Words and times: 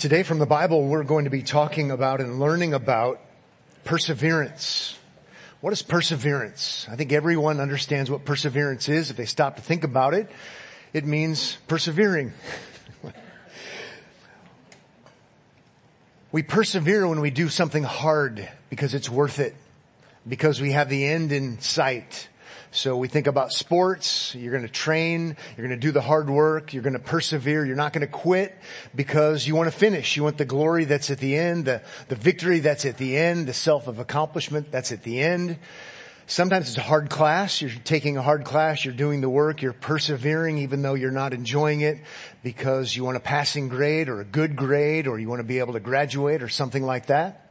Today 0.00 0.22
from 0.22 0.38
the 0.38 0.46
Bible, 0.46 0.86
we're 0.86 1.04
going 1.04 1.24
to 1.24 1.30
be 1.30 1.42
talking 1.42 1.90
about 1.90 2.22
and 2.22 2.40
learning 2.40 2.72
about 2.72 3.20
perseverance. 3.84 4.98
What 5.60 5.74
is 5.74 5.82
perseverance? 5.82 6.86
I 6.90 6.96
think 6.96 7.12
everyone 7.12 7.60
understands 7.60 8.10
what 8.10 8.24
perseverance 8.24 8.88
is. 8.88 9.10
If 9.10 9.18
they 9.18 9.26
stop 9.26 9.56
to 9.56 9.62
think 9.62 9.84
about 9.84 10.14
it, 10.14 10.30
it 10.94 11.04
means 11.04 11.58
persevering. 11.68 12.32
we 16.32 16.44
persevere 16.44 17.06
when 17.06 17.20
we 17.20 17.30
do 17.30 17.50
something 17.50 17.82
hard 17.82 18.48
because 18.70 18.94
it's 18.94 19.10
worth 19.10 19.38
it, 19.38 19.54
because 20.26 20.62
we 20.62 20.72
have 20.72 20.88
the 20.88 21.04
end 21.04 21.30
in 21.30 21.60
sight. 21.60 22.30
So 22.72 22.96
we 22.96 23.08
think 23.08 23.26
about 23.26 23.52
sports, 23.52 24.32
you're 24.36 24.56
to 24.56 24.68
train, 24.68 25.36
you're 25.56 25.66
to 25.66 25.76
do 25.76 25.90
the 25.90 26.00
hard 26.00 26.30
work, 26.30 26.72
you're 26.72 26.84
to 26.84 27.00
persevere, 27.00 27.66
you're 27.66 27.74
not 27.74 27.92
to 28.02 28.06
quit 28.06 28.56
because 28.94 29.44
you 29.44 29.56
want 29.56 29.72
to 29.72 29.76
finish. 29.76 30.16
You 30.16 30.22
want 30.22 30.38
the 30.38 30.44
glory 30.44 30.84
that's 30.84 31.10
at 31.10 31.18
the 31.18 31.36
end, 31.36 31.64
the, 31.64 31.82
the 32.06 32.14
victory 32.14 32.60
that's 32.60 32.84
at 32.84 32.96
the 32.96 33.16
end, 33.16 33.48
the 33.48 33.54
self 33.54 33.88
of 33.88 33.98
accomplishment 33.98 34.70
that's 34.70 34.92
at 34.92 35.02
the 35.02 35.20
end. 35.20 35.58
Sometimes 36.28 36.68
it's 36.68 36.78
a 36.78 36.82
hard 36.82 37.10
class. 37.10 37.60
You're 37.60 37.72
taking 37.82 38.16
a 38.16 38.22
hard 38.22 38.44
class. 38.44 38.84
You're 38.84 38.94
doing 38.94 39.20
the 39.20 39.28
work. 39.28 39.62
You're 39.62 39.72
persevering 39.72 40.58
even 40.58 40.80
though 40.80 40.94
you're 40.94 41.10
not 41.10 41.32
enjoying 41.32 41.80
it 41.80 41.98
because 42.44 42.94
you 42.94 43.02
want 43.02 43.16
a 43.16 43.20
passing 43.20 43.68
grade 43.68 44.08
or 44.08 44.20
a 44.20 44.24
good 44.24 44.54
grade 44.54 45.08
or 45.08 45.18
you 45.18 45.28
want 45.28 45.40
to 45.40 45.44
be 45.44 45.58
able 45.58 45.72
to 45.72 45.80
graduate 45.80 46.40
or 46.40 46.48
something 46.48 46.84
like 46.84 47.06
that. 47.06 47.49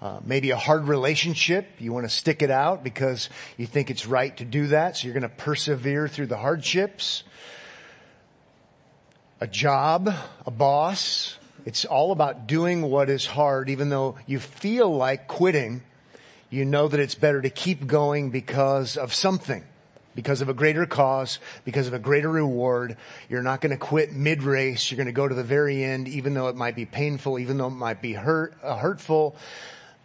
Uh, 0.00 0.18
maybe 0.24 0.50
a 0.50 0.56
hard 0.56 0.88
relationship. 0.88 1.66
You 1.78 1.92
want 1.92 2.06
to 2.06 2.10
stick 2.10 2.40
it 2.40 2.50
out 2.50 2.82
because 2.82 3.28
you 3.58 3.66
think 3.66 3.90
it's 3.90 4.06
right 4.06 4.34
to 4.38 4.46
do 4.46 4.68
that. 4.68 4.96
So 4.96 5.06
you're 5.06 5.12
going 5.12 5.22
to 5.22 5.28
persevere 5.28 6.08
through 6.08 6.28
the 6.28 6.38
hardships. 6.38 7.22
A 9.42 9.46
job, 9.46 10.10
a 10.46 10.50
boss. 10.50 11.36
It's 11.66 11.84
all 11.84 12.12
about 12.12 12.46
doing 12.46 12.80
what 12.82 13.10
is 13.10 13.26
hard, 13.26 13.68
even 13.68 13.90
though 13.90 14.16
you 14.26 14.38
feel 14.38 14.94
like 14.94 15.28
quitting. 15.28 15.82
You 16.48 16.64
know 16.64 16.88
that 16.88 16.98
it's 16.98 17.14
better 17.14 17.42
to 17.42 17.50
keep 17.50 17.86
going 17.86 18.30
because 18.30 18.96
of 18.96 19.12
something 19.12 19.64
because 20.16 20.40
of 20.40 20.48
a 20.48 20.54
greater 20.54 20.86
cause, 20.86 21.38
because 21.64 21.86
of 21.86 21.94
a 21.94 21.98
greater 21.98 22.28
reward. 22.28 22.96
You're 23.28 23.42
not 23.42 23.60
going 23.60 23.70
to 23.70 23.76
quit 23.78 24.12
mid-race. 24.12 24.90
You're 24.90 24.96
going 24.96 25.06
to 25.06 25.12
go 25.12 25.28
to 25.28 25.34
the 25.34 25.44
very 25.44 25.84
end, 25.84 26.08
even 26.08 26.34
though 26.34 26.48
it 26.48 26.56
might 26.56 26.74
be 26.74 26.84
painful, 26.84 27.38
even 27.38 27.58
though 27.58 27.68
it 27.68 27.70
might 27.70 28.02
be 28.02 28.14
hurt, 28.14 28.54
uh, 28.62 28.76
hurtful 28.76 29.36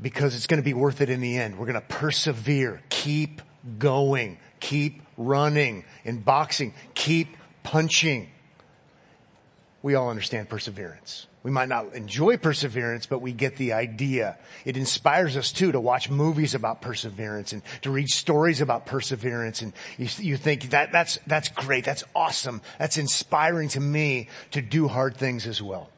because 0.02 0.36
it's 0.36 0.48
going 0.48 0.60
to 0.60 0.66
be 0.66 0.74
worth 0.74 1.02
it 1.02 1.10
in 1.10 1.22
the 1.22 1.38
end. 1.38 1.58
We're 1.58 1.66
going 1.66 1.76
to 1.76 1.82
persevere, 1.82 2.82
keep 2.90 3.42
going, 3.80 4.38
keep 4.60 5.02
running 5.18 5.86
in 6.04 6.20
boxing, 6.22 6.74
keep 6.94 7.36
punching. 7.64 8.30
We 9.82 9.96
all 9.96 10.10
understand 10.10 10.50
perseverance. 10.50 11.28
We 11.44 11.52
might 11.52 11.70
not 11.70 11.94
enjoy 11.94 12.38
perseverance, 12.38 13.06
but 13.06 13.20
we 13.20 13.32
get 13.32 13.56
the 13.58 13.74
idea. 13.74 14.40
It 14.66 14.78
inspires 14.78 15.38
us 15.38 15.52
too 15.52 15.72
to 15.72 15.80
watch 15.80 16.10
movies 16.10 16.56
about 16.56 16.82
perseverance 16.82 17.54
and 17.54 17.62
to 17.84 17.92
read 17.92 18.10
stories 18.10 18.62
about 18.62 18.88
perseverance. 18.88 19.62
And 19.62 19.72
you, 20.00 20.08
you 20.18 20.38
think 20.38 20.72
that, 20.72 20.92
that's, 20.92 21.20
that's 21.28 21.50
great. 21.50 21.86
That's 21.86 22.04
awesome. 22.16 22.64
That's 22.80 22.98
inspiring 22.98 23.70
to 23.70 23.80
me 23.80 24.30
to 24.52 24.62
do 24.64 24.88
hard 24.88 25.18
things 25.18 25.46
as 25.46 25.62
well. 25.62 25.92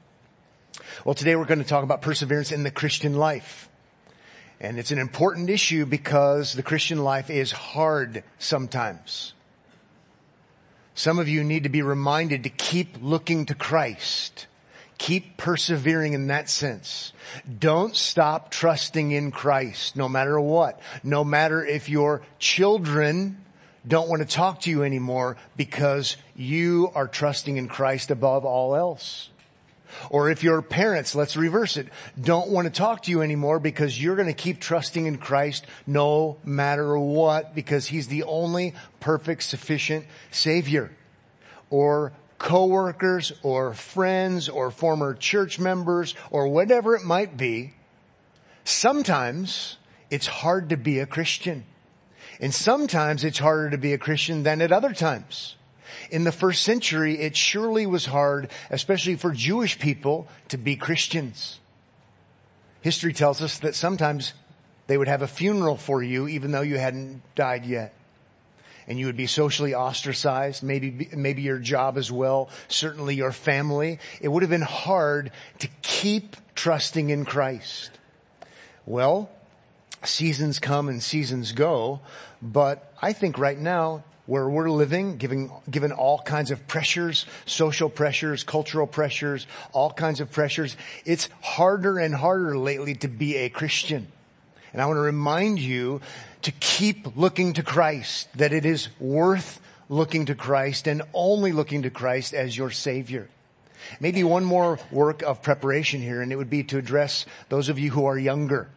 Well, 1.06 1.16
today 1.16 1.38
we're 1.38 1.46
going 1.46 1.64
to 1.64 1.66
talk 1.66 1.86
about 1.86 2.02
perseverance 2.02 2.52
in 2.52 2.64
the 2.64 2.72
Christian 2.72 3.16
life. 3.16 3.70
And 4.60 4.80
it's 4.80 4.92
an 4.92 4.98
important 4.98 5.50
issue 5.50 5.86
because 5.86 6.54
the 6.54 6.64
Christian 6.64 7.04
life 7.04 7.30
is 7.30 7.52
hard 7.52 8.24
sometimes. 8.40 9.34
Some 10.96 11.20
of 11.20 11.30
you 11.30 11.44
need 11.44 11.64
to 11.64 11.70
be 11.70 11.84
reminded 11.84 12.44
to 12.44 12.50
keep 12.50 12.98
looking 13.02 13.46
to 13.46 13.56
Christ. 13.56 14.48
Keep 14.98 15.38
persevering 15.38 16.14
in 16.14 16.28
that 16.28 16.50
sense. 16.50 17.14
Don't 17.60 17.96
stop 17.96 18.50
trusting 18.50 19.12
in 19.12 19.30
Christ 19.30 19.96
no 19.96 20.10
matter 20.10 20.40
what. 20.40 20.80
No 21.04 21.24
matter 21.24 21.64
if 21.64 21.88
your 21.88 22.24
children 22.40 23.44
don't 23.88 24.10
want 24.10 24.28
to 24.28 24.28
talk 24.28 24.62
to 24.62 24.72
you 24.72 24.84
anymore 24.84 25.38
because 25.56 26.18
you 26.36 26.90
are 26.96 27.08
trusting 27.08 27.58
in 27.58 27.68
Christ 27.68 28.10
above 28.10 28.44
all 28.44 28.76
else. 28.76 29.30
Or 30.10 30.30
if 30.30 30.44
your 30.44 30.62
parents, 30.62 31.16
let's 31.16 31.38
reverse 31.38 31.78
it, 31.78 31.88
don't 32.20 32.50
want 32.50 32.66
to 32.66 32.72
talk 32.72 33.04
to 33.04 33.12
you 33.12 33.22
anymore 33.22 33.60
because 33.60 34.02
you're 34.02 34.16
going 34.16 34.28
to 34.28 34.34
keep 34.34 34.60
trusting 34.60 35.06
in 35.06 35.18
Christ 35.18 35.66
no 35.86 36.38
matter 36.44 36.98
what 36.98 37.56
because 37.56 37.88
He's 37.88 38.08
the 38.08 38.24
only 38.24 38.74
perfect, 39.00 39.44
sufficient 39.44 40.06
Savior. 40.32 40.92
Or 41.70 42.14
coworkers 42.38 43.34
or 43.44 43.74
friends 43.74 44.48
or 44.50 44.72
former 44.72 45.14
church 45.14 45.60
members 45.60 46.16
or 46.32 46.48
whatever 46.48 46.96
it 46.96 47.04
might 47.04 47.36
be, 47.36 47.74
sometimes 48.64 49.78
it's 50.10 50.28
hard 50.28 50.70
to 50.70 50.78
be 50.78 51.00
a 51.00 51.06
Christian. 51.06 51.66
And 52.40 52.54
sometimes 52.54 53.24
it's 53.24 53.40
harder 53.40 53.72
to 53.72 53.78
be 53.78 53.94
a 53.94 53.98
Christian 53.98 54.44
than 54.44 54.62
at 54.62 54.72
other 54.72 54.94
times. 54.94 55.56
In 56.12 56.24
the 56.24 56.32
first 56.32 56.64
century, 56.64 57.20
it 57.20 57.36
surely 57.36 57.86
was 57.86 58.06
hard, 58.06 58.50
especially 58.70 59.16
for 59.16 59.32
Jewish 59.32 59.80
people, 59.80 60.28
to 60.50 60.58
be 60.58 60.76
Christians. 60.76 61.60
History 62.82 63.14
tells 63.14 63.42
us 63.42 63.60
that 63.60 63.76
sometimes 63.76 64.34
they 64.88 64.98
would 64.98 65.08
have 65.08 65.22
a 65.22 65.28
funeral 65.28 65.78
for 65.78 66.02
you 66.02 66.28
even 66.28 66.52
though 66.52 66.62
you 66.62 66.78
hadn't 66.78 67.22
died 67.36 67.66
yet. 67.66 67.94
And 68.88 68.98
you 68.98 69.08
would 69.08 69.18
be 69.18 69.28
socially 69.28 69.76
ostracized, 69.76 70.64
maybe, 70.64 71.10
maybe 71.14 71.42
your 71.42 71.60
job 71.60 71.98
as 71.98 72.10
well, 72.10 72.50
certainly 72.70 73.16
your 73.16 73.34
family. 73.34 74.00
It 74.22 74.30
would 74.30 74.44
have 74.44 74.50
been 74.50 74.62
hard 74.62 75.32
to 75.60 75.68
keep 75.82 76.38
trusting 76.56 77.10
in 77.10 77.26
Christ. 77.26 77.92
Well, 78.86 79.30
seasons 80.04 80.60
come 80.60 80.88
and 80.88 81.04
seasons 81.04 81.52
go, 81.52 82.00
but 82.42 82.94
I 83.02 83.12
think 83.12 83.38
right 83.38 83.60
now 83.60 84.06
where 84.28 84.48
we're 84.48 84.70
living, 84.70 85.18
given, 85.18 85.50
given 85.72 85.92
all 85.92 86.20
kinds 86.20 86.52
of 86.52 86.68
pressures, 86.68 87.26
social 87.46 87.90
pressures, 87.90 88.44
cultural 88.44 88.86
pressures, 88.86 89.48
all 89.72 89.90
kinds 89.90 90.20
of 90.20 90.32
pressures, 90.32 90.78
it's 91.06 91.30
harder 91.42 91.98
and 91.98 92.14
harder 92.14 92.58
lately 92.58 92.94
to 92.94 93.08
be 93.08 93.38
a 93.38 93.50
Christian. 93.50 94.08
And 94.74 94.82
I 94.82 94.86
want 94.86 94.98
to 94.98 95.02
remind 95.02 95.60
you 95.60 96.02
to 96.44 96.52
keep 96.52 97.18
looking 97.18 97.54
to 97.54 97.64
Christ, 97.64 98.28
that 98.36 98.54
it 98.54 98.66
is 98.66 98.90
worth 99.00 99.60
looking 99.90 100.26
to 100.26 100.36
Christ 100.36 100.88
and 100.88 101.02
only 101.14 101.52
looking 101.54 101.84
to 101.84 101.90
Christ 101.90 102.34
as 102.34 102.56
your 102.56 102.70
Savior. 102.70 103.30
Maybe 104.00 104.24
one 104.24 104.44
more 104.44 104.80
work 104.92 105.22
of 105.22 105.42
preparation 105.42 106.02
here, 106.02 106.22
and 106.22 106.32
it 106.32 106.36
would 106.36 106.50
be 106.50 106.64
to 106.66 106.78
address 106.78 107.26
those 107.50 107.70
of 107.70 107.80
you 107.80 107.92
who 107.92 108.06
are 108.06 108.18
younger. 108.18 108.70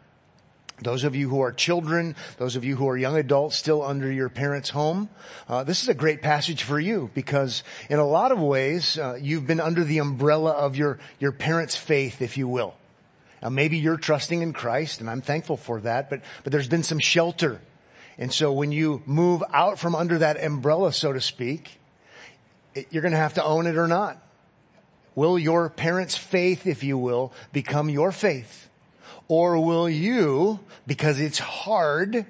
Those 0.82 1.04
of 1.04 1.14
you 1.14 1.28
who 1.28 1.40
are 1.40 1.52
children, 1.52 2.16
those 2.38 2.56
of 2.56 2.64
you 2.64 2.76
who 2.76 2.88
are 2.88 2.96
young 2.96 3.16
adults 3.16 3.56
still 3.56 3.82
under 3.82 4.10
your 4.10 4.30
parents' 4.30 4.70
home, 4.70 5.10
uh, 5.48 5.62
this 5.62 5.82
is 5.82 5.88
a 5.88 5.94
great 5.94 6.22
passage 6.22 6.62
for 6.62 6.80
you 6.80 7.10
because 7.14 7.62
in 7.90 7.98
a 7.98 8.06
lot 8.06 8.32
of 8.32 8.40
ways 8.40 8.98
uh, 8.98 9.18
you've 9.20 9.46
been 9.46 9.60
under 9.60 9.84
the 9.84 9.98
umbrella 9.98 10.52
of 10.52 10.76
your 10.76 10.98
your 11.18 11.32
parents' 11.32 11.76
faith, 11.76 12.22
if 12.22 12.38
you 12.38 12.48
will. 12.48 12.74
Now 13.42 13.50
maybe 13.50 13.76
you're 13.76 13.98
trusting 13.98 14.40
in 14.40 14.54
Christ, 14.54 15.00
and 15.00 15.10
I'm 15.10 15.20
thankful 15.20 15.58
for 15.58 15.80
that. 15.80 16.08
But 16.08 16.22
but 16.44 16.52
there's 16.52 16.68
been 16.68 16.82
some 16.82 16.98
shelter, 16.98 17.60
and 18.16 18.32
so 18.32 18.50
when 18.52 18.72
you 18.72 19.02
move 19.04 19.42
out 19.52 19.78
from 19.78 19.94
under 19.94 20.18
that 20.18 20.42
umbrella, 20.42 20.94
so 20.94 21.12
to 21.12 21.20
speak, 21.20 21.78
it, 22.74 22.86
you're 22.90 23.02
going 23.02 23.12
to 23.12 23.18
have 23.18 23.34
to 23.34 23.44
own 23.44 23.66
it 23.66 23.76
or 23.76 23.86
not. 23.86 24.16
Will 25.14 25.38
your 25.38 25.68
parents' 25.68 26.16
faith, 26.16 26.66
if 26.66 26.82
you 26.82 26.96
will, 26.96 27.34
become 27.52 27.90
your 27.90 28.12
faith? 28.12 28.69
Or 29.30 29.64
will 29.64 29.88
you, 29.88 30.58
because 30.88 31.20
it's 31.20 31.38
hard, 31.38 32.26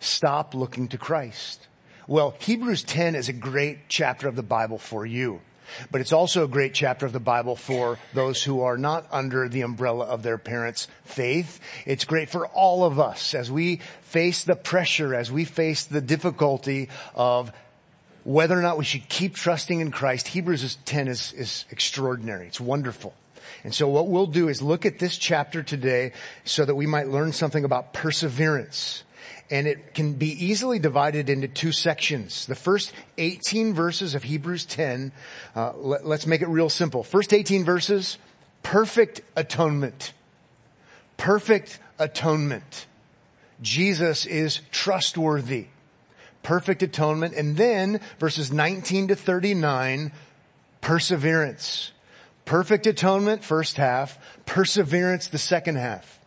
stop 0.00 0.54
looking 0.54 0.88
to 0.88 0.96
Christ? 0.96 1.68
Well, 2.08 2.34
Hebrews 2.38 2.84
10 2.84 3.14
is 3.14 3.28
a 3.28 3.34
great 3.34 3.80
chapter 3.86 4.28
of 4.28 4.34
the 4.34 4.42
Bible 4.42 4.78
for 4.78 5.04
you. 5.04 5.42
But 5.90 6.00
it's 6.00 6.12
also 6.14 6.44
a 6.44 6.48
great 6.48 6.72
chapter 6.72 7.04
of 7.04 7.12
the 7.12 7.20
Bible 7.20 7.54
for 7.54 7.98
those 8.14 8.42
who 8.42 8.62
are 8.62 8.78
not 8.78 9.06
under 9.12 9.46
the 9.46 9.60
umbrella 9.60 10.06
of 10.06 10.22
their 10.22 10.38
parents' 10.38 10.88
faith. 11.04 11.60
It's 11.84 12.06
great 12.06 12.30
for 12.30 12.46
all 12.46 12.84
of 12.84 12.98
us 12.98 13.34
as 13.34 13.50
we 13.50 13.80
face 14.04 14.44
the 14.44 14.56
pressure, 14.56 15.14
as 15.14 15.30
we 15.30 15.44
face 15.44 15.84
the 15.84 16.00
difficulty 16.00 16.88
of 17.14 17.52
whether 18.24 18.58
or 18.58 18.62
not 18.62 18.78
we 18.78 18.86
should 18.86 19.06
keep 19.06 19.34
trusting 19.34 19.80
in 19.80 19.90
Christ. 19.90 20.28
Hebrews 20.28 20.78
10 20.86 21.08
is, 21.08 21.34
is 21.34 21.66
extraordinary. 21.70 22.46
It's 22.46 22.60
wonderful. 22.60 23.12
And 23.64 23.74
so 23.74 23.88
what 23.88 24.08
we'll 24.08 24.26
do 24.26 24.48
is 24.48 24.60
look 24.60 24.86
at 24.86 24.98
this 24.98 25.16
chapter 25.16 25.62
today 25.62 26.12
so 26.44 26.64
that 26.64 26.74
we 26.74 26.86
might 26.86 27.08
learn 27.08 27.32
something 27.32 27.64
about 27.64 27.92
perseverance. 27.92 29.04
And 29.50 29.66
it 29.66 29.94
can 29.94 30.14
be 30.14 30.46
easily 30.46 30.78
divided 30.78 31.28
into 31.28 31.46
two 31.46 31.72
sections. 31.72 32.46
The 32.46 32.54
first 32.54 32.92
18 33.18 33.74
verses 33.74 34.14
of 34.14 34.22
Hebrews 34.22 34.64
10, 34.64 35.12
uh, 35.54 35.72
let, 35.76 36.06
let's 36.06 36.26
make 36.26 36.40
it 36.40 36.48
real 36.48 36.70
simple. 36.70 37.02
First 37.02 37.32
18 37.32 37.64
verses, 37.64 38.18
perfect 38.62 39.20
atonement. 39.36 40.12
Perfect 41.16 41.78
atonement. 41.98 42.86
Jesus 43.60 44.26
is 44.26 44.60
trustworthy. 44.72 45.66
Perfect 46.42 46.82
atonement. 46.82 47.34
And 47.34 47.56
then 47.56 48.00
verses 48.18 48.50
19 48.50 49.08
to 49.08 49.14
39, 49.14 50.10
perseverance 50.80 51.92
Perfect 52.52 52.86
atonement, 52.86 53.42
first 53.42 53.78
half. 53.78 54.18
Perseverance, 54.44 55.28
the 55.28 55.38
second 55.38 55.76
half. 55.76 56.20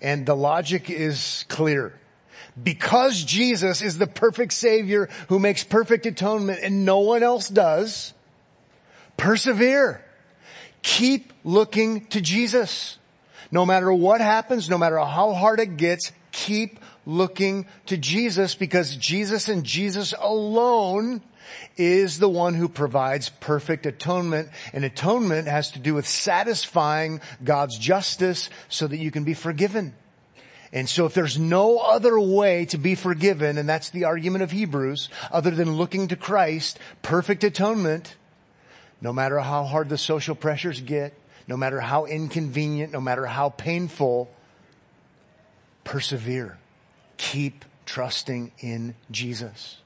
And 0.00 0.24
the 0.24 0.34
logic 0.34 0.88
is 0.88 1.44
clear. 1.50 1.92
Because 2.60 3.22
Jesus 3.22 3.82
is 3.82 3.98
the 3.98 4.06
perfect 4.06 4.54
savior 4.54 5.10
who 5.28 5.38
makes 5.38 5.64
perfect 5.64 6.06
atonement 6.06 6.60
and 6.62 6.86
no 6.86 7.00
one 7.00 7.22
else 7.22 7.50
does, 7.50 8.14
persevere. 9.18 10.02
Keep 10.80 11.34
looking 11.44 12.06
to 12.06 12.22
Jesus. 12.22 12.96
No 13.52 13.66
matter 13.66 13.92
what 13.92 14.22
happens, 14.22 14.70
no 14.70 14.78
matter 14.78 14.96
how 14.96 15.34
hard 15.34 15.60
it 15.60 15.76
gets, 15.76 16.12
keep 16.32 16.80
looking 17.04 17.66
to 17.84 17.98
Jesus 17.98 18.54
because 18.54 18.96
Jesus 18.96 19.50
and 19.50 19.64
Jesus 19.64 20.14
alone 20.18 21.20
is 21.76 22.18
the 22.18 22.28
one 22.28 22.54
who 22.54 22.68
provides 22.68 23.28
perfect 23.28 23.86
atonement 23.86 24.48
and 24.72 24.84
atonement 24.84 25.48
has 25.48 25.70
to 25.72 25.78
do 25.78 25.94
with 25.94 26.06
satisfying 26.06 27.20
God's 27.42 27.78
justice 27.78 28.50
so 28.68 28.86
that 28.86 28.98
you 28.98 29.10
can 29.10 29.24
be 29.24 29.34
forgiven. 29.34 29.94
And 30.72 30.88
so 30.88 31.06
if 31.06 31.14
there's 31.14 31.38
no 31.38 31.78
other 31.78 32.18
way 32.20 32.66
to 32.66 32.78
be 32.78 32.94
forgiven, 32.94 33.56
and 33.56 33.68
that's 33.68 33.90
the 33.90 34.04
argument 34.04 34.42
of 34.42 34.50
Hebrews, 34.50 35.08
other 35.30 35.50
than 35.50 35.76
looking 35.76 36.08
to 36.08 36.16
Christ, 36.16 36.78
perfect 37.02 37.42
atonement, 37.42 38.16
no 39.00 39.12
matter 39.12 39.38
how 39.38 39.64
hard 39.64 39.88
the 39.88 39.96
social 39.96 40.34
pressures 40.34 40.80
get, 40.80 41.14
no 41.46 41.56
matter 41.56 41.80
how 41.80 42.04
inconvenient, 42.04 42.92
no 42.92 43.00
matter 43.00 43.24
how 43.24 43.48
painful, 43.48 44.30
persevere. 45.84 46.58
Keep 47.16 47.64
trusting 47.86 48.52
in 48.58 48.94
Jesus. 49.10 49.78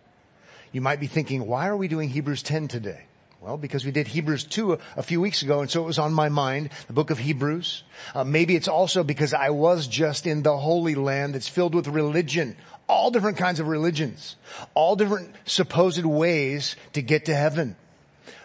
You 0.73 0.81
might 0.81 1.01
be 1.01 1.07
thinking, 1.07 1.47
why 1.47 1.69
are 1.69 1.77
we 1.77 1.87
doing 1.87 2.09
Hebrews 2.09 2.43
10 2.43 2.69
today? 2.69 3.03
Well, 3.43 3.57
because 3.57 3.85
we 3.85 3.91
did 3.91 4.07
Hebrews 4.07 4.45
2 4.45 4.79
a, 4.97 5.03
few 5.03 5.21
weeks 5.21 5.43
ago, 5.43 5.61
and 5.61 5.71
so 5.71 5.83
it 5.83 5.87
was 5.87 5.99
on 5.99 6.15
my 6.15 6.29
mind, 6.29 6.71
the 6.87 6.93
book 6.93 7.11
of 7.11 7.19
Hebrews. 7.19 7.83
Uh, 8.15 8.23
maybe 8.23 8.55
it's 8.55 8.69
also 8.69 9.03
because 9.03 9.35
I 9.35 9.51
was 9.51 9.89
just 9.89 10.29
in 10.29 10.45
the 10.45 10.57
Holy 10.57 10.95
Land 10.95 11.35
that's 11.35 11.49
filled 11.49 11.75
with 11.75 11.89
religion, 11.89 12.57
all 12.89 13.11
different 13.11 13.39
kinds 13.39 13.59
of 13.59 13.67
religions, 13.67 14.37
all 14.75 14.95
different 14.95 15.35
supposed 15.45 16.05
ways 16.07 16.77
to 16.93 17.03
get 17.03 17.25
to 17.25 17.35
heaven. 17.35 17.75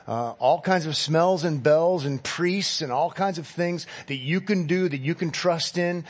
Uh, 0.08 0.32
all 0.40 0.62
kinds 0.62 0.88
of 0.88 0.98
smells 0.98 1.44
and 1.44 1.62
bells 1.62 2.04
and 2.04 2.24
priests 2.24 2.82
and 2.82 2.92
all 2.92 3.12
kinds 3.12 3.38
of 3.38 3.46
things 3.46 3.86
that 4.08 4.16
you 4.16 4.42
can 4.42 4.66
do, 4.66 4.90
that 4.90 5.00
you 5.00 5.14
can 5.14 5.30
trust 5.30 5.78
in, 5.78 6.06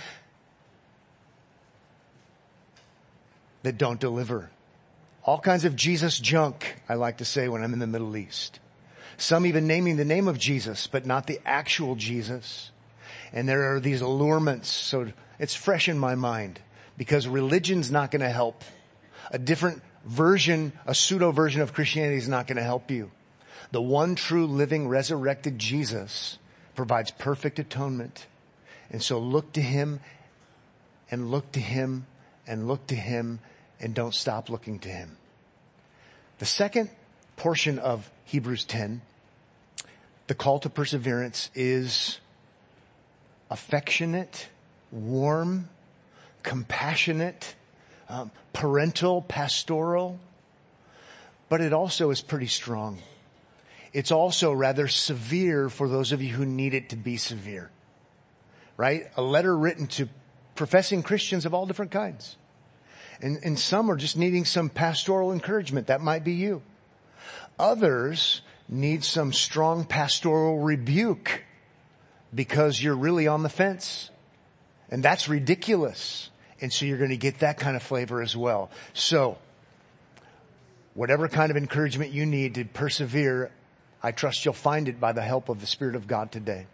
that 3.64 3.78
don't 3.78 4.00
deliver. 4.00 4.50
All 5.28 5.40
kinds 5.40 5.66
of 5.66 5.76
Jesus 5.76 6.18
junk, 6.18 6.78
I 6.88 6.94
like 6.94 7.18
to 7.18 7.26
say 7.26 7.50
when 7.50 7.62
I'm 7.62 7.74
in 7.74 7.80
the 7.80 7.86
Middle 7.86 8.16
East. 8.16 8.62
Some 9.18 9.46
even 9.46 9.68
naming 9.68 9.98
the 9.98 10.06
name 10.06 10.30
of 10.30 10.40
Jesus, 10.40 10.88
but 10.88 11.06
not 11.06 11.28
the 11.28 11.42
actual 11.46 11.96
Jesus. 11.96 12.72
And 13.34 13.48
there 13.48 13.76
are 13.76 13.82
these 13.82 14.00
allurements. 14.00 14.70
So 14.70 15.12
it's 15.38 15.54
fresh 15.54 15.90
in 15.90 16.00
my 16.00 16.16
mind 16.16 16.62
because 16.98 17.28
religion's 17.28 17.92
not 17.92 18.10
going 18.10 18.22
to 18.22 18.30
help. 18.30 18.64
A 19.30 19.38
different 19.38 19.82
version, 20.06 20.72
a 20.86 20.96
pseudo 20.96 21.32
version 21.32 21.60
of 21.60 21.74
Christianity 21.74 22.16
is 22.16 22.30
not 22.30 22.48
going 22.48 22.56
to 22.56 22.64
help 22.64 22.90
you. 22.90 23.12
The 23.72 23.82
one 23.82 24.16
true 24.16 24.48
living 24.48 24.88
resurrected 24.88 25.60
Jesus 25.60 26.38
provides 26.74 27.12
perfect 27.12 27.60
atonement. 27.60 28.28
And 28.90 29.04
so 29.04 29.20
look 29.20 29.52
to 29.54 29.62
him 29.62 30.00
and 31.12 31.32
look 31.32 31.52
to 31.52 31.60
him 31.60 32.06
and 32.48 32.66
look 32.70 32.88
to 32.88 32.96
him 32.96 33.42
and 33.80 33.94
don't 33.94 34.14
stop 34.14 34.50
looking 34.50 34.80
to 34.80 34.90
him. 34.90 35.18
The 36.40 36.46
second 36.46 36.90
portion 37.36 37.80
of 37.80 38.10
Hebrews 38.26 38.66
10, 38.66 39.02
the 40.28 40.36
call 40.36 40.60
to 40.60 40.70
perseverance 40.70 41.50
is 41.56 42.20
affectionate, 43.50 44.50
warm, 44.92 45.70
compassionate, 46.44 47.56
um, 48.10 48.32
parental, 48.54 49.22
pastoral, 49.22 50.20
but 51.50 51.62
it 51.62 51.74
also 51.74 52.10
is 52.10 52.22
pretty 52.22 52.48
strong. 52.48 53.00
It's 53.94 54.12
also 54.12 54.52
rather 54.52 54.88
severe 54.88 55.70
for 55.70 55.88
those 55.88 56.12
of 56.12 56.22
you 56.22 56.34
who 56.34 56.46
need 56.46 56.74
it 56.74 56.90
to 56.90 56.96
be 56.96 57.18
severe. 57.18 57.72
Right? 58.76 59.08
A 59.16 59.22
letter 59.22 59.58
written 59.58 59.88
to 59.88 60.10
professing 60.56 61.04
Christians 61.04 61.46
of 61.46 61.54
all 61.54 61.66
different 61.66 61.92
kinds. 61.92 62.36
And, 63.22 63.40
and 63.44 63.60
some 63.60 63.90
are 63.90 63.96
just 63.96 64.18
needing 64.18 64.46
some 64.46 64.70
pastoral 64.70 65.32
encouragement. 65.32 65.88
That 65.88 66.02
might 66.02 66.24
be 66.24 66.34
you. 66.34 66.62
Others 67.60 68.42
need 68.70 69.04
some 69.04 69.34
strong 69.34 69.86
pastoral 69.86 70.60
rebuke 70.60 71.44
because 72.34 72.82
you're 72.82 72.96
really 72.96 73.28
on 73.28 73.44
the 73.44 73.50
fence. 73.50 74.12
And 74.90 75.02
that's 75.04 75.28
ridiculous. 75.28 76.30
And 76.62 76.72
so 76.72 76.86
you're 76.86 76.98
going 76.98 77.10
to 77.10 77.18
get 77.18 77.40
that 77.40 77.58
kind 77.58 77.76
of 77.76 77.84
flavor 77.84 78.22
as 78.22 78.36
well. 78.36 78.70
So, 78.94 79.38
whatever 80.94 81.28
kind 81.28 81.52
of 81.52 81.58
encouragement 81.58 82.12
you 82.12 82.26
need 82.26 82.56
to 82.56 82.66
persevere, 82.66 83.52
I 84.02 84.12
trust 84.12 84.46
you'll 84.46 84.54
find 84.54 84.88
it 84.88 85.00
by 85.00 85.12
the 85.12 85.22
help 85.22 85.50
of 85.50 85.60
the 85.60 85.68
Spirit 85.68 85.96
of 85.96 86.08
God 86.08 86.32
today. 86.32 86.66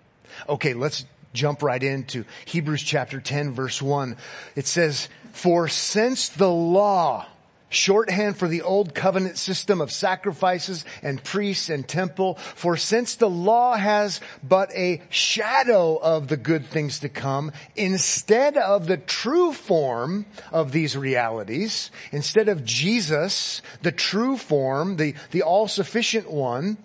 Okay, 0.48 0.74
let's 0.74 1.06
jump 1.34 1.64
right 1.64 1.82
into 1.82 2.26
Hebrews 2.46 2.84
chapter 2.84 3.20
10 3.20 3.54
verse 3.54 3.82
1. 3.82 4.16
It 4.56 4.68
says, 4.68 5.10
for 5.34 5.68
since 5.68 6.30
the 6.30 6.50
law, 6.50 7.26
shorthand 7.68 8.38
for 8.38 8.48
the 8.48 8.62
old 8.62 8.94
covenant 8.94 9.38
system 9.38 9.82
of 9.82 9.92
sacrifices 9.92 10.86
and 11.02 11.22
priests 11.24 11.70
and 11.70 11.88
temple, 11.88 12.36
for 12.36 12.78
since 12.78 13.16
the 13.16 13.30
law 13.30 13.76
has 13.76 14.22
but 14.44 14.72
a 14.74 15.02
shadow 15.10 15.98
of 15.98 16.28
the 16.28 16.38
good 16.38 16.68
things 16.68 17.00
to 17.00 17.10
come, 17.10 17.52
instead 17.76 18.58
of 18.58 18.86
the 18.86 18.98
true 18.98 19.52
form 19.52 20.26
of 20.52 20.72
these 20.72 20.96
realities, 20.96 21.90
instead 22.12 22.48
of 22.48 22.64
Jesus, 22.64 23.62
the 23.82 23.92
true 23.92 24.38
form, 24.38 24.98
the, 24.98 25.16
the 25.32 25.42
all-sufficient 25.42 26.30
one, 26.32 26.78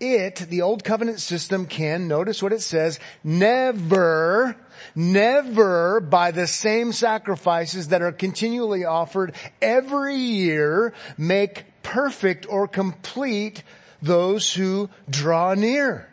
it, 0.00 0.36
the 0.36 0.62
old 0.62 0.82
covenant 0.82 1.20
system 1.20 1.66
can, 1.66 2.08
notice 2.08 2.42
what 2.42 2.52
it 2.52 2.62
says, 2.62 2.98
never, 3.22 4.56
never 4.94 6.00
by 6.00 6.30
the 6.30 6.46
same 6.46 6.92
sacrifices 6.92 7.88
that 7.88 8.02
are 8.02 8.12
continually 8.12 8.84
offered 8.84 9.34
every 9.60 10.16
year 10.16 10.94
make 11.16 11.64
perfect 11.82 12.46
or 12.48 12.66
complete 12.66 13.62
those 14.02 14.54
who 14.54 14.88
draw 15.08 15.54
near. 15.54 16.08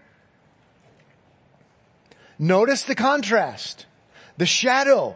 Notice 2.37 2.83
the 2.83 2.95
contrast, 2.95 3.85
the 4.37 4.45
shadow. 4.45 5.15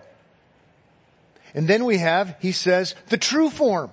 And 1.54 1.68
then 1.68 1.86
we 1.86 1.98
have, 1.98 2.36
he 2.40 2.52
says, 2.52 2.96
the 3.10 3.18
true 3.18 3.50
form. 3.50 3.92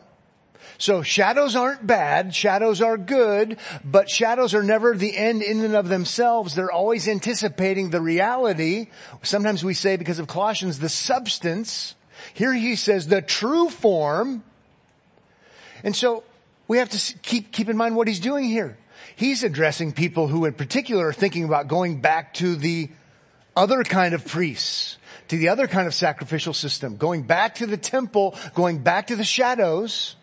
So 0.78 1.02
shadows 1.02 1.56
aren't 1.56 1.84
bad, 1.84 2.34
shadows 2.34 2.80
are 2.80 2.96
good, 2.96 3.58
but 3.84 4.08
shadows 4.08 4.54
are 4.54 4.62
never 4.62 4.96
the 4.96 5.16
end 5.16 5.42
in 5.42 5.64
and 5.64 5.74
of 5.74 5.88
themselves. 5.88 6.54
They're 6.54 6.70
always 6.70 7.08
anticipating 7.08 7.90
the 7.90 8.00
reality. 8.00 8.86
Sometimes 9.22 9.64
we 9.64 9.74
say 9.74 9.96
because 9.96 10.20
of 10.20 10.28
Colossians, 10.28 10.78
the 10.78 10.88
substance. 10.88 11.96
Here 12.32 12.52
he 12.52 12.76
says 12.76 13.08
the 13.08 13.20
true 13.20 13.68
form. 13.68 14.44
And 15.82 15.96
so 15.96 16.22
we 16.68 16.78
have 16.78 16.90
to 16.90 17.18
keep, 17.22 17.50
keep 17.50 17.68
in 17.68 17.76
mind 17.76 17.96
what 17.96 18.06
he's 18.06 18.20
doing 18.20 18.44
here. 18.44 18.78
He's 19.16 19.42
addressing 19.42 19.92
people 19.92 20.28
who 20.28 20.44
in 20.44 20.54
particular 20.54 21.08
are 21.08 21.12
thinking 21.12 21.42
about 21.42 21.66
going 21.66 22.00
back 22.00 22.34
to 22.34 22.54
the 22.54 22.88
other 23.56 23.82
kind 23.82 24.14
of 24.14 24.24
priests, 24.24 24.96
to 25.26 25.36
the 25.36 25.48
other 25.48 25.66
kind 25.66 25.88
of 25.88 25.94
sacrificial 25.94 26.54
system, 26.54 26.96
going 26.96 27.24
back 27.24 27.56
to 27.56 27.66
the 27.66 27.76
temple, 27.76 28.36
going 28.54 28.78
back 28.78 29.08
to 29.08 29.16
the 29.16 29.24
shadows. 29.24 30.14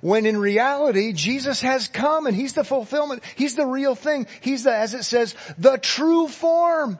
When 0.00 0.26
in 0.26 0.36
reality, 0.36 1.12
Jesus 1.12 1.60
has 1.62 1.88
come 1.88 2.26
and 2.26 2.36
He's 2.36 2.52
the 2.52 2.64
fulfillment. 2.64 3.22
He's 3.36 3.56
the 3.56 3.66
real 3.66 3.94
thing. 3.94 4.26
He's 4.40 4.64
the, 4.64 4.74
as 4.74 4.94
it 4.94 5.04
says, 5.04 5.34
the 5.58 5.78
true 5.78 6.28
form. 6.28 6.98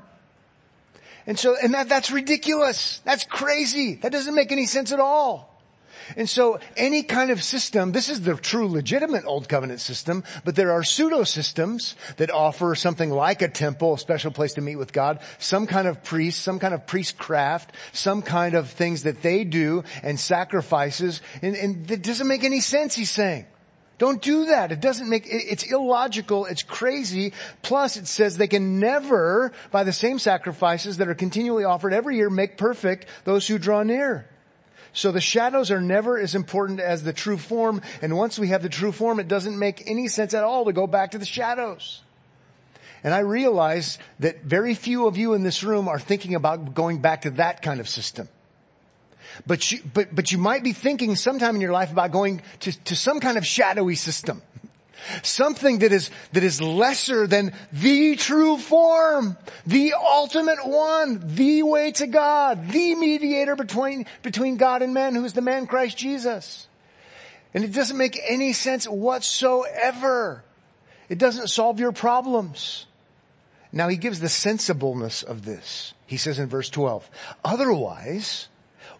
And 1.26 1.38
so, 1.38 1.56
and 1.62 1.74
that, 1.74 1.88
that's 1.88 2.10
ridiculous. 2.10 3.00
That's 3.04 3.24
crazy. 3.24 3.94
That 3.96 4.12
doesn't 4.12 4.34
make 4.34 4.52
any 4.52 4.66
sense 4.66 4.92
at 4.92 5.00
all. 5.00 5.49
And 6.16 6.28
so 6.28 6.60
any 6.76 7.02
kind 7.02 7.30
of 7.30 7.42
system, 7.42 7.92
this 7.92 8.08
is 8.08 8.22
the 8.22 8.34
true 8.34 8.68
legitimate 8.68 9.24
old 9.26 9.48
covenant 9.48 9.80
system, 9.80 10.24
but 10.44 10.56
there 10.56 10.72
are 10.72 10.82
pseudo 10.82 11.24
systems 11.24 11.96
that 12.16 12.30
offer 12.30 12.74
something 12.74 13.10
like 13.10 13.42
a 13.42 13.48
temple, 13.48 13.94
a 13.94 13.98
special 13.98 14.30
place 14.30 14.54
to 14.54 14.60
meet 14.60 14.76
with 14.76 14.92
God, 14.92 15.20
some 15.38 15.66
kind 15.66 15.88
of 15.88 16.02
priest, 16.02 16.42
some 16.42 16.58
kind 16.58 16.74
of 16.74 16.86
priestcraft, 16.86 17.72
some 17.92 18.22
kind 18.22 18.54
of 18.54 18.70
things 18.70 19.04
that 19.04 19.22
they 19.22 19.44
do 19.44 19.84
and 20.02 20.18
sacrifices. 20.18 21.20
And, 21.42 21.56
and 21.56 21.90
it 21.90 22.02
doesn't 22.02 22.28
make 22.28 22.44
any 22.44 22.60
sense, 22.60 22.94
he's 22.94 23.10
saying. 23.10 23.46
Don't 24.00 24.22
do 24.22 24.46
that. 24.46 24.72
It 24.72 24.80
doesn't 24.80 25.10
make, 25.10 25.24
it's 25.26 25.62
illogical. 25.62 26.46
It's 26.46 26.62
crazy. 26.62 27.34
Plus 27.60 27.98
it 27.98 28.06
says 28.06 28.38
they 28.38 28.48
can 28.48 28.80
never, 28.80 29.52
by 29.70 29.84
the 29.84 29.92
same 29.92 30.18
sacrifices 30.18 30.96
that 30.96 31.08
are 31.08 31.14
continually 31.14 31.64
offered 31.64 31.92
every 31.92 32.16
year, 32.16 32.30
make 32.30 32.56
perfect 32.56 33.04
those 33.24 33.46
who 33.46 33.58
draw 33.58 33.82
near. 33.82 34.26
So 34.92 35.12
the 35.12 35.20
shadows 35.20 35.70
are 35.70 35.80
never 35.80 36.18
as 36.18 36.34
important 36.34 36.80
as 36.80 37.02
the 37.02 37.12
true 37.12 37.38
form. 37.38 37.80
And 38.02 38.16
once 38.16 38.38
we 38.38 38.48
have 38.48 38.62
the 38.62 38.68
true 38.68 38.92
form, 38.92 39.20
it 39.20 39.28
doesn't 39.28 39.58
make 39.58 39.88
any 39.88 40.08
sense 40.08 40.34
at 40.34 40.44
all 40.44 40.64
to 40.64 40.72
go 40.72 40.86
back 40.86 41.12
to 41.12 41.18
the 41.18 41.26
shadows. 41.26 42.02
And 43.02 43.14
I 43.14 43.20
realize 43.20 43.98
that 44.18 44.42
very 44.42 44.74
few 44.74 45.06
of 45.06 45.16
you 45.16 45.34
in 45.34 45.42
this 45.42 45.62
room 45.62 45.88
are 45.88 45.98
thinking 45.98 46.34
about 46.34 46.74
going 46.74 47.00
back 47.00 47.22
to 47.22 47.30
that 47.32 47.62
kind 47.62 47.80
of 47.80 47.88
system. 47.88 48.28
But 49.46 49.70
you, 49.70 49.80
but, 49.94 50.14
but 50.14 50.32
you 50.32 50.38
might 50.38 50.62
be 50.62 50.72
thinking 50.72 51.16
sometime 51.16 51.54
in 51.54 51.60
your 51.60 51.72
life 51.72 51.92
about 51.92 52.10
going 52.10 52.42
to, 52.60 52.84
to 52.84 52.96
some 52.96 53.20
kind 53.20 53.38
of 53.38 53.46
shadowy 53.46 53.94
system. 53.94 54.42
Something 55.22 55.80
that 55.80 55.92
is, 55.92 56.10
that 56.32 56.44
is 56.44 56.60
lesser 56.60 57.26
than 57.26 57.52
the 57.72 58.16
true 58.16 58.58
form, 58.58 59.36
the 59.66 59.94
ultimate 59.94 60.66
one, 60.66 61.22
the 61.34 61.62
way 61.62 61.92
to 61.92 62.06
God, 62.06 62.70
the 62.70 62.94
mediator 62.94 63.56
between, 63.56 64.06
between 64.22 64.56
God 64.56 64.82
and 64.82 64.94
man, 64.94 65.14
who 65.14 65.24
is 65.24 65.32
the 65.32 65.40
man 65.40 65.66
Christ 65.66 65.96
Jesus. 65.96 66.66
And 67.54 67.64
it 67.64 67.72
doesn't 67.72 67.96
make 67.96 68.20
any 68.28 68.52
sense 68.52 68.86
whatsoever. 68.86 70.44
It 71.08 71.18
doesn't 71.18 71.48
solve 71.48 71.80
your 71.80 71.92
problems. 71.92 72.86
Now 73.72 73.88
he 73.88 73.96
gives 73.96 74.20
the 74.20 74.28
sensibleness 74.28 75.22
of 75.22 75.44
this. 75.44 75.94
He 76.06 76.16
says 76.16 76.38
in 76.38 76.48
verse 76.48 76.70
12, 76.70 77.08
otherwise 77.44 78.48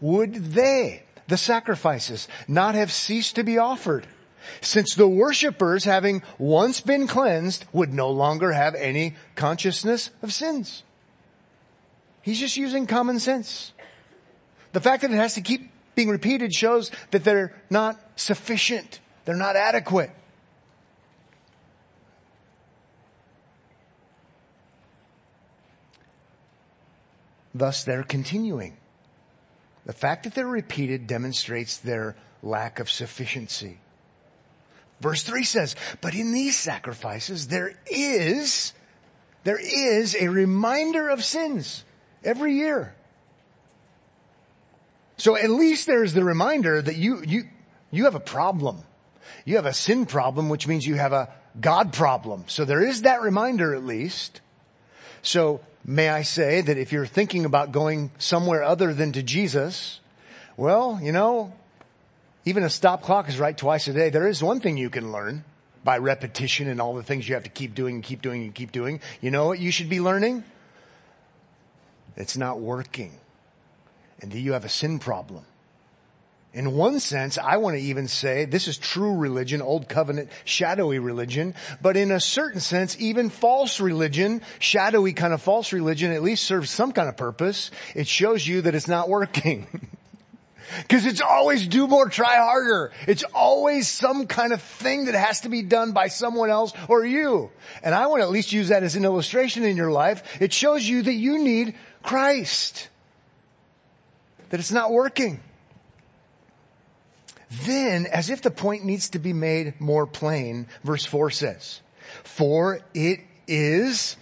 would 0.01 0.35
they, 0.35 1.03
the 1.29 1.37
sacrifices, 1.37 2.29
not 2.49 2.75
have 2.75 2.93
ceased 2.93 3.37
to 3.37 3.45
be 3.45 3.59
offered? 3.59 4.07
Since 4.61 4.95
the 4.95 5.09
worshippers, 5.09 5.85
having 5.85 6.23
once 6.39 6.81
been 6.81 7.07
cleansed, 7.07 7.65
would 7.73 7.93
no 7.93 8.11
longer 8.11 8.53
have 8.53 8.75
any 8.75 9.15
consciousness 9.35 10.11
of 10.23 10.33
sins. 10.33 10.83
He's 12.23 12.39
just 12.39 12.57
using 12.57 12.87
common 12.87 13.19
sense. 13.19 13.73
The 14.73 14.81
fact 14.81 15.03
that 15.03 15.11
it 15.11 15.17
has 15.17 15.35
to 15.35 15.41
keep 15.41 15.71
being 15.95 16.09
repeated 16.09 16.55
shows 16.55 16.91
that 17.11 17.25
they're 17.25 17.55
not 17.71 18.01
sufficient. 18.17 19.01
They're 19.25 19.37
not 19.37 19.57
adequate. 19.57 20.11
Thus, 27.53 27.83
they're 27.85 28.05
continuing. 28.05 28.77
The 29.85 29.93
fact 29.93 30.25
that 30.25 30.35
they're 30.35 30.47
repeated 30.47 31.07
demonstrates 31.07 31.77
their 31.77 32.15
lack 32.43 32.79
of 32.79 32.91
sufficiency. 32.91 33.79
Verse 35.01 35.23
3 35.23 35.45
says, 35.45 35.77
but 36.01 36.15
in 36.15 36.33
these 36.33 36.57
sacrifices 36.57 37.49
there 37.49 37.75
is, 37.87 38.73
there 39.45 39.59
is 39.59 40.15
a 40.15 40.29
reminder 40.29 41.09
of 41.09 41.25
sins 41.25 41.85
every 42.23 42.55
year. 42.55 42.95
So 45.17 45.37
at 45.37 45.51
least 45.51 45.87
there's 45.87 46.15
the 46.15 46.25
reminder 46.25 46.81
that 46.81 46.97
you, 46.97 47.23
you, 47.27 47.45
you 47.91 48.05
have 48.05 48.15
a 48.15 48.21
problem. 48.21 48.83
You 49.45 49.57
have 49.57 49.67
a 49.67 49.73
sin 49.73 50.07
problem, 50.07 50.49
which 50.49 50.67
means 50.67 50.87
you 50.87 50.95
have 50.95 51.13
a 51.13 51.33
God 51.61 51.93
problem. 51.93 52.45
So 52.47 52.65
there 52.65 52.85
is 52.85 53.03
that 53.03 53.23
reminder 53.23 53.75
at 53.75 53.85
least. 53.85 54.41
So 55.23 55.61
may 55.85 56.09
I 56.09 56.23
say 56.23 56.61
that 56.61 56.79
if 56.79 56.93
you're 56.93 57.07
thinking 57.07 57.45
about 57.45 57.73
going 57.73 58.11
somewhere 58.19 58.63
other 58.63 58.95
than 58.95 59.13
to 59.13 59.23
Jesus, 59.23 60.01
well, 60.57 60.99
you 61.03 61.13
know, 61.13 61.53
even 62.45 62.63
a 62.63 62.71
stop 62.71 63.03
clock 63.03 63.29
is 63.29 63.39
right 63.39 63.57
twice 63.57 63.89
a 63.89 63.93
day. 63.93 64.11
There 64.11 64.27
is 64.27 64.43
one 64.43 64.61
thing 64.61 64.77
you 64.77 64.91
can 64.91 65.13
learn 65.13 65.45
by 65.85 65.99
repetition 65.99 66.69
and 66.69 66.81
all 66.81 66.95
the 66.95 67.03
things 67.03 67.29
you 67.29 67.35
have 67.35 67.45
to 67.45 67.51
keep 67.51 67.75
doing 67.75 67.97
and 67.97 68.05
keep 68.05 68.23
doing 68.23 68.43
and 68.43 68.55
keep 68.55 68.73
doing. 68.73 69.01
You 69.21 69.31
know 69.31 69.47
what 69.47 69.59
you 69.59 69.71
should 69.71 69.89
be 69.89 70.01
learning? 70.01 70.45
It's 72.17 72.37
not 72.37 72.61
working. 72.61 73.19
And 74.21 74.31
do 74.31 74.39
you 74.39 74.53
have 74.53 74.65
a 74.65 74.69
sin 74.69 74.99
problem. 74.99 75.45
In 76.53 76.73
one 76.73 76.99
sense, 76.99 77.39
I 77.39 77.59
want 77.59 77.77
to 77.77 77.83
even 77.83 78.09
say 78.09 78.45
this 78.45 78.67
is 78.67 78.77
true 78.77 79.17
religion, 79.17 79.63
old 79.63 79.89
covenant, 79.89 80.31
shadowy 80.45 80.99
religion, 80.99 81.55
but 81.81 81.97
in 81.97 82.11
a 82.11 82.19
certain 82.19 82.59
sense, 82.61 82.97
even 82.99 83.31
false 83.31 83.79
religion, 83.79 84.43
shadowy 84.59 85.13
kind 85.13 85.33
of 85.33 85.41
false 85.41 85.73
religion 85.73 86.11
at 86.11 86.25
least 86.25 86.45
serves 86.45 86.69
some 86.69 86.91
kind 86.91 87.09
of 87.09 87.17
purpose. 87.17 87.71
It 87.95 88.09
shows 88.09 88.45
you 88.47 88.63
that 88.63 88.75
it's 88.75 88.89
not 88.89 89.09
working. 89.09 89.67
Cause 90.89 91.07
it's 91.07 91.21
always 91.21 91.67
do 91.67 91.87
more, 91.87 92.09
try 92.09 92.37
harder. 92.37 92.93
It's 93.07 93.25
always 93.35 93.89
some 93.89 94.27
kind 94.27 94.53
of 94.53 94.63
thing 94.63 95.07
that 95.07 95.15
has 95.15 95.43
to 95.43 95.49
be 95.49 95.63
done 95.63 95.93
by 95.93 96.09
someone 96.09 96.51
else 96.51 96.73
or 96.89 97.05
you. 97.05 97.51
And 97.83 97.95
I 97.95 98.07
want 98.07 98.21
to 98.21 98.25
at 98.27 98.31
least 98.31 98.53
use 98.53 98.69
that 98.69 98.83
as 98.83 98.97
an 98.97 99.05
illustration 99.05 99.65
in 99.65 99.77
your 99.77 99.91
life. 99.91 100.23
It 100.41 100.53
shows 100.53 100.89
you 100.89 101.03
that 101.03 101.13
you 101.13 101.43
need 101.43 101.75
Christ. 102.03 102.89
That 104.51 104.61
it's 104.61 104.73
not 104.73 104.93
working. 104.93 105.41
Then, 107.65 108.07
as 108.07 108.31
if 108.31 108.43
the 108.43 108.51
point 108.51 108.85
needs 108.85 109.11
to 109.11 109.19
be 109.19 109.33
made 109.33 109.81
more 109.81 110.07
plain, 110.07 110.69
verse 110.85 111.05
4 111.05 111.31
says, 111.31 111.81
For 112.23 112.81
it 112.95 113.21
is 113.49 114.17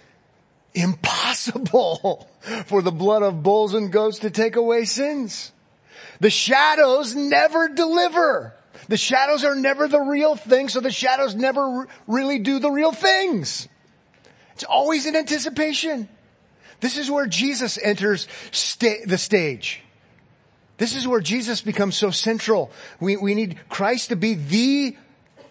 impossible 0.73 2.27
for 2.65 2.81
the 2.81 2.91
blood 2.91 3.21
of 3.21 3.43
bulls 3.43 3.75
and 3.75 3.91
goats 3.91 4.19
to 4.19 4.31
take 4.31 4.55
away 4.55 4.85
sins. 4.85 5.51
The 6.19 6.29
shadows 6.29 7.15
never 7.15 7.69
deliver. 7.69 8.53
The 8.87 8.97
shadows 8.97 9.43
are 9.43 9.55
never 9.55 9.87
the 9.87 9.99
real 9.99 10.35
thing, 10.35 10.69
so 10.69 10.79
the 10.79 10.91
shadows 10.91 11.35
never 11.35 11.87
really 12.07 12.39
do 12.39 12.59
the 12.59 12.71
real 12.71 12.91
things. 12.91 13.67
It's 14.53 14.63
always 14.63 15.05
in 15.05 15.15
anticipation. 15.15 16.09
This 16.79 16.97
is 16.97 17.09
where 17.11 17.27
Jesus 17.27 17.77
enters 17.81 18.27
sta- 18.51 19.05
the 19.05 19.17
stage. 19.17 19.81
This 20.77 20.95
is 20.95 21.07
where 21.07 21.19
Jesus 21.19 21.61
becomes 21.61 21.97
so 21.97 22.09
central. 22.09 22.71
We, 22.99 23.17
we 23.17 23.35
need 23.35 23.59
Christ 23.67 24.09
to 24.09 24.15
be 24.15 24.33
the 24.33 24.97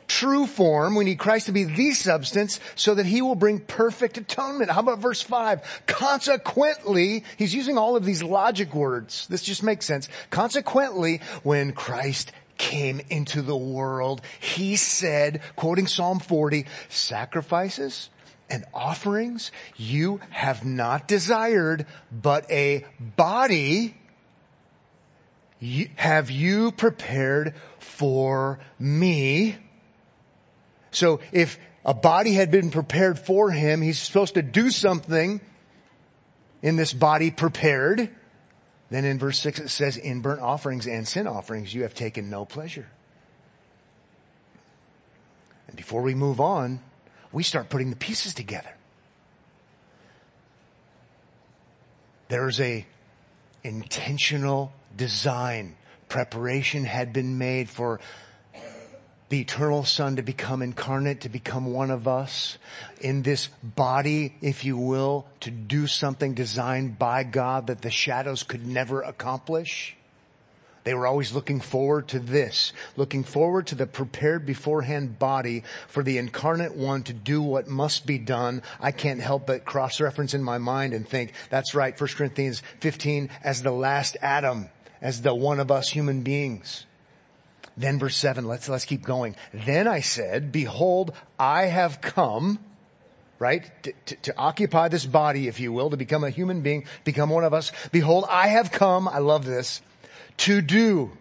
true 0.08 0.46
form. 0.46 0.94
We 0.94 1.04
need 1.04 1.18
Christ 1.18 1.46
to 1.46 1.52
be 1.52 1.64
the 1.64 1.92
substance 1.92 2.58
so 2.74 2.94
that 2.94 3.06
he 3.06 3.22
will 3.22 3.34
bring 3.34 3.60
perfect 3.60 4.18
atonement. 4.18 4.70
How 4.70 4.80
about 4.80 4.98
verse 4.98 5.22
five? 5.22 5.62
Consequently, 5.86 7.24
he's 7.36 7.54
using 7.54 7.78
all 7.78 7.96
of 7.96 8.04
these 8.04 8.22
logic 8.22 8.74
words. 8.74 9.26
This 9.28 9.42
just 9.42 9.62
makes 9.62 9.86
sense. 9.86 10.08
Consequently, 10.30 11.20
when 11.42 11.72
Christ 11.72 12.32
came 12.56 13.00
into 13.08 13.42
the 13.42 13.56
world, 13.56 14.20
he 14.40 14.74
said, 14.76 15.40
quoting 15.54 15.86
Psalm 15.86 16.18
40, 16.18 16.66
sacrifices 16.88 18.10
and 18.50 18.64
offerings 18.74 19.52
you 19.76 20.20
have 20.30 20.64
not 20.64 21.06
desired, 21.06 21.86
but 22.10 22.50
a 22.50 22.84
body 22.98 23.94
have 25.96 26.30
you 26.30 26.72
prepared 26.72 27.54
for 27.78 28.58
me? 28.78 29.56
So 30.90 31.20
if 31.32 31.58
a 31.84 31.94
body 31.94 32.32
had 32.32 32.50
been 32.50 32.70
prepared 32.70 33.18
for 33.18 33.50
him, 33.50 33.82
he's 33.82 33.98
supposed 33.98 34.34
to 34.34 34.42
do 34.42 34.70
something 34.70 35.40
in 36.62 36.76
this 36.76 36.92
body 36.92 37.30
prepared. 37.30 38.10
Then 38.90 39.04
in 39.04 39.18
verse 39.18 39.38
six 39.38 39.58
it 39.58 39.68
says, 39.68 39.96
in 39.96 40.20
burnt 40.20 40.40
offerings 40.40 40.86
and 40.86 41.06
sin 41.06 41.26
offerings 41.26 41.72
you 41.74 41.82
have 41.82 41.94
taken 41.94 42.30
no 42.30 42.44
pleasure. 42.44 42.88
And 45.66 45.76
before 45.76 46.02
we 46.02 46.14
move 46.14 46.40
on, 46.40 46.80
we 47.32 47.42
start 47.42 47.68
putting 47.68 47.90
the 47.90 47.96
pieces 47.96 48.32
together. 48.32 48.74
There's 52.28 52.60
a 52.60 52.86
intentional 53.62 54.72
design. 54.96 55.76
Preparation 56.08 56.84
had 56.84 57.12
been 57.12 57.36
made 57.36 57.68
for 57.68 58.00
the 59.28 59.40
eternal 59.40 59.84
son 59.84 60.16
to 60.16 60.22
become 60.22 60.62
incarnate, 60.62 61.20
to 61.22 61.28
become 61.28 61.72
one 61.72 61.90
of 61.90 62.08
us 62.08 62.58
in 63.00 63.22
this 63.22 63.48
body, 63.62 64.34
if 64.40 64.64
you 64.64 64.76
will, 64.76 65.26
to 65.40 65.50
do 65.50 65.86
something 65.86 66.34
designed 66.34 66.98
by 66.98 67.24
God 67.24 67.66
that 67.66 67.82
the 67.82 67.90
shadows 67.90 68.42
could 68.42 68.66
never 68.66 69.02
accomplish. 69.02 69.94
They 70.84 70.94
were 70.94 71.06
always 71.06 71.34
looking 71.34 71.60
forward 71.60 72.08
to 72.08 72.18
this, 72.18 72.72
looking 72.96 73.22
forward 73.22 73.66
to 73.66 73.74
the 73.74 73.86
prepared 73.86 74.46
beforehand 74.46 75.18
body 75.18 75.64
for 75.86 76.02
the 76.02 76.16
incarnate 76.16 76.74
one 76.74 77.02
to 77.02 77.12
do 77.12 77.42
what 77.42 77.68
must 77.68 78.06
be 78.06 78.16
done. 78.16 78.62
I 78.80 78.92
can't 78.92 79.20
help 79.20 79.46
but 79.46 79.66
cross-reference 79.66 80.32
in 80.32 80.42
my 80.42 80.56
mind 80.56 80.94
and 80.94 81.06
think, 81.06 81.34
that's 81.50 81.74
right, 81.74 82.00
1 82.00 82.08
Corinthians 82.16 82.62
15, 82.80 83.28
as 83.44 83.62
the 83.62 83.72
last 83.72 84.16
Adam, 84.22 84.70
as 85.02 85.20
the 85.20 85.34
one 85.34 85.60
of 85.60 85.70
us 85.70 85.90
human 85.90 86.22
beings. 86.22 86.86
Then 87.78 88.00
verse 88.00 88.16
seven, 88.16 88.44
let's, 88.44 88.68
let's 88.68 88.84
keep 88.84 89.02
going. 89.02 89.36
Then 89.54 89.86
I 89.86 90.00
said, 90.00 90.50
behold, 90.50 91.12
I 91.38 91.66
have 91.66 92.00
come, 92.00 92.58
right? 93.38 93.70
To, 93.84 93.92
to, 94.06 94.16
to, 94.16 94.36
occupy 94.36 94.88
this 94.88 95.06
body, 95.06 95.46
if 95.46 95.60
you 95.60 95.72
will, 95.72 95.90
to 95.90 95.96
become 95.96 96.24
a 96.24 96.30
human 96.30 96.62
being, 96.62 96.86
become 97.04 97.30
one 97.30 97.44
of 97.44 97.54
us. 97.54 97.70
Behold, 97.92 98.24
I 98.28 98.48
have 98.48 98.72
come, 98.72 99.06
I 99.06 99.18
love 99.18 99.44
this, 99.44 99.80
to 100.38 100.60
do. 100.60 101.12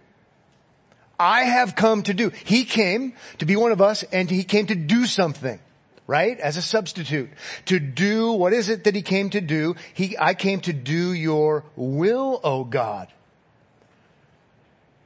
I 1.20 1.44
have 1.44 1.76
come 1.76 2.02
to 2.04 2.14
do. 2.16 2.32
He 2.44 2.66
came 2.66 3.14
to 3.38 3.46
be 3.46 3.56
one 3.56 3.72
of 3.72 3.82
us 3.82 4.02
and 4.12 4.28
he 4.28 4.44
came 4.44 4.66
to 4.68 4.76
do 4.76 5.06
something. 5.06 5.60
Right? 6.08 6.40
As 6.40 6.56
a 6.56 6.62
substitute. 6.62 7.30
To 7.66 7.80
do, 7.80 8.32
what 8.32 8.54
is 8.54 8.70
it 8.70 8.86
that 8.86 8.96
he 8.96 9.02
came 9.02 9.30
to 9.32 9.42
do? 9.42 9.76
He, 9.94 10.18
I 10.18 10.36
came 10.36 10.62
to 10.62 10.72
do 10.72 11.12
your 11.12 11.66
will, 11.76 12.40
O 12.46 12.64
God. 12.64 13.10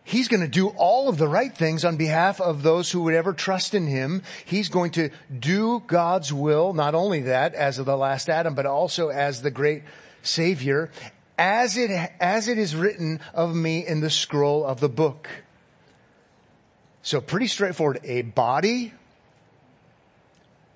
He's 0.03 0.27
going 0.27 0.41
to 0.41 0.47
do 0.47 0.69
all 0.69 1.09
of 1.09 1.17
the 1.17 1.27
right 1.27 1.55
things 1.55 1.85
on 1.85 1.95
behalf 1.95 2.41
of 2.41 2.63
those 2.63 2.91
who 2.91 3.03
would 3.03 3.13
ever 3.13 3.33
trust 3.33 3.73
in 3.73 3.87
Him. 3.87 4.23
He's 4.45 4.69
going 4.69 4.91
to 4.91 5.09
do 5.37 5.83
God's 5.85 6.33
will, 6.33 6.73
not 6.73 6.95
only 6.95 7.21
that, 7.21 7.53
as 7.53 7.77
of 7.77 7.85
the 7.85 7.97
last 7.97 8.29
Adam, 8.29 8.55
but 8.55 8.65
also 8.65 9.09
as 9.09 9.41
the 9.41 9.51
great 9.51 9.83
Savior, 10.23 10.89
as 11.37 11.77
it, 11.77 11.91
as 12.19 12.47
it 12.47 12.57
is 12.57 12.75
written 12.75 13.19
of 13.33 13.55
me 13.55 13.85
in 13.85 14.01
the 14.01 14.09
scroll 14.09 14.65
of 14.65 14.79
the 14.79 14.89
book. 14.89 15.29
So 17.03 17.21
pretty 17.21 17.47
straightforward. 17.47 17.99
A 18.03 18.23
body 18.23 18.93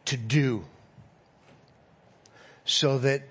to 0.06 0.18
do 0.18 0.66
so 2.64 3.00
that 3.00 3.24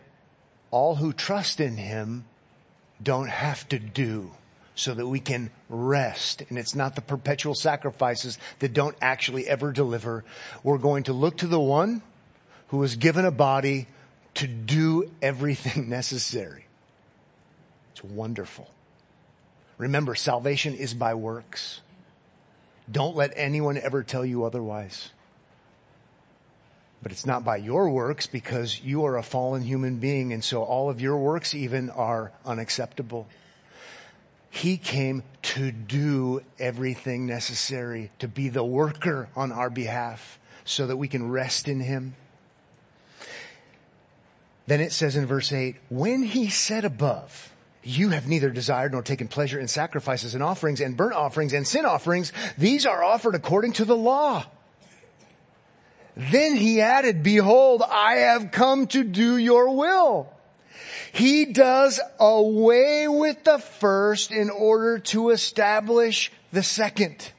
all 0.71 0.97
who 0.97 1.13
trust 1.13 1.61
in 1.61 1.77
Him 1.77 2.25
don't 3.03 3.31
have 3.31 3.69
to 3.69 3.79
do 3.79 4.33
so 4.75 4.95
that 4.95 5.07
we 5.07 5.21
can 5.21 5.51
rest. 5.69 6.43
And 6.49 6.59
it's 6.59 6.75
not 6.75 6.95
the 6.95 7.01
perpetual 7.01 7.55
sacrifices 7.55 8.39
that 8.59 8.73
don't 8.73 8.97
actually 9.01 9.47
ever 9.47 9.73
deliver. 9.73 10.25
We're 10.63 10.79
going 10.79 11.05
to 11.05 11.13
look 11.13 11.39
to 11.39 11.47
the 11.47 11.61
one 11.61 12.03
who 12.69 12.79
was 12.79 12.97
given 12.97 13.25
a 13.25 13.31
body 13.31 13.87
to 14.35 14.47
do 14.47 15.11
everything 15.23 15.89
necessary. 15.89 16.67
It's 17.93 18.03
wonderful. 18.03 18.69
Remember, 19.79 20.15
salvation 20.15 20.75
is 20.75 20.95
by 20.95 21.15
works. 21.15 21.81
Don't 22.91 23.17
let 23.17 23.33
anyone 23.37 23.79
ever 23.79 24.03
tell 24.03 24.25
you 24.25 24.45
otherwise. 24.45 25.11
But 27.03 27.13
it's 27.13 27.27
not 27.27 27.45
by 27.45 27.57
your 27.57 27.91
works 27.91 28.27
because 28.27 28.81
you 28.81 29.05
are 29.05 29.17
a 29.17 29.23
fallen 29.23 29.63
human 29.63 29.99
being 29.99 30.33
and 30.33 30.43
so 30.43 30.63
all 30.63 30.91
of 30.91 31.01
your 31.01 31.19
works 31.19 31.55
even 31.55 31.91
are 31.91 32.33
unacceptable. 32.47 33.27
He 34.55 34.77
came 34.77 35.25
to 35.43 35.73
do 35.73 36.41
everything 36.61 37.27
necessary, 37.27 38.13
to 38.21 38.29
be 38.29 38.51
the 38.51 38.63
worker 38.63 39.29
on 39.35 39.51
our 39.51 39.69
behalf 39.69 40.39
so 40.65 40.87
that 40.87 40.97
we 40.97 41.09
can 41.09 41.29
rest 41.29 41.67
in 41.67 41.81
Him. 41.81 42.15
Then 44.69 44.81
it 44.81 44.93
says 44.93 45.17
in 45.17 45.27
verse 45.27 45.53
8, 45.53 45.75
when 45.91 46.23
He 46.23 46.51
said 46.51 46.85
above, 46.85 47.53
you 47.83 48.11
have 48.11 48.29
neither 48.29 48.51
desired 48.51 48.93
nor 48.93 49.03
taken 49.03 49.27
pleasure 49.27 49.59
in 49.59 49.67
sacrifices 49.67 50.35
and 50.35 50.43
offerings 50.43 50.81
and 50.81 50.97
burnt 50.97 51.15
offerings 51.15 51.53
and 51.53 51.67
sin 51.67 51.85
offerings. 51.85 52.33
These 52.57 52.87
are 52.87 53.03
offered 53.03 53.35
according 53.35 53.73
to 53.73 53.85
the 53.85 53.97
law. 53.97 54.47
Then 56.17 56.55
he 56.55 56.81
added, 56.81 57.25
behold, 57.25 57.83
I 57.83 58.19
have 58.19 58.53
come 58.53 58.87
to 58.89 59.03
do 59.03 59.37
your 59.37 59.77
will. 59.77 60.33
He 61.15 61.45
does 61.45 62.01
away 62.19 63.07
with 63.07 63.45
the 63.45 63.61
first 63.61 64.33
in 64.33 64.51
order 64.51 64.99
to 64.99 65.31
establish 65.31 66.33
the 66.51 66.65
second. 66.65 67.31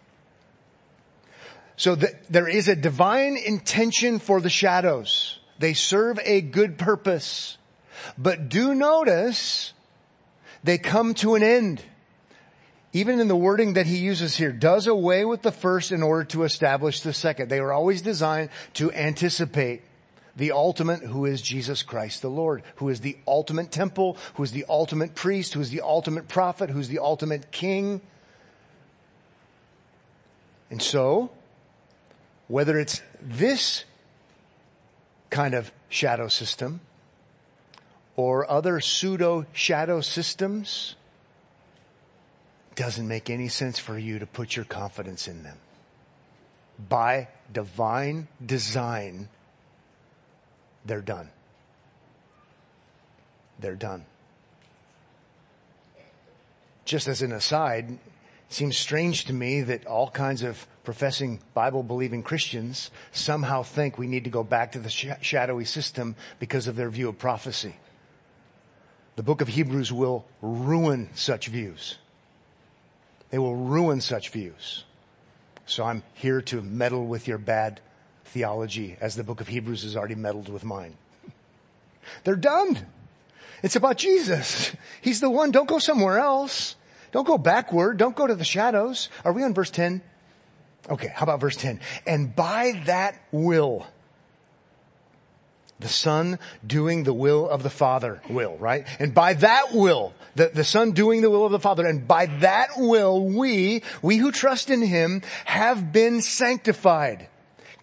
So 1.75 1.95
the, 1.95 2.13
there 2.29 2.47
is 2.47 2.69
a 2.69 2.75
divine 2.77 3.35
intention 3.35 4.19
for 4.19 4.39
the 4.39 4.49
shadows. 4.49 5.39
They 5.59 5.73
serve 5.73 6.19
a 6.23 6.39
good 6.39 6.77
purpose. 6.77 7.57
But 8.17 8.47
do 8.47 8.73
notice 8.73 9.73
they 10.63 10.77
come 10.77 11.13
to 11.15 11.35
an 11.35 11.43
end. 11.43 11.83
Even 12.93 13.19
in 13.19 13.27
the 13.27 13.35
wording 13.35 13.73
that 13.73 13.87
he 13.87 13.97
uses 13.97 14.37
here, 14.37 14.53
does 14.53 14.87
away 14.87 15.25
with 15.25 15.41
the 15.41 15.51
first 15.51 15.91
in 15.91 16.01
order 16.01 16.23
to 16.23 16.43
establish 16.43 17.01
the 17.01 17.11
second. 17.11 17.49
They 17.49 17.59
were 17.59 17.73
always 17.73 18.01
designed 18.01 18.51
to 18.75 18.89
anticipate 18.93 19.81
the 20.35 20.51
ultimate 20.51 21.01
who 21.01 21.25
is 21.25 21.41
Jesus 21.41 21.83
Christ 21.83 22.21
the 22.21 22.29
Lord, 22.29 22.63
who 22.75 22.89
is 22.89 23.01
the 23.01 23.17
ultimate 23.27 23.71
temple, 23.71 24.17
who 24.35 24.43
is 24.43 24.51
the 24.51 24.65
ultimate 24.67 25.15
priest, 25.15 25.53
who 25.53 25.61
is 25.61 25.69
the 25.69 25.81
ultimate 25.81 26.27
prophet, 26.27 26.69
who 26.69 26.79
is 26.79 26.89
the 26.89 26.99
ultimate 26.99 27.51
king. 27.51 28.01
And 30.69 30.81
so, 30.81 31.31
whether 32.47 32.77
it's 32.77 33.01
this 33.21 33.85
kind 35.29 35.53
of 35.53 35.71
shadow 35.89 36.27
system 36.27 36.81
or 38.15 38.49
other 38.49 38.79
pseudo 38.79 39.45
shadow 39.53 40.01
systems, 40.01 40.95
doesn't 42.75 43.07
make 43.07 43.29
any 43.29 43.47
sense 43.47 43.79
for 43.79 43.97
you 43.97 44.19
to 44.19 44.25
put 44.25 44.55
your 44.55 44.65
confidence 44.65 45.27
in 45.27 45.43
them. 45.43 45.57
By 46.89 47.29
divine 47.51 48.27
design, 48.45 49.29
they're 50.85 51.01
done. 51.01 51.29
They're 53.59 53.75
done. 53.75 54.05
Just 56.85 57.07
as 57.07 57.21
an 57.21 57.31
aside, 57.31 57.89
it 57.89 57.99
seems 58.49 58.77
strange 58.77 59.25
to 59.25 59.33
me 59.33 59.61
that 59.61 59.87
all 59.87 60.09
kinds 60.09 60.43
of 60.43 60.67
professing 60.83 61.39
Bible 61.55 61.81
believing 61.81 62.21
Christians 62.21 62.91
somehow 63.11 63.63
think 63.63 63.97
we 63.97 64.07
need 64.07 64.23
to 64.25 64.29
go 64.29 64.43
back 64.43 64.73
to 64.73 64.79
the 64.79 64.89
sh- 64.89 65.07
shadowy 65.21 65.65
system 65.65 66.15
because 66.39 66.67
of 66.67 66.75
their 66.75 66.89
view 66.89 67.09
of 67.09 67.17
prophecy. 67.17 67.75
The 69.15 69.23
book 69.23 69.41
of 69.41 69.47
Hebrews 69.47 69.91
will 69.91 70.25
ruin 70.41 71.09
such 71.15 71.47
views. 71.47 71.97
They 73.31 73.39
will 73.39 73.55
ruin 73.55 74.01
such 74.01 74.29
views. 74.29 74.83
So 75.65 75.83
I'm 75.83 76.03
here 76.13 76.41
to 76.41 76.61
meddle 76.61 77.07
with 77.07 77.27
your 77.27 77.39
bad 77.39 77.81
theology 78.25 78.97
as 78.99 79.15
the 79.15 79.23
book 79.23 79.41
of 79.41 79.47
Hebrews 79.47 79.83
has 79.83 79.95
already 79.95 80.15
meddled 80.15 80.49
with 80.49 80.63
mine. 80.63 80.95
They're 82.23 82.35
done. 82.35 82.85
It's 83.63 83.75
about 83.75 83.97
Jesus. 83.97 84.75
He's 85.01 85.19
the 85.21 85.29
one. 85.29 85.51
Don't 85.51 85.67
go 85.67 85.79
somewhere 85.79 86.19
else. 86.19 86.75
Don't 87.11 87.25
go 87.25 87.37
backward. 87.37 87.97
Don't 87.97 88.15
go 88.15 88.27
to 88.27 88.35
the 88.35 88.43
shadows. 88.43 89.09
Are 89.23 89.31
we 89.31 89.43
on 89.43 89.53
verse 89.53 89.71
10? 89.71 90.01
Okay, 90.89 91.07
how 91.07 91.23
about 91.23 91.39
verse 91.39 91.55
10? 91.55 91.79
And 92.05 92.35
by 92.35 92.81
that 92.85 93.19
will, 93.31 93.87
the 95.79 95.87
son 95.87 96.39
doing 96.65 97.03
the 97.03 97.13
will 97.13 97.49
of 97.49 97.63
the 97.63 97.69
father 97.69 98.21
will, 98.29 98.57
right? 98.57 98.85
And 98.99 99.13
by 99.13 99.33
that 99.33 99.73
will, 99.73 100.13
the, 100.35 100.51
the 100.53 100.63
son 100.63 100.91
doing 100.91 101.21
the 101.21 101.29
will 101.29 101.45
of 101.45 101.51
the 101.51 101.59
father, 101.59 101.85
and 101.85 102.07
by 102.07 102.27
that 102.27 102.71
will 102.77 103.25
we, 103.25 103.81
we 104.01 104.17
who 104.17 104.31
trust 104.31 104.69
in 104.69 104.81
him, 104.81 105.21
have 105.45 105.91
been 105.91 106.21
sanctified, 106.21 107.27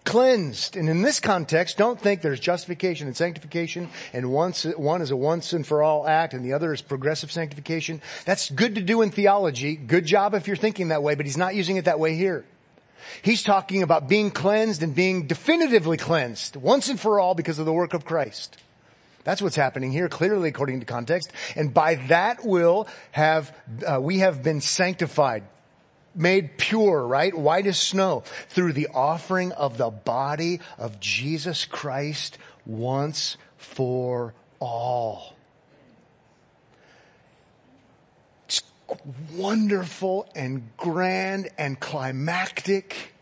cleansed. 0.03 0.75
And 0.75 0.89
in 0.89 1.01
this 1.01 1.19
context, 1.19 1.77
don't 1.77 1.99
think 1.99 2.21
there's 2.21 2.39
justification 2.39 3.07
and 3.07 3.15
sanctification, 3.15 3.89
and 4.11 4.31
once, 4.31 4.63
one 4.63 5.01
is 5.01 5.11
a 5.11 5.15
once 5.15 5.53
and 5.53 5.65
for 5.65 5.83
all 5.83 6.07
act, 6.07 6.33
and 6.33 6.43
the 6.43 6.53
other 6.53 6.73
is 6.73 6.81
progressive 6.81 7.31
sanctification. 7.31 8.01
That's 8.25 8.49
good 8.49 8.75
to 8.75 8.81
do 8.81 9.01
in 9.01 9.11
theology. 9.11 9.75
Good 9.75 10.05
job 10.05 10.33
if 10.33 10.47
you're 10.47 10.55
thinking 10.55 10.89
that 10.89 11.03
way, 11.03 11.15
but 11.15 11.25
he's 11.25 11.37
not 11.37 11.55
using 11.55 11.77
it 11.77 11.85
that 11.85 11.99
way 11.99 12.15
here. 12.15 12.45
He's 13.21 13.43
talking 13.43 13.83
about 13.83 14.07
being 14.07 14.31
cleansed 14.31 14.81
and 14.81 14.95
being 14.95 15.27
definitively 15.27 15.97
cleansed 15.97 16.55
once 16.55 16.89
and 16.89 16.99
for 16.99 17.19
all 17.19 17.35
because 17.35 17.59
of 17.59 17.65
the 17.65 17.73
work 17.73 17.93
of 17.93 18.05
Christ. 18.05 18.57
That's 19.23 19.41
what's 19.41 19.55
happening 19.55 19.91
here, 19.91 20.09
clearly 20.09 20.49
according 20.49 20.81
to 20.81 20.85
context. 20.85 21.31
And 21.55 21.73
by 21.73 21.95
that 22.07 22.45
will 22.45 22.87
have, 23.11 23.55
uh, 23.85 23.99
we 24.01 24.19
have 24.19 24.43
been 24.43 24.59
sanctified, 24.59 25.43
made 26.15 26.57
pure, 26.57 27.05
right? 27.05 27.35
White 27.35 27.67
as 27.67 27.79
snow 27.79 28.23
through 28.49 28.73
the 28.73 28.87
offering 28.93 29.51
of 29.53 29.77
the 29.77 29.89
body 29.89 30.59
of 30.77 30.99
Jesus 30.99 31.65
Christ 31.65 32.37
once 32.65 33.37
for 33.57 34.33
all. 34.59 35.35
It's 38.45 38.61
wonderful 39.33 40.29
and 40.35 40.69
grand 40.77 41.49
and 41.57 41.79
climactic 41.79 43.13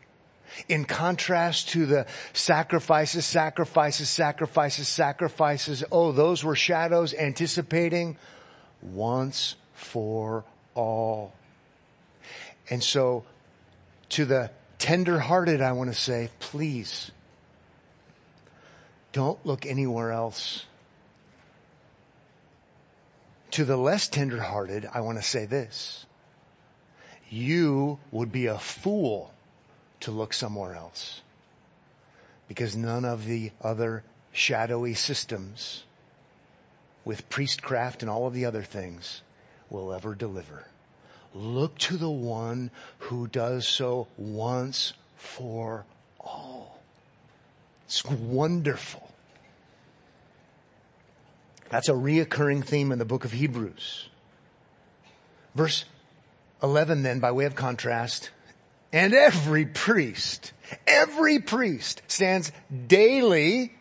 in 0.67 0.85
contrast 0.85 1.69
to 1.69 1.85
the 1.85 2.05
sacrifices, 2.33 3.25
sacrifices, 3.25 4.09
sacrifices, 4.09 4.87
sacrifices. 4.87 5.83
Oh, 5.91 6.11
those 6.11 6.43
were 6.43 6.55
shadows 6.55 7.13
anticipating 7.13 8.17
once 8.81 9.55
for 9.73 10.43
all. 10.75 11.33
And 12.71 12.81
so 12.81 13.23
to 14.09 14.25
the 14.25 14.49
tender 14.79 15.19
hearted, 15.19 15.61
I 15.61 15.73
want 15.73 15.93
to 15.93 15.95
say, 15.95 16.29
please 16.39 17.11
don't 19.11 19.45
look 19.45 19.65
anywhere 19.65 20.11
else 20.11 20.65
to 23.51 23.65
the 23.65 23.77
less 23.77 24.07
tenderhearted, 24.07 24.89
I 24.93 25.01
want 25.01 25.17
to 25.17 25.23
say 25.23 25.45
this. 25.45 26.05
You 27.29 27.99
would 28.11 28.31
be 28.31 28.45
a 28.45 28.57
fool 28.57 29.33
to 29.99 30.11
look 30.11 30.33
somewhere 30.33 30.73
else 30.73 31.21
because 32.47 32.75
none 32.75 33.05
of 33.05 33.25
the 33.25 33.51
other 33.61 34.03
shadowy 34.31 34.93
systems 34.93 35.83
with 37.03 37.29
priestcraft 37.29 38.01
and 38.01 38.09
all 38.09 38.25
of 38.25 38.33
the 38.33 38.45
other 38.45 38.63
things 38.63 39.21
will 39.69 39.93
ever 39.93 40.15
deliver. 40.15 40.67
Look 41.33 41.77
to 41.79 41.97
the 41.97 42.09
one 42.09 42.71
who 42.99 43.27
does 43.27 43.67
so 43.67 44.07
once 44.17 44.93
for 45.15 45.85
all. 46.19 46.81
It's 47.85 48.05
wonderful. 48.05 49.09
That's 51.69 51.87
a 51.87 51.93
reoccurring 51.93 52.65
theme 52.65 52.91
in 52.91 52.99
the 52.99 53.05
book 53.05 53.23
of 53.23 53.31
Hebrews. 53.31 54.09
Verse 55.55 55.85
11 56.61 57.03
then, 57.03 57.19
by 57.19 57.31
way 57.31 57.45
of 57.45 57.55
contrast, 57.55 58.29
and 58.93 59.13
every 59.13 59.65
priest, 59.65 60.51
every 60.85 61.39
priest 61.39 62.01
stands 62.07 62.51
daily 62.87 63.73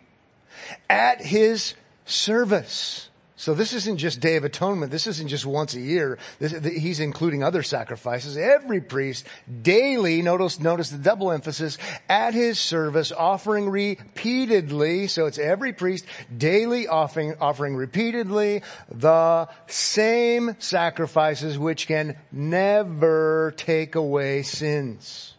at 0.89 1.21
his 1.21 1.75
service. 2.05 3.10
So 3.41 3.55
this 3.55 3.73
isn't 3.73 3.97
just 3.97 4.21
Day 4.21 4.37
of 4.37 4.45
Atonement. 4.45 4.93
This 4.93 5.07
isn't 5.07 5.29
just 5.29 5.47
once 5.47 5.73
a 5.73 5.81
year. 5.81 6.19
This, 6.41 6.53
he's 6.63 7.01
including 7.01 7.43
other 7.43 7.63
sacrifices. 7.63 8.37
Every 8.37 8.83
priest 8.83 9.27
daily, 9.63 10.21
notice, 10.21 10.61
notice 10.61 10.91
the 10.91 10.99
double 10.99 11.33
emphasis, 11.33 11.79
at 12.07 12.35
his 12.35 12.59
service, 12.61 13.13
offering 13.13 13.71
repeatedly. 13.71 15.07
So 15.07 15.25
it's 15.25 15.39
every 15.39 15.73
priest 15.73 16.05
daily 16.37 16.87
offering, 16.87 17.33
offering 17.41 17.77
repeatedly 17.77 18.61
the 18.91 19.49
same 19.69 20.57
sacrifices 20.59 21.57
which 21.57 21.87
can 21.87 22.19
never 22.31 23.55
take 23.57 23.95
away 23.95 24.43
sins. 24.43 25.33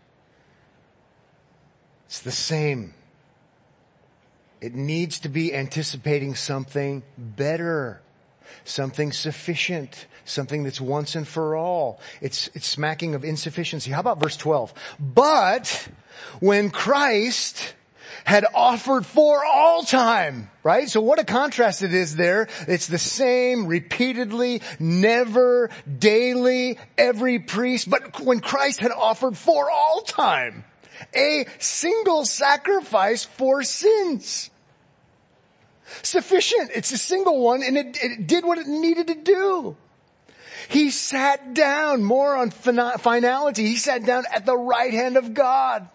It's 2.08 2.22
the 2.22 2.32
same. 2.32 2.96
It 4.62 4.76
needs 4.76 5.20
to 5.22 5.30
be 5.30 5.54
anticipating 5.56 6.36
something 6.36 7.02
better, 7.18 8.00
something 8.64 9.12
sufficient, 9.12 10.06
something 10.24 10.62
that's 10.62 10.80
once 10.80 11.16
and 11.16 11.28
for 11.28 11.56
all. 11.56 12.00
It's, 12.22 12.48
it's 12.54 12.68
smacking 12.68 13.16
of 13.16 13.24
insufficiency. 13.24 13.90
How 13.90 14.02
about 14.02 14.20
verse 14.20 14.38
12? 14.38 14.72
But 15.00 15.88
when 16.40 16.70
Christ 16.70 17.74
had 18.24 18.46
offered 18.54 19.04
for 19.04 19.44
all 19.44 19.82
time, 19.82 20.52
right? 20.62 20.88
So 20.88 21.02
what 21.02 21.18
a 21.18 21.24
contrast 21.24 21.82
it 21.82 21.96
is 21.96 22.16
there. 22.16 22.48
It's 22.68 22.86
the 22.86 23.00
same 23.00 23.66
repeatedly, 23.66 24.62
never, 24.80 25.72
daily, 25.98 26.78
every 27.00 27.40
priest, 27.40 27.90
but 27.90 28.20
when 28.20 28.42
Christ 28.42 28.80
had 28.80 28.92
offered 28.92 29.36
for 29.36 29.72
all 29.72 30.02
time, 30.02 30.66
a 31.16 31.46
single 31.58 32.26
sacrifice 32.26 33.26
for 33.26 33.64
sins. 33.64 34.51
Sufficient. 36.02 36.72
It's 36.74 36.92
a 36.92 36.98
single 36.98 37.42
one 37.42 37.64
and 37.64 37.78
it, 37.78 37.98
it 38.04 38.28
did 38.28 38.46
what 38.46 38.58
it 38.58 38.68
needed 38.68 39.08
to 39.08 39.16
do. 39.16 39.76
He 40.70 40.90
sat 40.90 41.54
down 41.54 42.04
more 42.04 42.36
on 42.36 42.52
finality. 42.52 43.66
He 43.66 43.76
sat 43.76 44.06
down 44.06 44.24
at 44.34 44.46
the 44.46 44.56
right 44.56 44.94
hand 44.94 45.18
of 45.18 45.34
God. 45.34 45.90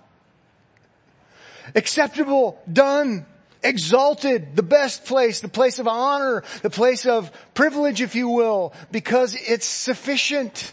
Acceptable, 1.75 2.61
done, 2.71 3.27
exalted, 3.63 4.55
the 4.55 4.63
best 4.63 5.05
place, 5.05 5.41
the 5.41 5.49
place 5.49 5.79
of 5.79 5.89
honor, 5.89 6.45
the 6.63 6.71
place 6.71 7.07
of 7.07 7.31
privilege, 7.55 8.01
if 8.01 8.15
you 8.15 8.29
will, 8.29 8.73
because 8.91 9.35
it's 9.35 9.67
sufficient. 9.67 10.73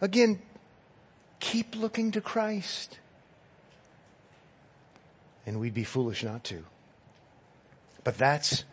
Again, 0.00 0.40
keep 1.38 1.76
looking 1.76 2.12
to 2.12 2.20
Christ. 2.20 2.98
And 5.46 5.60
we'd 5.60 5.74
be 5.74 5.84
foolish 5.84 6.22
not 6.22 6.44
to. 6.44 6.64
But 8.04 8.18
that's 8.18 8.64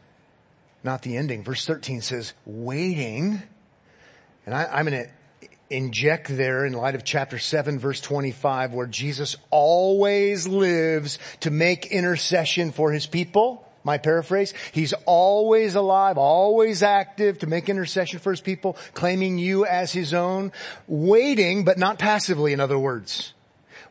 not 0.84 1.02
the 1.02 1.18
ending. 1.18 1.44
Verse 1.44 1.66
13 1.66 2.02
says, 2.02 2.34
waiting. 2.46 3.42
And 4.46 4.56
I, 4.56 4.80
am 4.80 4.86
going 4.86 5.04
to 5.04 5.10
inject 5.70 6.30
there 6.30 6.66
in 6.66 6.74
light 6.74 6.96
of 6.96 7.04
chapter 7.04 7.38
7 7.38 7.78
verse 7.78 8.00
25 8.00 8.74
where 8.74 8.88
Jesus 8.88 9.36
always 9.50 10.48
lives 10.48 11.20
to 11.42 11.52
make 11.52 11.88
intercession 11.88 12.72
for 12.72 12.92
his 12.92 13.06
people. 13.06 13.66
My 13.84 13.98
paraphrase, 13.98 14.54
he's 14.74 14.94
always 15.06 15.76
alive, 15.76 16.18
always 16.18 16.84
active 16.84 17.40
to 17.40 17.48
make 17.48 17.70
intercession 17.70 18.20
for 18.20 18.32
his 18.32 18.42
people, 18.42 18.76
claiming 18.94 19.38
you 19.38 19.66
as 19.66 19.94
his 19.94 20.14
own, 20.14 20.52
waiting, 20.88 21.64
but 21.64 21.78
not 21.78 21.98
passively, 21.98 22.52
in 22.52 22.60
other 22.60 22.78
words 22.78 23.34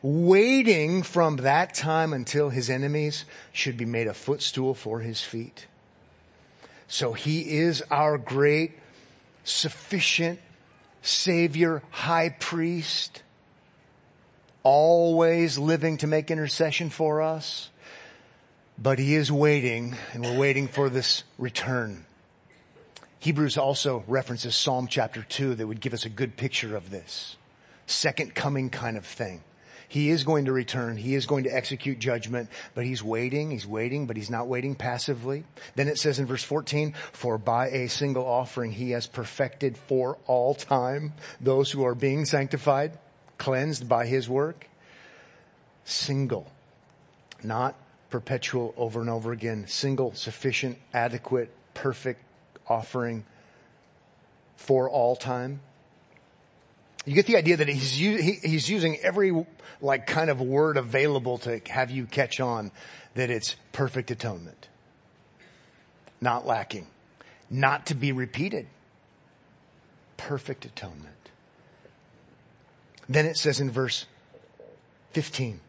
waiting 0.01 1.03
from 1.03 1.37
that 1.37 1.73
time 1.73 2.13
until 2.13 2.49
his 2.49 2.69
enemies 2.69 3.25
should 3.51 3.77
be 3.77 3.85
made 3.85 4.07
a 4.07 4.13
footstool 4.13 4.73
for 4.73 4.99
his 4.99 5.21
feet. 5.21 5.67
So 6.87 7.13
he 7.13 7.57
is 7.57 7.81
our 7.91 8.17
great, 8.17 8.77
sufficient 9.43 10.39
Savior, 11.01 11.83
High 11.89 12.29
Priest, 12.29 13.23
always 14.63 15.57
living 15.57 15.97
to 15.97 16.07
make 16.07 16.31
intercession 16.31 16.89
for 16.89 17.21
us. 17.21 17.69
But 18.77 18.99
he 18.99 19.15
is 19.15 19.31
waiting, 19.31 19.95
and 20.13 20.23
we're 20.23 20.37
waiting 20.37 20.67
for 20.67 20.89
this 20.89 21.23
return. 21.37 22.05
Hebrews 23.19 23.57
also 23.57 24.03
references 24.07 24.55
Psalm 24.55 24.87
chapter 24.87 25.23
2 25.27 25.55
that 25.55 25.67
would 25.67 25.81
give 25.81 25.93
us 25.93 26.05
a 26.05 26.09
good 26.09 26.37
picture 26.37 26.75
of 26.75 26.91
this. 26.91 27.37
Second 27.87 28.35
coming 28.35 28.69
kind 28.69 28.95
of 28.95 29.05
thing. 29.05 29.41
He 29.87 30.09
is 30.09 30.23
going 30.23 30.45
to 30.45 30.51
return. 30.51 30.97
He 30.97 31.15
is 31.15 31.25
going 31.25 31.45
to 31.45 31.55
execute 31.55 31.99
judgment, 31.99 32.49
but 32.75 32.85
he's 32.85 33.01
waiting. 33.01 33.51
He's 33.51 33.65
waiting, 33.65 34.05
but 34.05 34.17
he's 34.17 34.29
not 34.29 34.47
waiting 34.47 34.75
passively. 34.75 35.45
Then 35.75 35.87
it 35.87 35.97
says 35.97 36.19
in 36.19 36.25
verse 36.25 36.43
14, 36.43 36.93
for 37.13 37.37
by 37.37 37.69
a 37.69 37.87
single 37.87 38.25
offering 38.25 38.71
he 38.71 38.91
has 38.91 39.07
perfected 39.07 39.77
for 39.77 40.17
all 40.25 40.53
time 40.55 41.13
those 41.39 41.71
who 41.71 41.85
are 41.85 41.95
being 41.95 42.25
sanctified, 42.25 42.97
cleansed 43.37 43.87
by 43.87 44.05
his 44.05 44.27
work. 44.27 44.67
Single, 45.85 46.51
not 47.41 47.75
perpetual 48.09 48.73
over 48.75 48.99
and 48.99 49.09
over 49.09 49.31
again. 49.31 49.67
Single, 49.67 50.13
sufficient, 50.15 50.77
adequate, 50.93 51.49
perfect 51.73 52.21
offering 52.67 53.23
for 54.57 54.89
all 54.89 55.15
time. 55.15 55.61
You 57.07 57.13
get 57.13 57.25
the 57.25 57.37
idea 57.37 57.55
that 57.55 57.69
he's, 57.69 57.93
he's 57.93 58.69
using 58.69 58.97
every 58.97 59.45
like 59.79 60.07
kind 60.07 60.29
of 60.29 60.41
word 60.41 60.75
available 60.75 61.37
to 61.39 61.61
have 61.69 61.89
you 61.89 62.05
catch 62.05 62.41
on 62.41 62.69
that 63.15 63.29
it's 63.29 63.55
perfect 63.71 64.11
atonement. 64.11 64.67
Not 66.19 66.45
lacking. 66.45 66.85
Not 67.49 67.85
to 67.85 67.95
be 67.95 68.11
repeated. 68.11 68.67
Perfect 70.17 70.65
atonement. 70.65 71.15
Then 73.07 73.25
it 73.25 73.37
says 73.37 73.61
in 73.61 73.71
verse 73.71 74.05
15. 75.13 75.61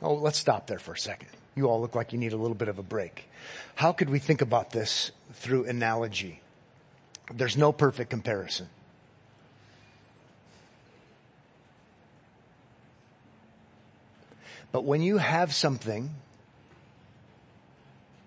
Oh, 0.00 0.14
let's 0.14 0.38
stop 0.38 0.66
there 0.66 0.78
for 0.78 0.94
a 0.94 0.98
second. 0.98 1.28
You 1.54 1.68
all 1.68 1.82
look 1.82 1.94
like 1.94 2.14
you 2.14 2.18
need 2.18 2.32
a 2.32 2.38
little 2.38 2.54
bit 2.54 2.68
of 2.68 2.78
a 2.78 2.82
break. 2.82 3.28
How 3.74 3.92
could 3.92 4.08
we 4.08 4.18
think 4.18 4.40
about 4.40 4.70
this 4.70 5.10
through 5.34 5.66
analogy? 5.66 6.40
There's 7.34 7.58
no 7.58 7.70
perfect 7.70 8.08
comparison. 8.08 8.70
But 14.72 14.84
when 14.84 15.02
you 15.02 15.18
have 15.18 15.54
something 15.54 16.14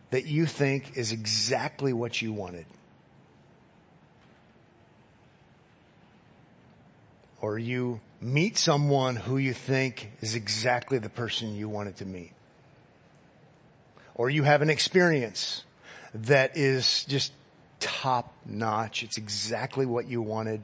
that 0.10 0.26
you 0.26 0.46
think 0.46 0.98
is 0.98 1.12
exactly 1.12 1.94
what 1.94 2.22
you 2.22 2.34
wanted, 2.34 2.66
or 7.42 7.58
you 7.58 8.00
meet 8.22 8.58
someone 8.58 9.16
who 9.16 9.38
you 9.38 9.54
think 9.54 10.12
is 10.22 10.36
exactly 10.36 10.98
the 10.98 11.10
person 11.10 11.56
you 11.56 11.68
wanted 11.68 11.98
to 11.98 12.06
meet, 12.06 12.32
or 14.16 14.30
you 14.30 14.44
have 14.44 14.62
an 14.62 14.70
experience 14.70 15.64
that 16.14 16.56
is 16.56 17.06
just 17.06 17.34
top 17.80 18.34
notch. 18.46 19.04
It's 19.04 19.18
exactly 19.18 19.86
what 19.86 20.08
you 20.08 20.22
wanted. 20.22 20.62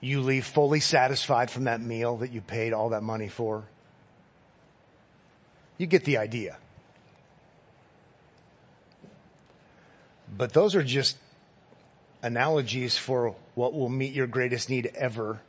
You 0.00 0.22
leave 0.22 0.46
fully 0.46 0.80
satisfied 0.80 1.50
from 1.50 1.64
that 1.64 1.80
meal 1.80 2.18
that 2.18 2.32
you 2.32 2.40
paid 2.40 2.72
all 2.72 2.90
that 2.90 3.02
money 3.02 3.28
for. 3.28 3.64
You 5.76 5.86
get 5.86 6.04
the 6.04 6.18
idea. 6.18 6.56
But 10.36 10.52
those 10.52 10.74
are 10.74 10.82
just 10.82 11.16
analogies 12.22 12.96
for 12.96 13.34
what 13.54 13.74
will 13.74 13.88
meet 13.88 14.12
your 14.14 14.26
greatest 14.26 14.70
need 14.70 14.90
ever. 14.94 15.40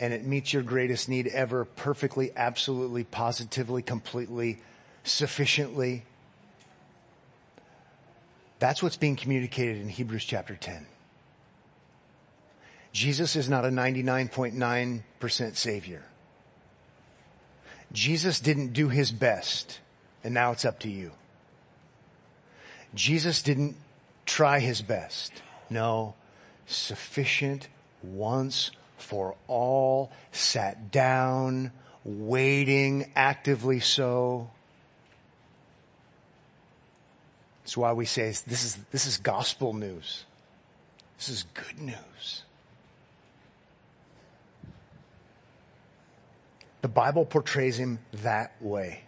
And 0.00 0.12
it 0.12 0.24
meets 0.24 0.52
your 0.52 0.62
greatest 0.62 1.08
need 1.08 1.28
ever 1.28 1.64
perfectly, 1.64 2.32
absolutely, 2.34 3.04
positively, 3.04 3.82
completely, 3.82 4.58
sufficiently. 5.04 6.04
That's 8.58 8.82
what's 8.82 8.96
being 8.96 9.16
communicated 9.16 9.76
in 9.78 9.88
Hebrews 9.88 10.24
chapter 10.24 10.56
10. 10.56 10.86
Jesus 12.92 13.36
is 13.36 13.48
not 13.48 13.64
a 13.64 13.68
99.9% 13.68 15.56
savior. 15.56 16.02
Jesus 17.92 18.40
didn't 18.40 18.72
do 18.72 18.88
his 18.88 19.12
best 19.12 19.80
and 20.24 20.34
now 20.34 20.52
it's 20.52 20.64
up 20.64 20.80
to 20.80 20.90
you. 20.90 21.12
Jesus 22.94 23.42
didn't 23.42 23.76
try 24.26 24.60
his 24.60 24.82
best. 24.82 25.32
No, 25.70 26.14
sufficient 26.66 27.68
once 28.02 28.70
for 28.98 29.34
all, 29.48 30.12
sat 30.30 30.90
down, 30.90 31.72
waiting, 32.04 33.10
actively 33.16 33.80
so. 33.80 34.50
That's 37.62 37.76
why 37.76 37.92
we 37.92 38.04
say 38.04 38.26
this 38.26 38.64
is, 38.64 38.78
this 38.90 39.06
is 39.06 39.18
gospel 39.18 39.72
news. 39.72 40.24
This 41.18 41.28
is 41.28 41.44
good 41.54 41.80
news. 41.80 42.42
The 46.82 46.88
Bible 46.88 47.24
portrays 47.24 47.78
him 47.78 48.00
that 48.12 48.52
way. 48.60 49.04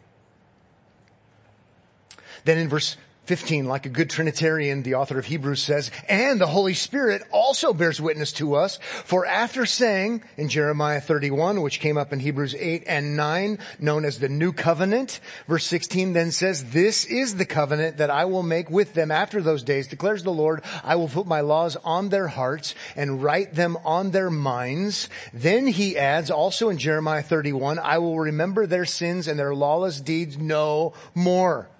Then 2.44 2.58
in 2.58 2.68
verse 2.68 2.96
15, 3.26 3.64
like 3.64 3.86
a 3.86 3.88
good 3.90 4.10
Trinitarian, 4.10 4.82
the 4.82 4.96
author 4.96 5.18
of 5.18 5.24
Hebrews 5.24 5.62
says, 5.62 5.90
and 6.08 6.40
the 6.40 6.46
Holy 6.46 6.74
Spirit 6.74 7.22
also 7.30 7.72
bears 7.72 8.00
witness 8.00 8.32
to 8.32 8.54
us, 8.54 8.78
for 9.04 9.24
after 9.24 9.64
saying 9.64 10.22
in 10.36 10.50
Jeremiah 10.50 11.00
31, 11.00 11.62
which 11.62 11.80
came 11.80 11.96
up 11.96 12.12
in 12.12 12.20
Hebrews 12.20 12.54
8 12.54 12.84
and 12.86 13.16
9, 13.16 13.58
known 13.78 14.04
as 14.04 14.18
the 14.18 14.28
new 14.28 14.52
covenant, 14.52 15.20
verse 15.48 15.64
16 15.64 16.12
then 16.12 16.32
says, 16.32 16.72
this 16.72 17.06
is 17.06 17.36
the 17.36 17.46
covenant 17.46 17.96
that 17.96 18.10
I 18.10 18.26
will 18.26 18.42
make 18.42 18.68
with 18.68 18.92
them 18.92 19.10
after 19.10 19.40
those 19.40 19.62
days, 19.62 19.88
declares 19.88 20.22
the 20.22 20.30
Lord, 20.30 20.62
I 20.82 20.96
will 20.96 21.08
put 21.08 21.26
my 21.26 21.40
laws 21.40 21.76
on 21.76 22.10
their 22.10 22.28
hearts 22.28 22.74
and 22.94 23.22
write 23.22 23.54
them 23.54 23.78
on 23.84 24.10
their 24.10 24.30
minds. 24.30 25.08
Then 25.32 25.66
he 25.66 25.96
adds 25.96 26.30
also 26.30 26.68
in 26.68 26.76
Jeremiah 26.76 27.22
31, 27.22 27.78
I 27.78 27.98
will 27.98 28.18
remember 28.18 28.66
their 28.66 28.84
sins 28.84 29.28
and 29.28 29.38
their 29.38 29.54
lawless 29.54 30.00
deeds 30.00 30.36
no 30.36 30.92
more. 31.14 31.70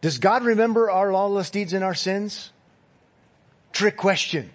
Does 0.00 0.18
God 0.18 0.44
remember 0.44 0.90
our 0.90 1.12
lawless 1.12 1.50
deeds 1.50 1.72
and 1.72 1.84
our 1.84 1.94
sins? 1.94 2.52
Trick 3.72 3.96
question. 3.96 4.50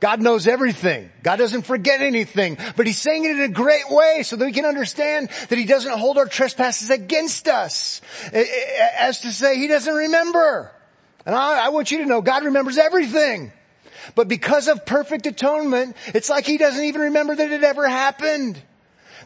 God 0.00 0.22
knows 0.22 0.46
everything. 0.46 1.10
God 1.22 1.36
doesn't 1.36 1.62
forget 1.62 2.00
anything, 2.00 2.56
but 2.76 2.86
he's 2.86 2.98
saying 2.98 3.24
it 3.24 3.32
in 3.32 3.40
a 3.40 3.48
great 3.48 3.90
way 3.90 4.22
so 4.22 4.36
that 4.36 4.44
we 4.44 4.52
can 4.52 4.64
understand 4.64 5.28
that 5.48 5.58
he 5.58 5.64
doesn't 5.64 5.98
hold 5.98 6.18
our 6.18 6.26
trespasses 6.26 6.90
against 6.90 7.48
us 7.48 8.00
as 8.32 9.20
to 9.22 9.32
say 9.32 9.56
he 9.56 9.66
doesn't 9.66 9.92
remember. 9.92 10.70
And 11.26 11.34
I, 11.34 11.66
I 11.66 11.68
want 11.70 11.90
you 11.90 11.98
to 11.98 12.06
know 12.06 12.22
God 12.22 12.44
remembers 12.44 12.78
everything. 12.78 13.52
But 14.14 14.28
because 14.28 14.68
of 14.68 14.86
perfect 14.86 15.26
atonement, 15.26 15.96
it's 16.06 16.30
like 16.30 16.46
he 16.46 16.58
doesn't 16.58 16.84
even 16.84 17.00
remember 17.02 17.34
that 17.34 17.50
it 17.50 17.64
ever 17.64 17.86
happened 17.88 18.62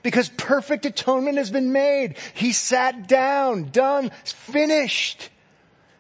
because 0.03 0.31
perfect 0.31 0.87
atonement 0.87 1.37
has 1.37 1.51
been 1.51 1.73
made. 1.73 2.17
He 2.35 2.53
sat 2.53 3.07
down, 3.07 3.71
done, 3.71 4.11
finished. 4.25 5.29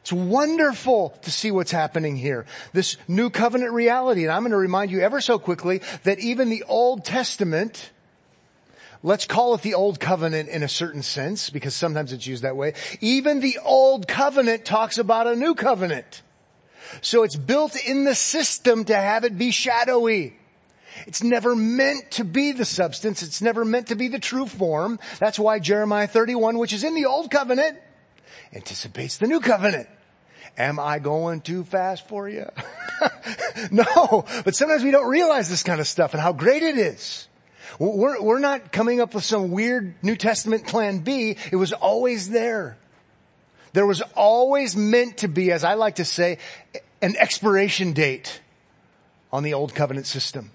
It's 0.02 0.12
wonderful 0.12 1.10
to 1.22 1.30
see 1.30 1.52
what's 1.52 1.70
happening 1.70 2.16
here. 2.16 2.44
This 2.72 2.96
new 3.06 3.30
covenant 3.30 3.72
reality. 3.72 4.24
And 4.24 4.32
I'm 4.32 4.42
going 4.42 4.50
to 4.50 4.56
remind 4.56 4.90
you 4.90 5.00
ever 5.00 5.20
so 5.20 5.38
quickly 5.38 5.80
that 6.02 6.18
even 6.18 6.50
the 6.50 6.64
Old 6.66 7.04
Testament, 7.04 7.92
let's 9.04 9.26
call 9.26 9.54
it 9.54 9.62
the 9.62 9.74
Old 9.74 10.00
Covenant 10.00 10.48
in 10.48 10.64
a 10.64 10.68
certain 10.68 11.02
sense, 11.02 11.50
because 11.50 11.76
sometimes 11.76 12.12
it's 12.12 12.26
used 12.26 12.42
that 12.42 12.56
way. 12.56 12.74
Even 13.00 13.38
the 13.38 13.58
Old 13.64 14.08
Covenant 14.08 14.64
talks 14.64 14.98
about 14.98 15.28
a 15.28 15.36
new 15.36 15.54
covenant. 15.54 16.22
So 17.00 17.22
it's 17.22 17.36
built 17.36 17.76
in 17.76 18.02
the 18.02 18.16
system 18.16 18.84
to 18.86 18.96
have 18.96 19.22
it 19.22 19.38
be 19.38 19.52
shadowy. 19.52 20.36
It's 21.06 21.22
never 21.22 21.54
meant 21.54 22.10
to 22.12 22.24
be 22.24 22.50
the 22.50 22.64
substance. 22.64 23.22
It's 23.22 23.40
never 23.40 23.64
meant 23.64 23.86
to 23.86 23.94
be 23.94 24.08
the 24.08 24.18
true 24.18 24.46
form. 24.46 24.98
That's 25.20 25.38
why 25.38 25.60
Jeremiah 25.60 26.08
31, 26.08 26.58
which 26.58 26.72
is 26.72 26.82
in 26.82 26.96
the 26.96 27.06
Old 27.06 27.30
Covenant, 27.30 27.78
anticipates 28.54 29.18
the 29.18 29.26
new 29.26 29.40
covenant. 29.40 29.88
Am 30.58 30.78
I 30.78 30.98
going 30.98 31.40
too 31.40 31.64
fast 31.64 32.06
for 32.08 32.28
you? 32.28 32.46
no, 33.70 34.24
but 34.44 34.54
sometimes 34.54 34.84
we 34.84 34.90
don't 34.90 35.08
realize 35.08 35.48
this 35.48 35.62
kind 35.62 35.80
of 35.80 35.86
stuff 35.86 36.12
and 36.12 36.20
how 36.20 36.32
great 36.32 36.62
it 36.62 36.76
is. 36.76 37.28
We're, 37.78 38.20
we're 38.20 38.38
not 38.38 38.70
coming 38.70 39.00
up 39.00 39.14
with 39.14 39.24
some 39.24 39.50
weird 39.50 39.94
New 40.02 40.16
Testament 40.16 40.66
plan 40.66 40.98
B. 40.98 41.36
It 41.50 41.56
was 41.56 41.72
always 41.72 42.28
there. 42.28 42.76
There 43.72 43.86
was 43.86 44.02
always 44.14 44.76
meant 44.76 45.18
to 45.18 45.28
be, 45.28 45.50
as 45.52 45.64
I 45.64 45.74
like 45.74 45.96
to 45.96 46.04
say, 46.04 46.38
an 47.00 47.16
expiration 47.16 47.94
date 47.94 48.40
on 49.32 49.42
the 49.42 49.54
old 49.54 49.74
covenant 49.74 50.06
system. 50.06 50.50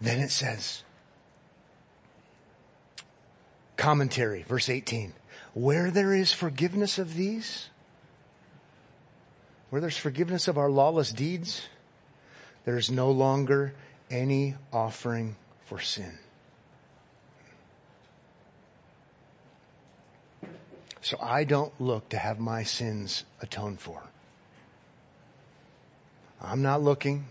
Then 0.00 0.18
it 0.18 0.32
says, 0.32 0.82
Commentary, 3.82 4.44
verse 4.44 4.68
18. 4.68 5.12
Where 5.54 5.90
there 5.90 6.14
is 6.14 6.32
forgiveness 6.32 7.00
of 7.00 7.16
these, 7.16 7.68
where 9.70 9.80
there's 9.80 9.96
forgiveness 9.96 10.46
of 10.46 10.56
our 10.56 10.70
lawless 10.70 11.10
deeds, 11.10 11.62
there 12.64 12.78
is 12.78 12.92
no 12.92 13.10
longer 13.10 13.74
any 14.08 14.54
offering 14.72 15.34
for 15.64 15.80
sin. 15.80 16.16
So 21.00 21.18
I 21.20 21.42
don't 21.42 21.72
look 21.80 22.08
to 22.10 22.18
have 22.18 22.38
my 22.38 22.62
sins 22.62 23.24
atoned 23.40 23.80
for. 23.80 24.00
I'm 26.40 26.62
not 26.62 26.84
looking. 26.84 27.24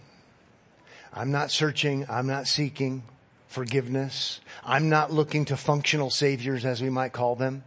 I'm 1.14 1.32
not 1.32 1.50
searching. 1.50 2.06
I'm 2.10 2.28
not 2.28 2.46
seeking 2.46 3.04
forgiveness. 3.52 4.40
I'm 4.64 4.90
not 4.90 5.12
looking 5.12 5.46
to 5.46 5.58
functional 5.58 6.10
saviors 6.10 6.64
as 6.66 6.82
we 6.82 6.90
might 6.90 7.12
call 7.12 7.36
them. 7.36 7.64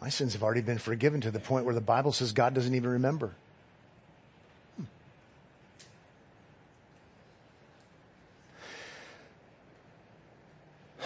My 0.00 0.08
sins 0.08 0.32
have 0.34 0.42
already 0.42 0.60
been 0.60 0.78
forgiven 0.78 1.20
to 1.22 1.30
the 1.30 1.40
point 1.40 1.64
where 1.64 1.74
the 1.74 1.80
Bible 1.80 2.12
says 2.12 2.32
God 2.32 2.54
doesn't 2.54 2.74
even 2.74 2.90
remember. 2.90 3.34
Hmm. 4.76 4.84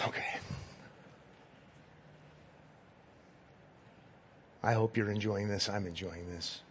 Okay. 0.07 0.37
I 4.63 4.73
hope 4.73 4.97
you're 4.97 5.11
enjoying 5.11 5.47
this. 5.47 5.67
I'm 5.67 5.87
enjoying 5.87 6.29
this. 6.29 6.61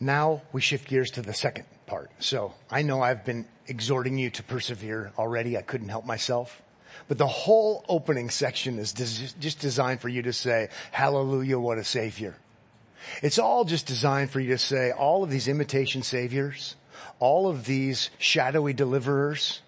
Now 0.00 0.42
we 0.52 0.60
shift 0.60 0.88
gears 0.88 1.10
to 1.12 1.22
the 1.22 1.32
second 1.32 1.64
part. 1.92 2.10
So 2.20 2.54
I 2.70 2.80
know 2.80 3.02
I've 3.02 3.22
been 3.22 3.44
exhorting 3.66 4.16
you 4.16 4.30
to 4.30 4.42
persevere 4.42 5.12
already. 5.18 5.58
I 5.58 5.62
couldn't 5.62 5.90
help 5.90 6.06
myself. 6.06 6.62
But 7.06 7.18
the 7.18 7.26
whole 7.26 7.84
opening 7.86 8.30
section 8.30 8.78
is 8.78 8.94
just 8.94 9.58
designed 9.58 10.00
for 10.00 10.08
you 10.08 10.22
to 10.22 10.32
say, 10.32 10.70
hallelujah, 10.90 11.58
what 11.58 11.76
a 11.76 11.84
savior. 11.84 12.34
It's 13.22 13.38
all 13.38 13.66
just 13.66 13.84
designed 13.84 14.30
for 14.30 14.40
you 14.40 14.48
to 14.52 14.58
say, 14.58 14.90
all 14.90 15.22
of 15.22 15.28
these 15.28 15.48
imitation 15.48 16.02
saviors, 16.02 16.76
all 17.18 17.46
of 17.46 17.66
these 17.66 18.08
shadowy 18.16 18.72
deliverers, 18.72 19.60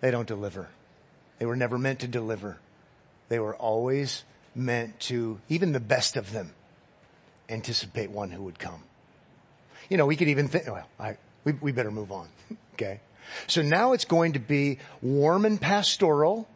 they 0.00 0.10
don't 0.10 0.28
deliver. 0.28 0.68
They 1.38 1.44
were 1.44 1.56
never 1.56 1.76
meant 1.76 2.00
to 2.00 2.08
deliver. 2.08 2.56
They 3.28 3.38
were 3.38 3.54
always 3.54 4.24
meant 4.54 4.98
to, 5.00 5.40
even 5.50 5.72
the 5.72 5.80
best 5.80 6.16
of 6.16 6.32
them, 6.32 6.54
anticipate 7.50 8.10
one 8.10 8.30
who 8.30 8.44
would 8.44 8.58
come. 8.58 8.84
You 9.90 9.98
know, 9.98 10.06
we 10.06 10.16
could 10.16 10.28
even 10.28 10.48
think, 10.48 10.66
well, 10.66 10.88
I, 10.98 11.18
we, 11.44 11.52
we 11.52 11.72
better 11.72 11.90
move 11.90 12.10
on. 12.10 12.28
okay. 12.74 13.00
So 13.46 13.60
now 13.60 13.92
it's 13.92 14.06
going 14.06 14.32
to 14.32 14.38
be 14.38 14.78
warm 15.02 15.44
and 15.44 15.60
pastoral 15.60 16.48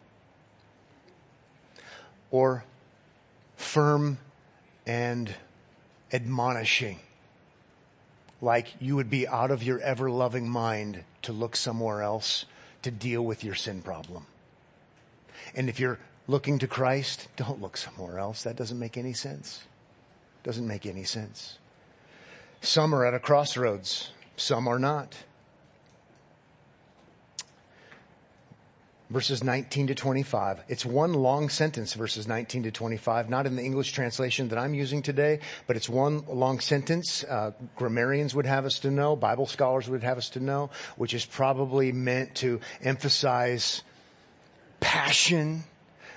or 2.31 2.65
firm 3.57 4.19
and 4.87 5.35
admonishing. 6.13 7.01
Like 8.41 8.69
you 8.81 8.97
would 8.97 9.11
be 9.11 9.29
out 9.29 9.51
of 9.51 9.63
your 9.63 9.79
ever 9.81 10.11
loving 10.11 10.49
mind 10.49 11.05
to 11.23 11.33
look 11.33 11.57
somewhere 11.57 12.03
else 12.03 12.45
to 12.83 12.91
deal 12.91 13.23
with 13.23 13.43
your 13.43 13.55
sin 13.55 13.83
problem. 13.83 14.27
And 15.55 15.69
if 15.69 15.81
you're 15.81 15.99
looking 16.27 16.59
to 16.59 16.67
Christ, 16.67 17.29
don't 17.37 17.61
look 17.61 17.77
somewhere 17.77 18.19
else. 18.19 18.43
That 18.43 18.57
doesn't 18.57 18.79
make 18.79 18.97
any 18.97 19.13
sense. 19.13 19.65
Doesn't 20.43 20.67
make 20.67 20.87
any 20.87 21.05
sense. 21.05 21.59
Some 22.65 22.95
are 22.95 23.05
at 23.05 23.13
a 23.13 23.19
crossroads. 23.19 24.11
Some 24.37 24.67
are 24.69 24.79
not. 24.79 25.15
Verses 29.11 29.45
19 29.45 29.89
to 29.89 29.95
25. 29.95 30.61
It's 30.69 30.87
one 30.87 31.13
long 31.13 31.51
sentence, 31.51 31.93
verses 31.93 32.27
19 32.27 32.63
to 32.63 32.71
25, 32.71 33.29
not 33.29 33.45
in 33.45 33.55
the 33.55 33.63
English 33.63 33.93
translation 33.93 34.49
that 34.49 34.59
I'm 34.59 34.73
using 34.73 35.03
today, 35.03 35.41
but 35.67 35.77
it's 35.77 35.91
one 35.91 36.25
long 36.27 36.59
sentence. 36.59 37.23
Uh, 37.23 37.53
grammarians 37.77 38.35
would 38.35 38.47
have 38.47 38.65
us 38.65 38.79
to 38.79 38.91
know, 38.91 39.15
Bible 39.15 39.47
scholars 39.47 39.87
would 39.91 40.03
have 40.03 40.17
us 40.17 40.31
to 40.31 40.41
know, 40.41 40.71
which 40.97 41.13
is 41.13 41.27
probably 41.27 41.93
meant 41.93 42.35
to 42.37 42.61
emphasize 42.83 43.83
passion, 44.81 45.65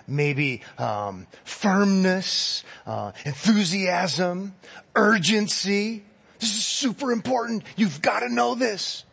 maybe 0.08 0.62
um, 0.78 1.28
firmness, 1.44 2.64
uh, 2.86 3.12
enthusiasm, 3.26 4.56
urgency. 4.96 6.06
This 6.40 6.56
is 6.56 6.66
super 6.66 7.12
important. 7.12 7.64
You've 7.76 8.02
got 8.02 8.20
to 8.20 8.30
know 8.30 8.56
this. 8.56 9.04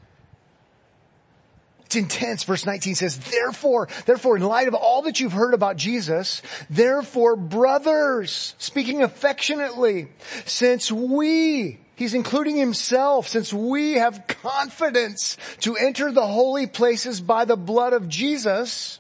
It's 1.87 1.97
intense. 1.97 2.45
Verse 2.45 2.67
19 2.67 2.95
says, 2.97 3.19
therefore, 3.19 3.89
therefore, 4.07 4.37
in 4.37 4.43
light 4.43 4.69
of 4.69 4.75
all 4.75 5.03
that 5.03 5.21
you've 5.21 5.33
heard 5.33 5.55
about 5.55 5.77
Jesus, 5.77 6.43
therefore, 6.69 7.37
brothers, 7.37 8.55
speaking 8.59 9.03
affectionately, 9.03 10.09
since 10.45 10.91
we, 10.91 11.79
he's 11.95 12.15
including 12.15 12.57
himself, 12.57 13.29
since 13.29 13.53
we 13.53 13.93
have 13.95 14.25
confidence 14.27 15.37
to 15.61 15.77
enter 15.77 16.11
the 16.11 16.27
holy 16.27 16.67
places 16.67 17.21
by 17.21 17.45
the 17.45 17.57
blood 17.57 17.93
of 17.93 18.09
Jesus, 18.09 18.99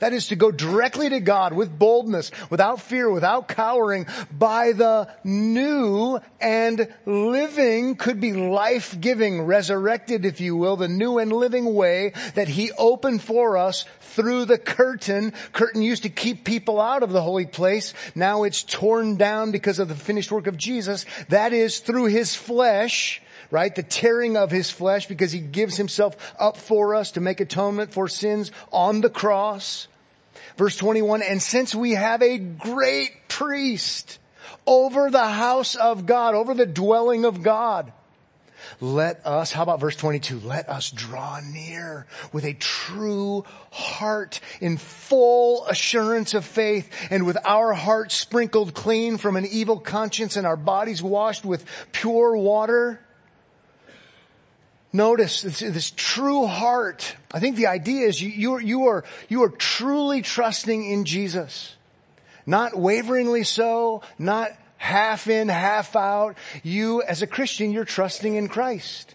That 0.00 0.12
is 0.12 0.28
to 0.28 0.36
go 0.36 0.50
directly 0.50 1.08
to 1.08 1.20
God 1.20 1.52
with 1.52 1.78
boldness, 1.78 2.30
without 2.50 2.80
fear, 2.80 3.10
without 3.10 3.48
cowering, 3.48 4.06
by 4.30 4.72
the 4.72 5.08
new 5.24 6.18
and 6.40 6.88
living, 7.06 7.96
could 7.96 8.20
be 8.20 8.32
life-giving, 8.32 9.42
resurrected, 9.42 10.24
if 10.24 10.40
you 10.40 10.56
will, 10.56 10.76
the 10.76 10.88
new 10.88 11.18
and 11.18 11.32
living 11.32 11.74
way 11.74 12.12
that 12.34 12.48
He 12.48 12.72
opened 12.72 13.22
for 13.22 13.56
us 13.56 13.84
through 14.00 14.46
the 14.46 14.58
curtain. 14.58 15.32
Curtain 15.52 15.82
used 15.82 16.02
to 16.02 16.08
keep 16.08 16.44
people 16.44 16.80
out 16.80 17.02
of 17.02 17.12
the 17.12 17.22
holy 17.22 17.46
place. 17.46 17.94
Now 18.14 18.42
it's 18.42 18.62
torn 18.62 19.16
down 19.16 19.52
because 19.52 19.78
of 19.78 19.88
the 19.88 19.94
finished 19.94 20.32
work 20.32 20.46
of 20.46 20.56
Jesus. 20.56 21.06
That 21.28 21.52
is 21.52 21.78
through 21.78 22.06
His 22.06 22.34
flesh 22.34 23.22
right? 23.50 23.74
The 23.74 23.82
tearing 23.82 24.36
of 24.36 24.50
his 24.50 24.70
flesh 24.70 25.06
because 25.06 25.32
he 25.32 25.40
gives 25.40 25.76
himself 25.76 26.16
up 26.38 26.56
for 26.56 26.94
us 26.94 27.10
to 27.12 27.20
make 27.20 27.40
atonement 27.40 27.92
for 27.92 28.08
sins 28.08 28.52
on 28.72 29.00
the 29.00 29.10
cross. 29.10 29.88
Verse 30.56 30.76
21, 30.76 31.22
and 31.22 31.40
since 31.42 31.74
we 31.74 31.92
have 31.92 32.22
a 32.22 32.38
great 32.38 33.28
priest 33.28 34.18
over 34.66 35.10
the 35.10 35.26
house 35.26 35.74
of 35.74 36.06
God, 36.06 36.34
over 36.34 36.54
the 36.54 36.66
dwelling 36.66 37.24
of 37.24 37.42
God, 37.42 37.92
let 38.80 39.26
us, 39.26 39.52
how 39.52 39.62
about 39.62 39.80
verse 39.80 39.96
22? 39.96 40.40
Let 40.40 40.68
us 40.68 40.90
draw 40.90 41.40
near 41.40 42.06
with 42.32 42.44
a 42.44 42.54
true 42.54 43.44
heart 43.70 44.40
in 44.60 44.76
full 44.76 45.66
assurance 45.66 46.34
of 46.34 46.44
faith 46.44 46.90
and 47.10 47.26
with 47.26 47.38
our 47.44 47.72
hearts 47.72 48.14
sprinkled 48.14 48.74
clean 48.74 49.16
from 49.16 49.36
an 49.36 49.46
evil 49.46 49.78
conscience 49.78 50.36
and 50.36 50.46
our 50.46 50.56
bodies 50.56 51.02
washed 51.02 51.44
with 51.44 51.64
pure 51.92 52.36
water. 52.36 53.00
Notice 54.92 55.42
this, 55.42 55.60
this, 55.60 55.92
true 55.92 56.46
heart. 56.46 57.14
I 57.32 57.38
think 57.38 57.56
the 57.56 57.68
idea 57.68 58.08
is 58.08 58.20
you, 58.20 58.30
you, 58.30 58.54
are, 58.54 58.60
you, 58.60 58.86
are, 58.86 59.04
you 59.28 59.44
are 59.44 59.48
truly 59.48 60.20
trusting 60.20 60.84
in 60.84 61.04
Jesus. 61.04 61.76
Not 62.44 62.76
waveringly 62.76 63.44
so, 63.44 64.02
not 64.18 64.50
half 64.78 65.28
in, 65.28 65.48
half 65.48 65.94
out. 65.94 66.36
You, 66.64 67.02
as 67.02 67.22
a 67.22 67.28
Christian, 67.28 67.70
you're 67.70 67.84
trusting 67.84 68.34
in 68.34 68.48
Christ. 68.48 69.14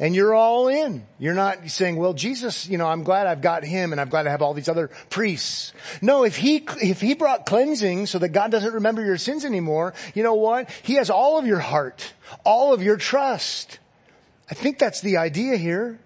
And 0.00 0.16
you're 0.16 0.34
all 0.34 0.66
in. 0.66 1.06
You're 1.20 1.34
not 1.34 1.70
saying, 1.70 1.94
well, 1.94 2.14
Jesus, 2.14 2.68
you 2.68 2.76
know, 2.76 2.88
I'm 2.88 3.04
glad 3.04 3.28
I've 3.28 3.42
got 3.42 3.62
him 3.62 3.92
and 3.92 4.00
I'm 4.00 4.08
glad 4.08 4.26
I 4.26 4.30
have 4.30 4.42
all 4.42 4.54
these 4.54 4.68
other 4.68 4.88
priests. 5.10 5.72
No, 6.00 6.24
if 6.24 6.34
he, 6.34 6.66
if 6.82 7.00
he 7.00 7.14
brought 7.14 7.46
cleansing 7.46 8.06
so 8.06 8.18
that 8.18 8.30
God 8.30 8.50
doesn't 8.50 8.74
remember 8.74 9.04
your 9.04 9.18
sins 9.18 9.44
anymore, 9.44 9.94
you 10.14 10.24
know 10.24 10.34
what? 10.34 10.68
He 10.82 10.94
has 10.94 11.10
all 11.10 11.38
of 11.38 11.46
your 11.46 11.60
heart, 11.60 12.14
all 12.44 12.72
of 12.72 12.82
your 12.82 12.96
trust. 12.96 13.78
I 14.50 14.54
think 14.54 14.78
that's 14.78 15.00
the 15.00 15.16
idea 15.16 15.56
here. 15.56 15.98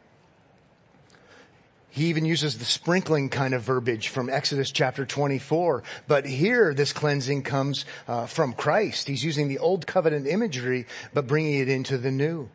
He 1.97 2.07
even 2.09 2.27
uses 2.27 2.59
the 2.59 2.67
sprinkling 2.67 3.31
kind 3.31 3.55
of 3.55 3.63
verbiage 3.63 4.09
from 4.09 4.29
Exodus 4.29 4.71
chapter 4.71 5.07
24. 5.07 5.83
But 6.07 6.27
here, 6.27 6.75
this 6.75 6.93
cleansing 6.93 7.43
comes 7.43 7.87
uh, 8.07 8.27
from 8.27 8.53
Christ. 8.53 9.09
He's 9.09 9.25
using 9.25 9.49
the 9.49 9.59
old 9.59 9.87
covenant 9.87 10.27
imagery, 10.27 10.87
but 11.15 11.27
bringing 11.27 11.59
it 11.59 11.71
into 11.71 11.97
the 11.97 12.11
new. 12.11 12.51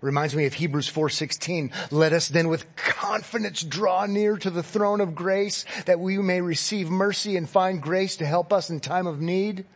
Reminds 0.00 0.34
me 0.34 0.46
of 0.46 0.54
Hebrews 0.54 0.88
4:16. 0.90 1.70
Let 1.90 2.14
us 2.14 2.28
then 2.28 2.48
with 2.48 2.64
confidence 2.76 3.62
draw 3.62 4.06
near 4.06 4.38
to 4.38 4.48
the 4.48 4.62
throne 4.62 5.02
of 5.02 5.14
grace 5.14 5.64
that 5.84 6.00
we 6.00 6.16
may 6.18 6.40
receive 6.40 6.88
mercy 6.88 7.36
and 7.36 7.46
find 7.46 7.82
grace 7.82 8.16
to 8.16 8.26
help 8.26 8.52
us 8.52 8.70
in 8.70 8.80
time 8.80 9.06
of 9.06 9.20
need. 9.20 9.66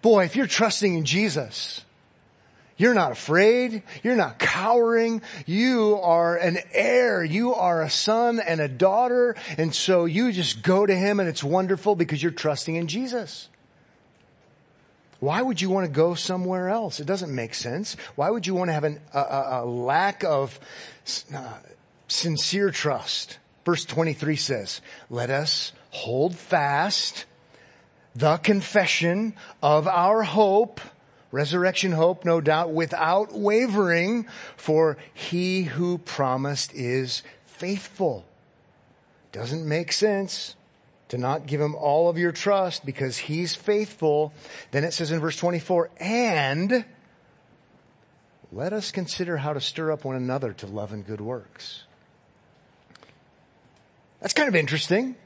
Boy, 0.00 0.24
if 0.24 0.36
you're 0.36 0.46
trusting 0.46 0.94
in 0.94 1.04
Jesus, 1.04 1.84
you're 2.78 2.94
not 2.94 3.10
afraid. 3.10 3.82
You're 4.04 4.16
not 4.16 4.38
cowering. 4.38 5.20
You 5.46 5.98
are 6.00 6.36
an 6.36 6.58
heir. 6.72 7.24
You 7.24 7.54
are 7.54 7.82
a 7.82 7.90
son 7.90 8.38
and 8.40 8.60
a 8.60 8.68
daughter. 8.68 9.34
And 9.58 9.74
so 9.74 10.04
you 10.04 10.30
just 10.30 10.62
go 10.62 10.86
to 10.86 10.94
him 10.94 11.18
and 11.18 11.28
it's 11.28 11.42
wonderful 11.42 11.96
because 11.96 12.22
you're 12.22 12.30
trusting 12.30 12.76
in 12.76 12.86
Jesus. 12.86 13.48
Why 15.18 15.42
would 15.42 15.60
you 15.60 15.68
want 15.70 15.86
to 15.86 15.92
go 15.92 16.14
somewhere 16.14 16.68
else? 16.68 17.00
It 17.00 17.06
doesn't 17.06 17.34
make 17.34 17.52
sense. 17.52 17.96
Why 18.14 18.30
would 18.30 18.46
you 18.46 18.54
want 18.54 18.68
to 18.68 18.72
have 18.72 18.84
an, 18.84 19.00
a, 19.12 19.18
a, 19.62 19.64
lack 19.64 20.22
of 20.22 20.60
uh, 21.34 21.54
sincere 22.06 22.70
trust? 22.70 23.38
Verse 23.64 23.84
23 23.84 24.36
says, 24.36 24.80
let 25.10 25.30
us 25.30 25.72
hold 25.90 26.36
fast 26.36 27.24
the 28.14 28.36
confession 28.36 29.34
of 29.60 29.88
our 29.88 30.22
hope 30.22 30.80
Resurrection 31.30 31.92
hope, 31.92 32.24
no 32.24 32.40
doubt, 32.40 32.72
without 32.72 33.32
wavering, 33.32 34.26
for 34.56 34.96
he 35.12 35.64
who 35.64 35.98
promised 35.98 36.72
is 36.74 37.22
faithful. 37.44 38.24
Doesn't 39.32 39.68
make 39.68 39.92
sense 39.92 40.56
to 41.08 41.18
not 41.18 41.46
give 41.46 41.60
him 41.60 41.74
all 41.74 42.08
of 42.08 42.16
your 42.16 42.32
trust 42.32 42.86
because 42.86 43.18
he's 43.18 43.54
faithful. 43.54 44.32
Then 44.70 44.84
it 44.84 44.92
says 44.92 45.10
in 45.10 45.20
verse 45.20 45.36
24, 45.36 45.90
and 45.98 46.84
let 48.50 48.72
us 48.72 48.90
consider 48.90 49.36
how 49.36 49.52
to 49.52 49.60
stir 49.60 49.92
up 49.92 50.04
one 50.04 50.16
another 50.16 50.52
to 50.54 50.66
love 50.66 50.92
and 50.92 51.06
good 51.06 51.20
works. 51.20 51.84
That's 54.20 54.32
kind 54.34 54.48
of 54.48 54.56
interesting 54.56 55.16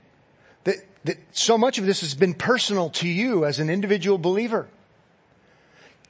that, 0.64 0.76
that 1.04 1.18
so 1.30 1.56
much 1.56 1.78
of 1.78 1.86
this 1.86 2.00
has 2.00 2.14
been 2.14 2.34
personal 2.34 2.90
to 2.90 3.08
you 3.08 3.44
as 3.44 3.58
an 3.58 3.70
individual 3.70 4.18
believer. 4.18 4.68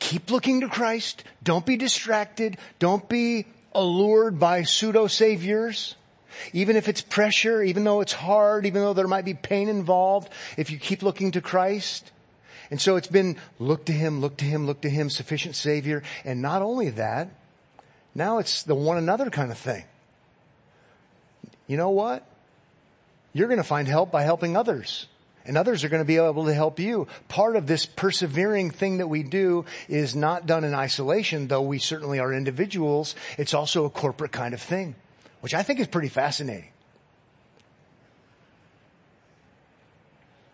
Keep 0.02 0.32
looking 0.32 0.62
to 0.62 0.68
Christ. 0.68 1.22
Don't 1.44 1.64
be 1.64 1.76
distracted. 1.76 2.58
Don't 2.80 3.08
be 3.08 3.46
allured 3.72 4.36
by 4.40 4.64
pseudo 4.64 5.06
saviors. 5.06 5.94
Even 6.52 6.74
if 6.74 6.88
it's 6.88 7.00
pressure, 7.00 7.62
even 7.62 7.84
though 7.84 8.00
it's 8.00 8.12
hard, 8.12 8.66
even 8.66 8.82
though 8.82 8.94
there 8.94 9.06
might 9.06 9.24
be 9.24 9.34
pain 9.34 9.68
involved, 9.68 10.28
if 10.56 10.72
you 10.72 10.78
keep 10.78 11.04
looking 11.04 11.30
to 11.30 11.40
Christ. 11.40 12.10
And 12.68 12.80
so 12.80 12.96
it's 12.96 13.06
been 13.06 13.36
look 13.60 13.84
to 13.84 13.92
Him, 13.92 14.20
look 14.20 14.38
to 14.38 14.44
Him, 14.44 14.66
look 14.66 14.80
to 14.80 14.90
Him, 14.90 15.08
sufficient 15.08 15.54
Savior. 15.54 16.02
And 16.24 16.42
not 16.42 16.62
only 16.62 16.90
that, 16.90 17.28
now 18.12 18.38
it's 18.38 18.64
the 18.64 18.74
one 18.74 18.98
another 18.98 19.30
kind 19.30 19.52
of 19.52 19.58
thing. 19.58 19.84
You 21.68 21.76
know 21.76 21.90
what? 21.90 22.26
You're 23.32 23.46
going 23.46 23.58
to 23.58 23.64
find 23.64 23.86
help 23.86 24.10
by 24.10 24.22
helping 24.22 24.56
others 24.56 25.06
and 25.44 25.56
others 25.56 25.84
are 25.84 25.88
going 25.88 26.02
to 26.02 26.06
be 26.06 26.16
able 26.16 26.46
to 26.46 26.54
help 26.54 26.78
you. 26.78 27.06
Part 27.28 27.56
of 27.56 27.66
this 27.66 27.86
persevering 27.86 28.70
thing 28.70 28.98
that 28.98 29.08
we 29.08 29.22
do 29.22 29.64
is 29.88 30.14
not 30.14 30.46
done 30.46 30.64
in 30.64 30.74
isolation, 30.74 31.48
though 31.48 31.62
we 31.62 31.78
certainly 31.78 32.18
are 32.18 32.32
individuals. 32.32 33.14
It's 33.38 33.54
also 33.54 33.84
a 33.84 33.90
corporate 33.90 34.32
kind 34.32 34.54
of 34.54 34.60
thing, 34.60 34.94
which 35.40 35.54
I 35.54 35.62
think 35.62 35.80
is 35.80 35.86
pretty 35.86 36.08
fascinating. 36.08 36.68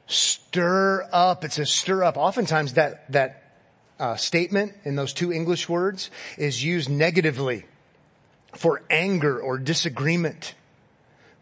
Stir 0.06 1.06
up. 1.12 1.44
It 1.44 1.52
says 1.52 1.70
stir 1.70 2.02
up. 2.02 2.16
Oftentimes 2.16 2.74
that, 2.74 3.12
that 3.12 3.52
uh, 3.98 4.16
statement 4.16 4.72
in 4.84 4.96
those 4.96 5.12
two 5.12 5.32
English 5.32 5.68
words 5.68 6.10
is 6.38 6.64
used 6.64 6.88
negatively 6.88 7.66
for 8.54 8.82
anger 8.88 9.38
or 9.38 9.58
disagreement. 9.58 10.54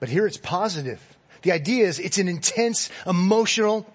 But 0.01 0.09
here 0.09 0.27
it's 0.27 0.37
positive. 0.37 1.16
The 1.47 1.53
idea 1.53 1.87
is 1.87 2.01
it's 2.01 2.19
an 2.19 2.27
intense, 2.27 2.91
emotional 3.07 3.87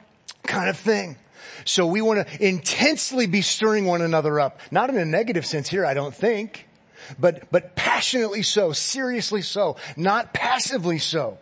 kind 0.43 0.69
of 0.69 0.77
thing. 0.77 1.17
So 1.65 1.85
we 1.85 2.01
want 2.01 2.25
to 2.25 2.47
intensely 2.47 3.27
be 3.27 3.41
stirring 3.41 3.85
one 3.85 4.01
another 4.01 4.39
up. 4.39 4.61
Not 4.71 4.89
in 4.89 4.95
a 4.95 5.03
negative 5.03 5.45
sense 5.45 5.67
here, 5.67 5.85
I 5.85 5.93
don't 5.93 6.15
think. 6.15 6.65
But, 7.19 7.51
but 7.51 7.75
passionately 7.75 8.41
so, 8.43 8.71
seriously 8.71 9.41
so, 9.41 9.75
not 9.97 10.33
passively 10.33 10.97
so. 10.97 11.39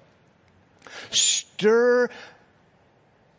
Stir 1.11 2.09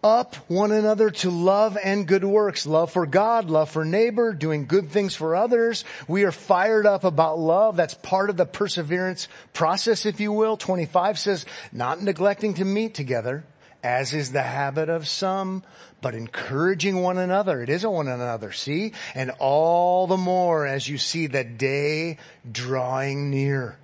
up 0.03 0.37
one 0.49 0.73
another 0.73 1.11
to 1.11 1.31
love 1.31 1.77
and 1.83 2.07
good 2.07 2.25
works. 2.25 2.67
Love 2.67 2.93
for 2.93 3.07
God, 3.07 3.51
love 3.51 3.71
for 3.71 3.85
neighbor, 3.85 4.33
doing 4.33 4.67
good 4.67 4.91
things 4.91 5.15
for 5.15 5.37
others. 5.37 5.85
We 6.09 6.25
are 6.25 6.33
fired 6.33 6.87
up 6.87 7.05
about 7.05 7.39
love. 7.39 7.77
That's 7.77 7.95
part 7.95 8.31
of 8.31 8.37
the 8.37 8.47
perseverance 8.47 9.29
process, 9.53 10.07
if 10.07 10.21
you 10.21 10.33
will. 10.33 10.57
25 10.57 11.19
says, 11.19 11.47
not 11.73 12.03
neglecting 12.03 12.55
to 12.55 12.65
meet 12.65 12.95
together, 12.95 13.45
as 13.83 14.15
is 14.15 14.33
the 14.33 14.43
habit 14.43 14.89
of 14.89 15.09
some, 15.09 15.63
but 16.01 16.15
encouraging 16.15 17.03
one 17.03 17.19
another. 17.19 17.63
It 17.63 17.69
is 17.69 17.85
a 17.85 17.91
one 17.91 18.09
another, 18.09 18.53
see? 18.53 18.93
And 19.15 19.33
all 19.39 20.07
the 20.07 20.17
more 20.17 20.67
as 20.67 20.89
you 20.89 20.99
see 20.99 21.27
the 21.27 21.45
day 21.45 22.19
drawing 22.51 23.31
near. 23.31 23.77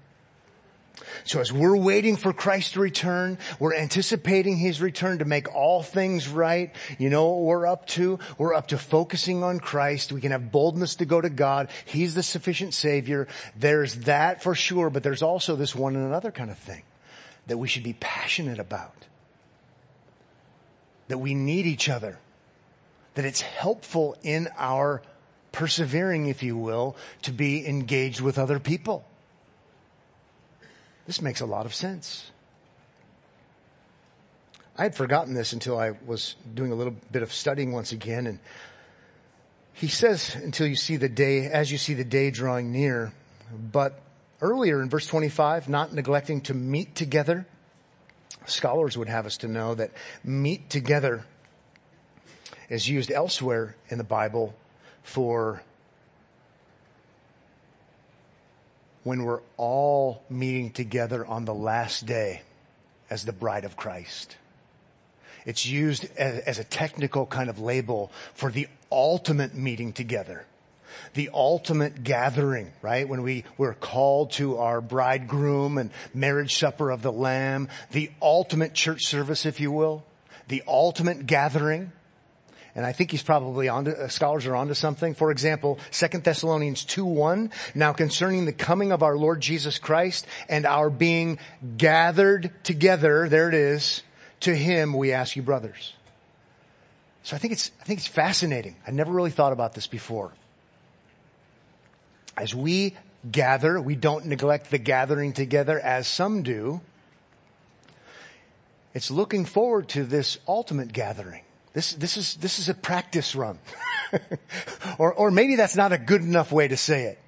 So 1.25 1.41
as 1.41 1.53
we're 1.53 1.77
waiting 1.77 2.17
for 2.17 2.33
Christ 2.33 2.75
to 2.75 2.81
return, 2.81 3.39
we're 3.59 3.75
anticipating 3.75 4.57
His 4.57 4.81
return 4.81 5.19
to 5.19 5.25
make 5.25 5.55
all 5.55 5.83
things 5.83 6.29
right. 6.29 6.75
You 6.99 7.11
know 7.11 7.27
what 7.29 7.45
we're 7.45 7.67
up 7.67 7.87
to? 7.89 8.19
We're 8.39 8.55
up 8.55 8.69
to 8.69 8.79
focusing 8.79 9.43
on 9.43 9.61
Christ. 9.61 10.13
We 10.13 10.21
can 10.21 10.33
have 10.33 10.53
boldness 10.53 10.97
to 10.97 11.05
go 11.05 11.21
to 11.21 11.31
God. 11.31 11.71
He's 11.85 12.15
the 12.15 12.23
sufficient 12.23 12.75
Savior. 12.75 13.29
There's 13.57 13.95
that 14.01 14.43
for 14.43 14.55
sure, 14.55 14.91
but 14.91 15.03
there's 15.03 15.23
also 15.23 15.57
this 15.57 15.75
one 15.75 15.97
and 15.97 16.07
another 16.07 16.31
kind 16.31 16.51
of 16.51 16.59
thing 16.59 16.83
that 17.47 17.59
we 17.59 17.69
should 17.69 17.85
be 17.85 17.95
passionate 17.95 18.59
about. 18.59 19.07
That 21.09 21.19
we 21.19 21.35
need 21.35 21.67
each 21.67 21.89
other. 21.89 22.19
That 23.15 23.25
it's 23.25 23.41
helpful 23.41 24.17
in 24.23 24.49
our 24.59 25.03
persevering, 25.53 26.27
if 26.27 26.43
you 26.43 26.57
will, 26.57 26.97
to 27.23 27.33
be 27.33 27.67
engaged 27.67 28.21
with 28.21 28.39
other 28.39 28.59
people. 28.59 29.07
This 31.07 31.23
makes 31.23 31.41
a 31.41 31.47
lot 31.47 31.67
of 31.67 31.75
sense. 31.75 32.31
I 34.77 34.83
had 34.83 34.95
forgotten 34.95 35.35
this 35.35 35.53
until 35.53 35.79
I 35.79 35.93
was 36.05 36.37
doing 36.55 36.73
a 36.73 36.75
little 36.75 36.95
bit 37.11 37.23
of 37.23 37.33
studying 37.33 37.73
once 37.73 37.93
again. 37.93 38.27
And 38.27 38.39
he 39.73 39.89
says, 39.89 40.35
until 40.35 40.67
you 40.67 40.77
see 40.77 40.97
the 40.97 41.09
day, 41.09 41.47
as 41.47 41.73
you 41.73 41.79
see 41.79 41.95
the 41.95 42.05
day 42.05 42.31
drawing 42.31 42.73
near. 42.73 43.13
But 43.73 44.01
earlier 44.43 44.83
in 44.83 44.91
verse 44.91 45.07
25, 45.07 45.69
not 45.69 45.95
neglecting 45.95 46.43
to 46.43 46.55
meet 46.55 46.95
together, 46.95 47.47
scholars 48.47 48.99
would 48.99 49.09
have 49.09 49.27
us 49.27 49.39
to 49.39 49.49
know 49.49 49.75
that 49.75 49.93
meet 50.25 50.69
together 50.69 51.25
is 52.69 52.89
used 52.89 53.11
elsewhere 53.11 53.77
in 53.89 53.99
the 53.99 54.05
Bible 54.05 54.55
for 55.03 55.63
when 59.07 59.23
we're 59.23 59.43
all 59.57 60.21
meeting 60.29 60.69
together 60.69 61.25
on 61.25 61.45
the 61.45 61.55
last 61.55 62.07
day 62.07 62.43
as 63.09 63.25
the 63.25 63.33
bride 63.33 63.65
of 63.65 63.77
Christ. 63.77 64.37
It's 65.45 65.65
used 65.65 66.09
as, 66.19 66.59
a 66.59 66.65
technical 66.65 67.25
kind 67.25 67.49
of 67.49 67.61
label 67.61 68.11
for 68.35 68.51
the 68.51 68.67
ultimate 68.91 69.55
meeting 69.55 69.93
together. 69.93 70.45
The 71.15 71.31
ultimate 71.33 72.03
gathering, 72.03 72.73
right? 72.83 73.09
When 73.09 73.23
we 73.23 73.45
were 73.57 73.75
called 73.75 74.33
to 74.33 74.59
our 74.59 74.81
bridegroom 74.81 75.79
and 75.79 75.93
marriage 76.13 76.57
supper 76.57 76.91
of 76.91 77.03
the 77.03 77.13
lamb, 77.13 77.69
the 77.93 78.11
ultimate 78.21 78.75
church 78.75 79.07
service, 79.07 79.47
if 79.47 79.61
you 79.61 79.71
will, 79.71 80.05
the 80.49 80.65
ultimate 80.67 81.27
gathering. 81.27 81.93
And 82.77 82.85
I 82.85 82.93
think 82.93 83.11
he's 83.11 83.23
probably 83.23 83.71
on 83.71 83.87
to, 83.87 84.05
uh, 84.05 84.09
scholars 84.09 84.45
are 84.45 84.55
onto 84.55 84.75
something. 84.75 85.15
For 85.15 85.31
example, 85.31 85.79
2 85.93 86.19
Thessalonians 86.19 86.85
2 86.85 87.07
1, 87.07 87.51
now 87.75 87.95
concerning 87.95 88.45
the 88.45 88.53
coming 88.53 88.93
of 88.93 89.03
our 89.03 89.17
Lord 89.17 89.41
Jesus 89.41 89.79
Christ 89.79 90.27
and 90.47 90.67
our 90.67 90.91
being 90.91 91.39
gathered 91.79 92.53
together, 92.65 93.31
there 93.31 93.49
it 93.49 93.55
is, 93.55 94.03
to 94.41 94.55
him 94.55 94.93
we 94.93 95.13
ask 95.13 95.37
you 95.37 95.43
brothers. 95.43 95.95
So 97.23 97.35
I 97.35 97.39
think 97.39 97.55
it's, 97.55 97.71
I 97.81 97.85
think 97.85 98.01
it's 98.01 98.07
fascinating. 98.07 98.77
I 98.87 98.91
never 98.91 99.11
really 99.11 99.31
thought 99.31 99.55
about 99.55 99.73
this 99.73 99.87
before. 99.87 100.33
As 102.37 102.55
we 102.55 102.95
gather, 103.29 103.81
we 103.81 103.97
don't 103.97 104.27
neglect 104.27 104.71
the 104.71 104.79
gathering 104.79 105.33
together 105.33 105.81
as 105.81 106.07
some 106.07 106.43
do. 106.43 106.83
It's 108.93 109.11
looking 109.11 109.47
forward 109.47 109.89
to 109.91 110.05
this 110.05 110.39
ultimate 110.47 110.93
gathering 110.93 111.41
this, 111.77 111.93
this 111.93 112.17
is, 112.17 112.37
this 112.37 112.59
is 112.59 112.71
a 112.71 112.75
practice 112.75 113.37
run. 113.37 113.59
or, 114.99 115.13
or 115.13 115.31
maybe 115.31 115.57
that's 115.57 115.77
not 115.77 115.93
a 115.93 115.99
good 115.99 116.23
enough 116.23 116.51
way 116.51 116.67
to 116.67 116.77
say 116.77 117.03
it. 117.05 117.19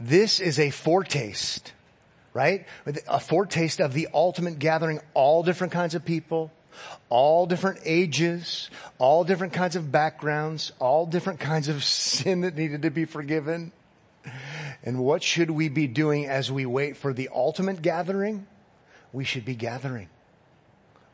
This 0.00 0.40
is 0.40 0.58
a 0.58 0.70
foretaste, 0.70 1.74
right? 2.32 2.64
A 3.06 3.20
foretaste 3.20 3.80
of 3.80 3.92
the 3.92 4.08
ultimate 4.14 4.58
gathering, 4.58 4.98
all 5.12 5.42
different 5.42 5.74
kinds 5.74 5.94
of 5.94 6.06
people, 6.06 6.52
all 7.10 7.44
different 7.44 7.80
ages, 7.84 8.70
all 8.96 9.24
different 9.24 9.52
kinds 9.52 9.76
of 9.76 9.92
backgrounds, 9.92 10.72
all 10.78 11.04
different 11.04 11.38
kinds 11.38 11.68
of 11.68 11.84
sin 11.84 12.40
that 12.40 12.56
needed 12.56 12.80
to 12.80 12.90
be 12.90 13.04
forgiven. 13.04 13.72
And 14.82 15.00
what 15.00 15.22
should 15.22 15.50
we 15.50 15.68
be 15.68 15.86
doing 15.86 16.24
as 16.24 16.50
we 16.50 16.64
wait 16.64 16.96
for 16.96 17.12
the 17.12 17.28
ultimate 17.30 17.82
gathering? 17.82 18.46
We 19.12 19.24
should 19.24 19.44
be 19.44 19.54
gathering. 19.54 20.08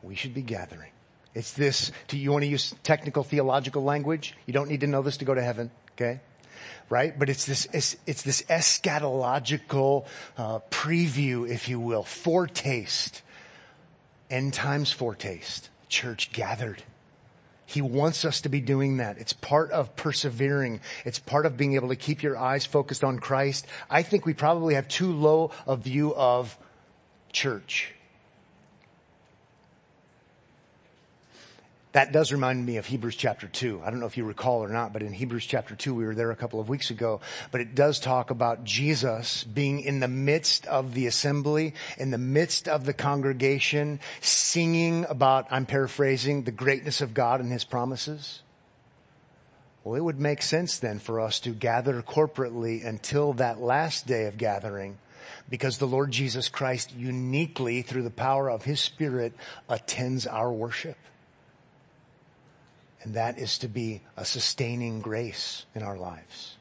We 0.01 0.15
should 0.15 0.33
be 0.33 0.43
gathering. 0.43 0.90
It's 1.33 1.53
this, 1.53 1.91
do 2.07 2.17
you 2.17 2.31
want 2.31 2.43
to 2.43 2.49
use 2.49 2.75
technical 2.83 3.23
theological 3.23 3.83
language? 3.83 4.35
You 4.45 4.53
don't 4.53 4.69
need 4.69 4.81
to 4.81 4.87
know 4.87 5.01
this 5.01 5.17
to 5.17 5.25
go 5.25 5.33
to 5.33 5.41
heaven, 5.41 5.71
okay? 5.93 6.19
Right? 6.89 7.17
But 7.17 7.29
it's 7.29 7.45
this, 7.45 7.67
it's, 7.71 7.95
it's 8.05 8.23
this 8.23 8.41
eschatological 8.43 10.05
uh, 10.37 10.59
preview, 10.69 11.49
if 11.49 11.69
you 11.69 11.79
will, 11.79 12.03
foretaste, 12.03 13.21
end 14.29 14.53
times 14.53 14.91
foretaste. 14.91 15.69
Church 15.87 16.31
gathered. 16.33 16.83
He 17.65 17.81
wants 17.81 18.25
us 18.25 18.41
to 18.41 18.49
be 18.49 18.59
doing 18.59 18.97
that. 18.97 19.17
It's 19.17 19.31
part 19.31 19.71
of 19.71 19.95
persevering. 19.95 20.81
It's 21.05 21.19
part 21.19 21.45
of 21.45 21.55
being 21.55 21.75
able 21.75 21.87
to 21.87 21.95
keep 21.95 22.21
your 22.21 22.37
eyes 22.37 22.65
focused 22.65 23.05
on 23.05 23.19
Christ. 23.19 23.65
I 23.89 24.03
think 24.03 24.25
we 24.25 24.33
probably 24.33 24.73
have 24.75 24.89
too 24.89 25.13
low 25.13 25.51
a 25.65 25.77
view 25.77 26.13
of 26.13 26.57
church. 27.31 27.93
That 31.93 32.13
does 32.13 32.31
remind 32.31 32.65
me 32.65 32.77
of 32.77 32.85
Hebrews 32.85 33.17
chapter 33.17 33.49
2. 33.49 33.81
I 33.83 33.89
don't 33.89 33.99
know 33.99 34.05
if 34.05 34.15
you 34.15 34.23
recall 34.23 34.63
or 34.63 34.69
not, 34.69 34.93
but 34.93 35.03
in 35.03 35.11
Hebrews 35.11 35.45
chapter 35.45 35.75
2, 35.75 35.93
we 35.93 36.05
were 36.05 36.15
there 36.15 36.31
a 36.31 36.37
couple 36.37 36.61
of 36.61 36.69
weeks 36.69 36.89
ago, 36.89 37.19
but 37.51 37.59
it 37.59 37.75
does 37.75 37.99
talk 37.99 38.29
about 38.29 38.63
Jesus 38.63 39.43
being 39.43 39.81
in 39.81 39.99
the 39.99 40.07
midst 40.07 40.65
of 40.67 40.93
the 40.93 41.07
assembly, 41.07 41.73
in 41.97 42.11
the 42.11 42.17
midst 42.17 42.69
of 42.69 42.85
the 42.85 42.93
congregation, 42.93 43.99
singing 44.21 45.05
about, 45.09 45.47
I'm 45.51 45.65
paraphrasing, 45.65 46.43
the 46.43 46.51
greatness 46.51 47.01
of 47.01 47.13
God 47.13 47.41
and 47.41 47.51
His 47.51 47.65
promises. 47.65 48.41
Well, 49.83 49.95
it 49.95 50.03
would 50.03 50.19
make 50.19 50.43
sense 50.43 50.79
then 50.79 50.99
for 50.99 51.19
us 51.19 51.41
to 51.41 51.49
gather 51.49 52.01
corporately 52.03 52.85
until 52.85 53.33
that 53.33 53.59
last 53.59 54.07
day 54.07 54.27
of 54.27 54.37
gathering 54.37 54.97
because 55.49 55.77
the 55.77 55.87
Lord 55.87 56.11
Jesus 56.11 56.47
Christ 56.47 56.93
uniquely, 56.95 57.81
through 57.81 58.03
the 58.03 58.09
power 58.09 58.49
of 58.49 58.63
His 58.63 58.79
Spirit, 58.79 59.33
attends 59.67 60.25
our 60.25 60.53
worship. 60.53 60.95
And 63.03 63.15
that 63.15 63.39
is 63.39 63.57
to 63.59 63.67
be 63.67 64.01
a 64.15 64.25
sustaining 64.25 65.01
grace 65.01 65.65
in 65.73 65.81
our 65.81 65.97
lives. 65.97 66.55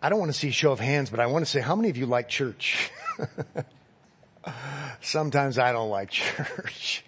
I 0.00 0.08
don't 0.08 0.18
want 0.18 0.32
to 0.32 0.38
see 0.38 0.48
a 0.48 0.52
show 0.52 0.72
of 0.72 0.80
hands, 0.80 1.10
but 1.10 1.20
I 1.20 1.26
want 1.26 1.44
to 1.44 1.50
say, 1.50 1.60
how 1.60 1.76
many 1.76 1.88
of 1.88 1.96
you 1.96 2.06
like 2.06 2.28
church? 2.28 2.90
Sometimes 5.00 5.58
I 5.58 5.70
don't 5.72 5.90
like 5.90 6.10
church. 6.10 7.04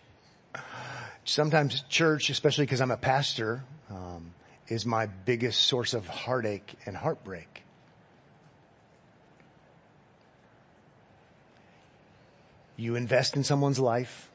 Sometimes 1.25 1.83
church, 1.89 2.31
especially 2.31 2.67
because 2.67 2.81
I'm 2.81 2.93
a 2.93 2.97
pastor, 2.97 3.65
um, 3.91 4.33
is 4.69 4.87
my 4.87 5.07
biggest 5.07 5.63
source 5.63 5.93
of 5.93 6.07
heartache 6.07 6.75
and 6.87 6.97
heartbreak. 6.97 7.64
You 12.77 12.97
invest 12.97 13.37
in 13.37 13.45
someone's 13.45 13.79
life 13.79 14.31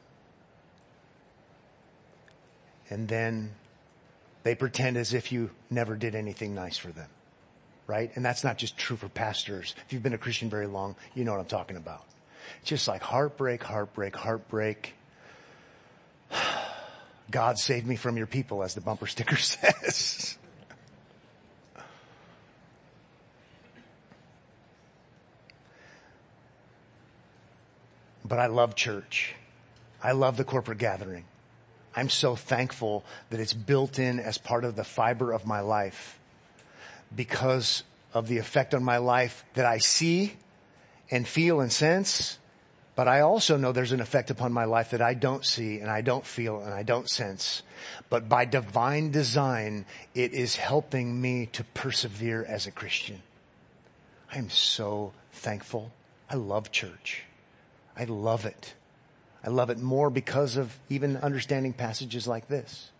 and 2.90 3.06
then 3.06 3.52
they 4.42 4.54
pretend 4.54 4.96
as 4.96 5.14
if 5.14 5.30
you 5.30 5.50
never 5.70 5.94
did 5.96 6.14
anything 6.14 6.54
nice 6.54 6.76
for 6.76 6.88
them. 6.88 7.08
Right? 7.86 8.10
And 8.14 8.24
that's 8.24 8.44
not 8.44 8.58
just 8.58 8.76
true 8.76 8.96
for 8.96 9.08
pastors. 9.08 9.74
If 9.86 9.92
you've 9.92 10.02
been 10.02 10.14
a 10.14 10.18
Christian 10.18 10.48
very 10.50 10.66
long, 10.66 10.96
you 11.14 11.24
know 11.24 11.32
what 11.32 11.40
I'm 11.40 11.46
talking 11.46 11.76
about. 11.76 12.04
just 12.64 12.88
like 12.88 13.02
heartbreak, 13.02 13.62
heartbreak, 13.62 14.16
heartbreak. 14.16 14.94
God 17.30 17.58
save 17.58 17.86
me 17.86 17.96
from 17.96 18.16
your 18.16 18.26
people, 18.26 18.62
as 18.62 18.74
the 18.74 18.80
bumper 18.80 19.06
sticker 19.06 19.36
says. 19.36 20.36
But 28.30 28.38
I 28.38 28.46
love 28.46 28.76
church. 28.76 29.34
I 30.00 30.12
love 30.12 30.36
the 30.36 30.44
corporate 30.44 30.78
gathering. 30.78 31.24
I'm 31.96 32.08
so 32.08 32.36
thankful 32.36 33.04
that 33.28 33.40
it's 33.40 33.52
built 33.52 33.98
in 33.98 34.20
as 34.20 34.38
part 34.38 34.64
of 34.64 34.76
the 34.76 34.84
fiber 34.84 35.32
of 35.32 35.46
my 35.46 35.60
life 35.60 36.16
because 37.14 37.82
of 38.14 38.28
the 38.28 38.38
effect 38.38 38.72
on 38.72 38.84
my 38.84 38.98
life 38.98 39.44
that 39.54 39.66
I 39.66 39.78
see 39.78 40.36
and 41.10 41.26
feel 41.26 41.60
and 41.60 41.72
sense. 41.72 42.38
But 42.94 43.08
I 43.08 43.22
also 43.22 43.56
know 43.56 43.72
there's 43.72 43.90
an 43.90 44.00
effect 44.00 44.30
upon 44.30 44.52
my 44.52 44.64
life 44.64 44.90
that 44.90 45.02
I 45.02 45.14
don't 45.14 45.44
see 45.44 45.80
and 45.80 45.90
I 45.90 46.00
don't 46.00 46.24
feel 46.24 46.60
and 46.60 46.72
I 46.72 46.84
don't 46.84 47.10
sense. 47.10 47.64
But 48.10 48.28
by 48.28 48.44
divine 48.44 49.10
design, 49.10 49.86
it 50.14 50.34
is 50.34 50.54
helping 50.54 51.20
me 51.20 51.46
to 51.46 51.64
persevere 51.64 52.44
as 52.48 52.68
a 52.68 52.70
Christian. 52.70 53.22
I 54.32 54.38
am 54.38 54.50
so 54.50 55.14
thankful. 55.32 55.90
I 56.30 56.36
love 56.36 56.70
church. 56.70 57.24
I 57.96 58.04
love 58.04 58.44
it. 58.44 58.74
I 59.44 59.48
love 59.48 59.70
it 59.70 59.78
more 59.78 60.10
because 60.10 60.56
of 60.56 60.78
even 60.88 61.16
understanding 61.16 61.72
passages 61.72 62.26
like 62.26 62.48
this. 62.48 62.90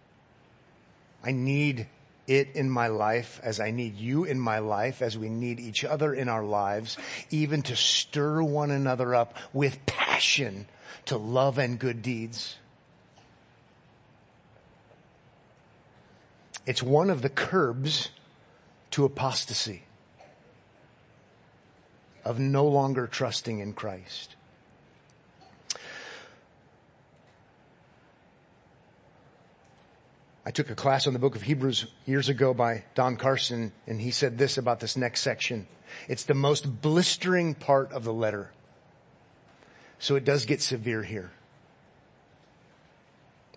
I 1.22 1.32
need 1.32 1.86
it 2.26 2.51
in 2.55 2.70
my 2.70 2.86
life 2.86 3.41
as 3.43 3.61
I 3.61 3.70
need 3.70 3.97
you 3.97 4.24
in 4.24 4.38
my 4.38 4.61
life, 4.61 5.03
as 5.03 5.18
we 5.18 5.28
need 5.28 5.61
each 5.61 5.84
other 5.84 6.14
in 6.14 6.28
our 6.28 6.45
lives, 6.45 6.97
even 7.30 7.62
to 7.62 7.76
stir 7.76 8.43
one 8.43 8.70
another 8.70 9.14
up 9.14 9.34
with 9.53 9.84
passion 9.84 10.66
to 11.07 11.16
love 11.16 11.59
and 11.59 11.78
good 11.78 12.03
deeds. 12.03 12.57
It's 16.66 16.82
one 16.82 17.11
of 17.11 17.20
the 17.20 17.28
curbs 17.28 18.11
to 18.93 19.05
apostasy 19.05 19.82
of 22.24 22.38
no 22.38 22.66
longer 22.66 23.07
trusting 23.07 23.59
in 23.59 23.72
Christ. 23.72 24.36
I 30.51 30.53
took 30.53 30.68
a 30.68 30.74
class 30.74 31.07
on 31.07 31.12
the 31.12 31.20
book 31.20 31.36
of 31.36 31.42
Hebrews 31.42 31.86
years 32.07 32.28
ago 32.28 32.53
by 32.53 32.82
Don 32.96 33.16
Carson, 33.16 33.70
and 33.86 34.01
he 34.01 34.11
said 34.11 34.36
this 34.36 34.59
about 34.59 34.80
this 34.80 34.96
next 34.96 35.20
section. 35.20 35.68
It's 36.09 36.24
the 36.24 36.34
most 36.34 36.82
blistering 36.82 37.55
part 37.55 37.92
of 37.92 38.03
the 38.03 38.12
letter. 38.12 38.51
So 40.01 40.16
it 40.16 40.24
does 40.24 40.46
get 40.46 40.61
severe 40.61 41.05
here. 41.05 41.30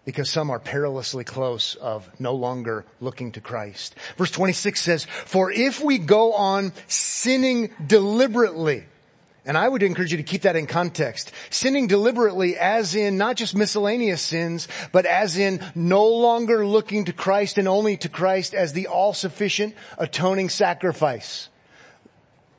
Because 0.05 0.29
some 0.29 0.51
are 0.51 0.59
perilously 0.59 1.23
close 1.23 1.73
of 1.73 2.07
no 2.19 2.35
longer 2.35 2.85
looking 3.01 3.31
to 3.31 3.41
Christ. 3.41 3.95
Verse 4.15 4.29
26 4.29 4.79
says, 4.79 5.05
For 5.05 5.51
if 5.51 5.83
we 5.83 5.97
go 5.97 6.33
on 6.33 6.73
sinning 6.85 7.71
deliberately, 7.83 8.83
and 9.45 9.57
I 9.57 9.67
would 9.67 9.83
encourage 9.83 10.11
you 10.11 10.17
to 10.17 10.23
keep 10.23 10.43
that 10.43 10.55
in 10.55 10.67
context. 10.67 11.31
Sinning 11.49 11.87
deliberately 11.87 12.57
as 12.57 12.95
in 12.95 13.17
not 13.17 13.35
just 13.35 13.55
miscellaneous 13.55 14.21
sins, 14.21 14.67
but 14.91 15.05
as 15.05 15.37
in 15.37 15.59
no 15.75 16.05
longer 16.07 16.65
looking 16.65 17.05
to 17.05 17.13
Christ 17.13 17.57
and 17.57 17.67
only 17.67 17.97
to 17.97 18.09
Christ 18.09 18.53
as 18.53 18.73
the 18.73 18.87
all-sufficient 18.87 19.75
atoning 19.97 20.49
sacrifice. 20.49 21.49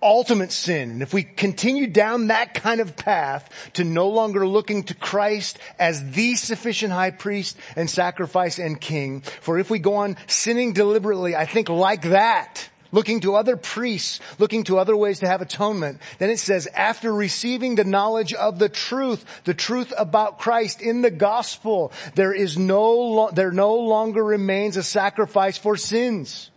Ultimate 0.02 0.52
sin. 0.52 0.90
And 0.90 1.02
if 1.02 1.14
we 1.14 1.22
continue 1.22 1.86
down 1.86 2.26
that 2.26 2.52
kind 2.52 2.82
of 2.82 2.94
path 2.94 3.48
to 3.72 3.84
no 3.84 4.10
longer 4.10 4.46
looking 4.46 4.82
to 4.84 4.94
Christ 4.94 5.58
as 5.78 6.10
the 6.10 6.34
sufficient 6.34 6.92
high 6.92 7.12
priest 7.12 7.56
and 7.74 7.88
sacrifice 7.88 8.58
and 8.58 8.78
king, 8.78 9.22
for 9.22 9.58
if 9.58 9.70
we 9.70 9.78
go 9.78 9.94
on 9.94 10.18
sinning 10.26 10.74
deliberately, 10.74 11.34
I 11.34 11.46
think 11.46 11.70
like 11.70 12.02
that, 12.02 12.68
looking 12.94 13.20
to 13.20 13.34
other 13.34 13.56
priests, 13.56 14.20
looking 14.38 14.62
to 14.64 14.78
other 14.78 14.96
ways 14.96 15.18
to 15.18 15.26
have 15.26 15.42
atonement. 15.42 15.98
Then 16.18 16.30
it 16.30 16.38
says, 16.38 16.68
after 16.68 17.12
receiving 17.12 17.74
the 17.74 17.84
knowledge 17.84 18.32
of 18.32 18.60
the 18.60 18.68
truth, 18.68 19.24
the 19.42 19.52
truth 19.52 19.92
about 19.98 20.38
Christ 20.38 20.80
in 20.80 21.02
the 21.02 21.10
gospel, 21.10 21.92
there 22.14 22.32
is 22.32 22.56
no, 22.56 23.30
there 23.32 23.50
no 23.50 23.74
longer 23.74 24.22
remains 24.24 24.76
a 24.76 24.82
sacrifice 24.84 25.58
for 25.58 25.76
sins. 25.76 26.50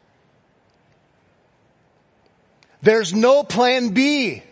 There's 2.84 3.14
no 3.14 3.44
plan 3.44 3.90
B. 3.90 4.44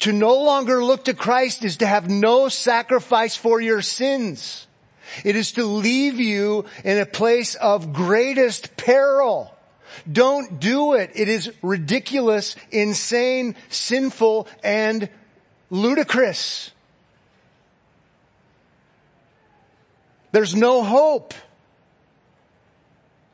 To 0.00 0.12
no 0.12 0.36
longer 0.36 0.82
look 0.82 1.06
to 1.06 1.14
Christ 1.14 1.64
is 1.64 1.78
to 1.78 1.86
have 1.86 2.08
no 2.08 2.48
sacrifice 2.48 3.36
for 3.36 3.60
your 3.60 3.82
sins. 3.82 4.66
It 5.24 5.36
is 5.36 5.52
to 5.52 5.64
leave 5.64 6.20
you 6.20 6.64
in 6.84 6.98
a 6.98 7.06
place 7.06 7.54
of 7.54 7.92
greatest 7.92 8.76
peril. 8.76 9.54
Don't 10.10 10.60
do 10.60 10.94
it. 10.94 11.10
It 11.14 11.28
is 11.28 11.52
ridiculous, 11.62 12.56
insane, 12.70 13.56
sinful, 13.68 14.48
and 14.62 15.08
ludicrous. 15.70 16.70
There's 20.32 20.54
no 20.54 20.82
hope. 20.82 21.34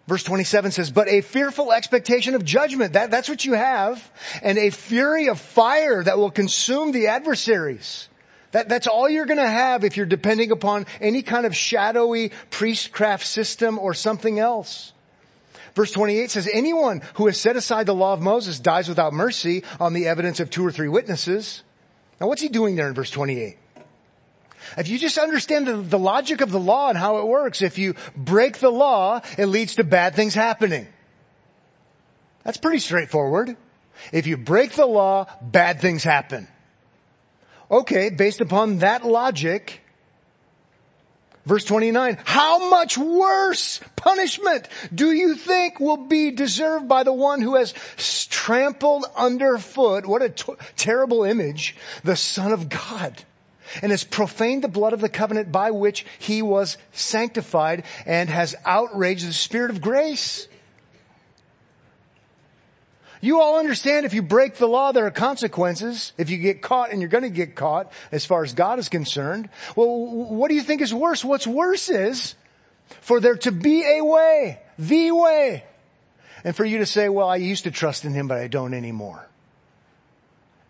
Verse 0.07 0.23
27 0.23 0.71
says, 0.71 0.91
but 0.91 1.09
a 1.09 1.21
fearful 1.21 1.73
expectation 1.73 2.35
of 2.35 2.45
judgment. 2.45 2.93
That, 2.93 3.11
that's 3.11 3.29
what 3.29 3.45
you 3.45 3.55
have. 3.55 4.11
And 4.41 4.57
a 4.57 4.71
fury 4.71 5.29
of 5.29 5.41
fire 5.41 6.03
that 6.03 6.17
will 6.17 6.31
consume 6.31 6.93
the 6.93 7.09
adversaries. 7.09 8.09
That, 8.57 8.71
that's 8.71 8.87
all 8.87 9.07
you're 9.07 9.27
gonna 9.27 9.47
have 9.47 9.85
if 9.85 9.99
you're 9.99 10.07
depending 10.07 10.51
upon 10.51 10.87
any 10.99 11.21
kind 11.21 11.45
of 11.45 11.55
shadowy 11.55 12.31
priestcraft 12.49 13.27
system 13.27 13.79
or 13.79 13.93
something 13.93 14.39
else. 14.39 14.95
Verse 15.75 15.93
28 15.93 16.31
says, 16.31 16.49
anyone 16.51 17.03
who 17.17 17.27
has 17.27 17.39
set 17.39 17.57
aside 17.57 17.85
the 17.85 17.95
law 17.95 18.15
of 18.15 18.23
Moses 18.23 18.59
dies 18.59 18.89
without 18.89 19.13
mercy 19.13 19.63
on 19.79 19.93
the 19.93 20.07
evidence 20.07 20.41
of 20.41 20.49
two 20.49 20.65
or 20.67 20.73
three 20.73 20.89
witnesses. 20.89 21.65
Now 22.19 22.29
what's 22.29 22.41
he 22.41 22.49
doing 22.49 22.77
there 22.77 22.89
in 22.89 22.95
verse 22.95 23.11
28? 23.11 23.59
If 24.79 24.89
you 24.89 24.99
just 24.99 25.19
understand 25.19 25.67
the, 25.67 25.77
the, 25.77 25.99
logic 25.99 26.41
of 26.41 26.51
the 26.51 26.59
law 26.59 26.89
and 26.89 26.97
how 26.97 27.19
it 27.19 27.27
works, 27.27 27.61
if 27.61 27.77
you 27.77 27.95
break 28.17 28.57
the 28.57 28.71
law, 28.71 29.21
it 29.37 29.49
leads 29.49 29.75
to 29.75 29.85
bad 29.85 30.15
things 30.15 30.33
happening. 30.33 30.87
That's 32.43 32.57
pretty 32.57 32.79
straightforward. 32.79 33.55
If 34.13 34.27
you 34.27 34.39
break 34.39 34.73
the 34.73 34.87
law, 34.87 35.27
bad 35.43 35.83
things 35.83 36.03
happen. 36.03 36.49
Okay, 37.71 38.11
based 38.11 38.41
upon 38.41 38.79
that 38.79 39.05
logic, 39.05 39.81
verse 41.45 41.65
29, 41.65 42.19
how 42.25 42.71
much 42.71 42.97
worse 42.97 43.81
punishment 43.97 44.69
do 44.95 45.11
you 45.11 45.35
think 45.35 45.81
will 45.81 45.97
be 45.97 46.31
deserved 46.31 46.87
by 46.87 47.03
the 47.03 47.13
one 47.13 47.41
who 47.41 47.57
has 47.57 47.75
trampled 48.31 49.05
underfoot, 49.17 50.07
what 50.07 50.23
a 50.23 50.29
t- 50.29 50.53
terrible 50.77 51.25
image, 51.25 51.75
the 52.05 52.17
son 52.17 52.53
of 52.53 52.69
God. 52.69 53.25
And 53.83 53.91
has 53.91 54.05
profaned 54.05 54.63
the 54.63 54.69
blood 54.69 54.93
of 54.93 55.01
the 55.01 55.09
covenant 55.09 55.51
by 55.51 55.73
which 55.73 56.07
he 56.21 56.41
was 56.41 56.79
sanctified 56.93 57.83
and 58.07 58.31
has 58.31 58.55
outraged 58.65 59.27
the 59.27 59.33
spirit 59.33 59.73
of 59.73 59.81
grace. 59.81 60.47
You 63.21 63.41
all 63.41 63.59
understand 63.59 64.07
if 64.07 64.15
you 64.15 64.23
break 64.23 64.57
the 64.57 64.67
law, 64.67 64.93
there 64.93 65.07
are 65.07 65.11
consequences. 65.11 66.13
If 66.19 66.31
you 66.31 66.39
get 66.39 66.63
caught, 66.63 66.91
and 66.91 67.01
you're 67.01 67.09
going 67.09 67.25
to 67.25 67.31
get 67.31 67.55
caught 67.55 67.93
as 68.13 68.25
far 68.25 68.45
as 68.45 68.53
God 68.53 68.79
is 68.79 68.89
concerned. 68.89 69.49
Well, 69.75 69.89
what 69.89 70.49
do 70.49 70.55
you 70.55 70.63
think 70.63 70.81
is 70.81 70.93
worse? 70.93 71.25
What's 71.25 71.47
worse 71.47 71.89
is 71.89 72.35
for 73.01 73.21
there 73.21 73.37
to 73.37 73.53
be 73.53 73.85
a 73.85 74.05
way, 74.05 74.61
the 74.79 75.13
way, 75.13 75.65
and 76.45 76.55
for 76.55 76.65
you 76.65 76.79
to 76.79 76.87
say, 76.87 77.09
well, 77.09 77.29
I 77.29 77.37
used 77.37 77.65
to 77.65 77.71
trust 77.71 78.05
in 78.05 78.13
him, 78.13 78.29
but 78.29 78.39
I 78.39 78.49
don't 78.49 78.75
anymore. 78.75 79.27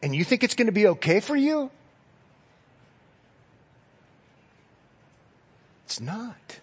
And 0.02 0.14
you 0.14 0.24
think 0.24 0.44
it's 0.44 0.54
going 0.54 0.66
to 0.66 0.72
be 0.72 0.86
okay 0.88 1.20
for 1.20 1.36
you? 1.36 1.70
It's 5.84 6.00
not. 6.00 6.60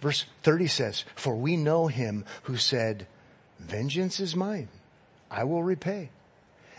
Verse 0.00 0.24
30 0.42 0.66
says, 0.66 1.04
for 1.14 1.34
we 1.34 1.56
know 1.56 1.86
him 1.86 2.24
who 2.44 2.56
said, 2.56 3.06
Vengeance 3.66 4.20
is 4.20 4.36
mine. 4.36 4.68
I 5.30 5.44
will 5.44 5.62
repay. 5.62 6.10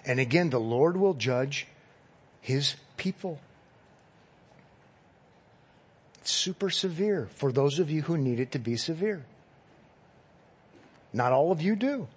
And 0.05 0.19
again, 0.19 0.49
the 0.49 0.59
Lord 0.59 0.95
will 0.95 1.13
judge 1.13 1.67
his 2.39 2.75
people. 2.95 3.39
It's 6.21 6.31
super 6.31 6.69
severe 6.69 7.27
for 7.35 7.51
those 7.51 7.79
of 7.79 7.91
you 7.91 8.03
who 8.03 8.17
need 8.17 8.39
it 8.39 8.51
to 8.53 8.59
be 8.59 8.77
severe. 8.77 9.25
Not 11.11 11.33
all 11.33 11.51
of 11.51 11.61
you 11.61 11.75
do. 11.75 12.07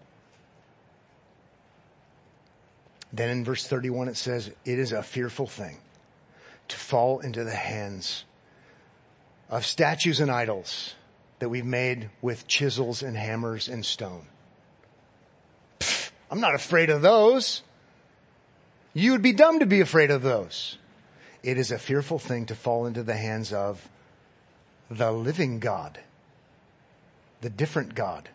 Then 3.12 3.28
in 3.28 3.44
verse 3.44 3.66
31 3.66 4.08
it 4.08 4.16
says, 4.16 4.52
it 4.64 4.78
is 4.78 4.92
a 4.92 5.02
fearful 5.02 5.48
thing 5.48 5.78
to 6.68 6.76
fall 6.76 7.18
into 7.18 7.42
the 7.42 7.50
hands 7.50 8.24
of 9.48 9.66
statues 9.66 10.20
and 10.20 10.30
idols 10.30 10.94
that 11.40 11.48
we've 11.48 11.66
made 11.66 12.10
with 12.22 12.46
chisels 12.46 13.02
and 13.02 13.16
hammers 13.16 13.68
and 13.68 13.84
stone. 13.84 14.26
I'm 16.30 16.40
not 16.40 16.54
afraid 16.54 16.90
of 16.90 17.02
those. 17.02 17.62
You 18.94 19.12
would 19.12 19.22
be 19.22 19.32
dumb 19.32 19.60
to 19.60 19.66
be 19.66 19.80
afraid 19.80 20.10
of 20.10 20.22
those. 20.22 20.78
It 21.42 21.58
is 21.58 21.70
a 21.70 21.78
fearful 21.78 22.18
thing 22.18 22.46
to 22.46 22.54
fall 22.54 22.86
into 22.86 23.02
the 23.02 23.16
hands 23.16 23.52
of 23.52 23.88
the 24.90 25.10
living 25.10 25.58
God, 25.58 25.98
the 27.40 27.50
different 27.50 27.94
God. 27.94 28.28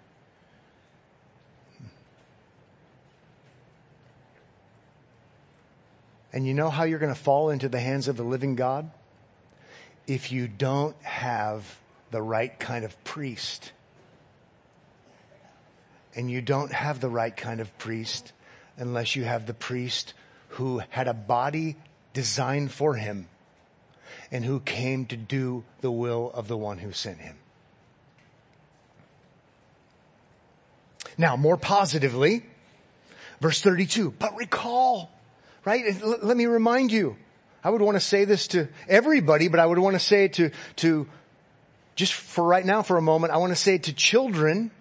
And 6.33 6.45
you 6.45 6.53
know 6.53 6.69
how 6.69 6.83
you're 6.83 6.99
going 6.99 7.13
to 7.13 7.19
fall 7.19 7.49
into 7.49 7.69
the 7.69 7.79
hands 7.79 8.09
of 8.09 8.17
the 8.17 8.23
living 8.23 8.55
God? 8.55 8.91
If 10.05 10.33
you 10.33 10.49
don't 10.49 11.01
have 11.01 11.79
the 12.11 12.21
right 12.21 12.57
kind 12.59 12.83
of 12.83 13.01
priest 13.05 13.71
and 16.15 16.31
you 16.31 16.41
don't 16.41 16.71
have 16.71 16.99
the 16.99 17.09
right 17.09 17.35
kind 17.35 17.59
of 17.59 17.77
priest 17.77 18.31
unless 18.77 19.15
you 19.15 19.23
have 19.23 19.45
the 19.45 19.53
priest 19.53 20.13
who 20.49 20.81
had 20.89 21.07
a 21.07 21.13
body 21.13 21.75
designed 22.13 22.71
for 22.71 22.95
him 22.95 23.27
and 24.31 24.43
who 24.43 24.59
came 24.59 25.05
to 25.05 25.17
do 25.17 25.63
the 25.81 25.91
will 25.91 26.31
of 26.33 26.47
the 26.47 26.57
one 26.57 26.77
who 26.77 26.91
sent 26.91 27.19
him. 27.19 27.35
Now, 31.17 31.35
more 31.35 31.57
positively, 31.57 32.43
verse 33.39 33.61
32, 33.61 34.11
but 34.17 34.35
recall, 34.35 35.11
right? 35.63 36.01
Let 36.03 36.35
me 36.35 36.45
remind 36.45 36.91
you. 36.91 37.17
I 37.63 37.69
would 37.69 37.81
want 37.81 37.95
to 37.95 38.01
say 38.01 38.25
this 38.25 38.47
to 38.49 38.67
everybody, 38.87 39.47
but 39.47 39.59
I 39.59 39.65
would 39.65 39.79
want 39.79 39.95
to 39.95 39.99
say 39.99 40.25
it 40.25 40.33
to, 40.33 40.51
to, 40.77 41.07
just 41.95 42.13
for 42.13 42.43
right 42.43 42.65
now 42.65 42.81
for 42.81 42.97
a 42.97 43.01
moment, 43.01 43.33
I 43.33 43.37
want 43.37 43.51
to 43.51 43.55
say 43.55 43.75
it 43.75 43.83
to 43.83 43.93
children 43.93 44.71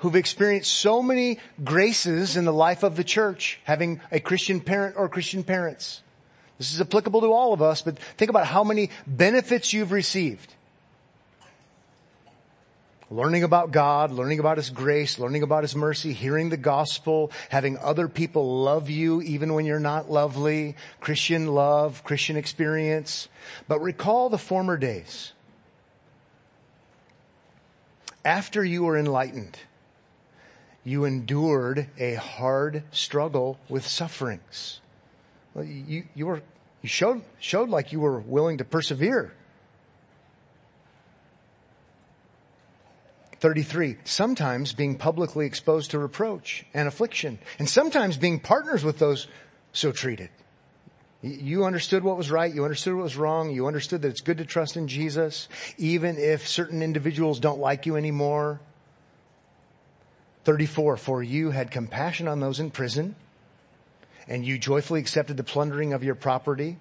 who've 0.00 0.16
experienced 0.16 0.72
so 0.72 1.02
many 1.02 1.38
graces 1.62 2.36
in 2.36 2.44
the 2.44 2.52
life 2.52 2.82
of 2.82 2.96
the 2.96 3.04
church, 3.04 3.60
having 3.64 4.00
a 4.10 4.18
Christian 4.20 4.60
parent 4.60 4.96
or 4.96 5.08
Christian 5.08 5.44
parents. 5.44 6.02
This 6.58 6.74
is 6.74 6.80
applicable 6.80 7.20
to 7.22 7.32
all 7.32 7.52
of 7.52 7.62
us, 7.62 7.82
but 7.82 7.98
think 8.16 8.30
about 8.30 8.46
how 8.46 8.64
many 8.64 8.90
benefits 9.06 9.72
you've 9.72 9.92
received. 9.92 10.54
learning 13.10 13.42
about 13.42 13.72
God, 13.72 14.12
learning 14.12 14.38
about 14.38 14.56
His 14.56 14.70
grace, 14.70 15.18
learning 15.18 15.42
about 15.42 15.64
His 15.64 15.74
mercy, 15.74 16.12
hearing 16.12 16.48
the 16.48 16.56
gospel, 16.56 17.32
having 17.48 17.76
other 17.78 18.06
people 18.06 18.62
love 18.62 18.88
you 18.88 19.20
even 19.22 19.52
when 19.52 19.66
you're 19.66 19.80
not 19.80 20.10
lovely, 20.10 20.76
Christian 21.00 21.48
love, 21.48 22.04
Christian 22.04 22.36
experience. 22.36 23.28
But 23.66 23.80
recall 23.80 24.28
the 24.28 24.38
former 24.38 24.76
days. 24.76 25.32
After 28.24 28.64
you 28.64 28.84
were 28.84 28.96
enlightened, 28.96 29.58
you 30.84 31.04
endured 31.04 31.88
a 31.98 32.14
hard 32.14 32.84
struggle 32.90 33.58
with 33.68 33.86
sufferings. 33.86 34.80
You, 35.56 36.04
you 36.14 36.26
were, 36.26 36.42
you 36.82 36.88
showed, 36.88 37.22
showed 37.38 37.68
like 37.68 37.92
you 37.92 38.00
were 38.00 38.20
willing 38.20 38.58
to 38.58 38.64
persevere. 38.64 39.32
33, 43.40 43.96
sometimes 44.04 44.72
being 44.74 44.96
publicly 44.96 45.46
exposed 45.46 45.90
to 45.92 45.98
reproach 45.98 46.64
and 46.74 46.86
affliction, 46.86 47.38
and 47.58 47.68
sometimes 47.68 48.18
being 48.18 48.38
partners 48.38 48.84
with 48.84 48.98
those 48.98 49.28
so 49.72 49.92
treated. 49.92 50.28
You 51.22 51.64
understood 51.64 52.02
what 52.02 52.16
was 52.16 52.30
right. 52.30 52.52
You 52.54 52.64
understood 52.64 52.94
what 52.94 53.02
was 53.02 53.16
wrong. 53.16 53.50
You 53.50 53.66
understood 53.66 54.02
that 54.02 54.08
it's 54.08 54.22
good 54.22 54.38
to 54.38 54.44
trust 54.46 54.76
in 54.76 54.88
Jesus, 54.88 55.48
even 55.76 56.16
if 56.16 56.48
certain 56.48 56.82
individuals 56.82 57.40
don't 57.40 57.60
like 57.60 57.84
you 57.84 57.96
anymore. 57.96 58.60
34, 60.44 60.96
for 60.96 61.22
you 61.22 61.50
had 61.50 61.70
compassion 61.70 62.28
on 62.28 62.40
those 62.40 62.60
in 62.60 62.70
prison, 62.70 63.14
and 64.26 64.44
you 64.44 64.58
joyfully 64.58 65.00
accepted 65.00 65.36
the 65.36 65.44
plundering 65.44 65.92
of 65.92 66.02
your 66.02 66.14
property, 66.14 66.78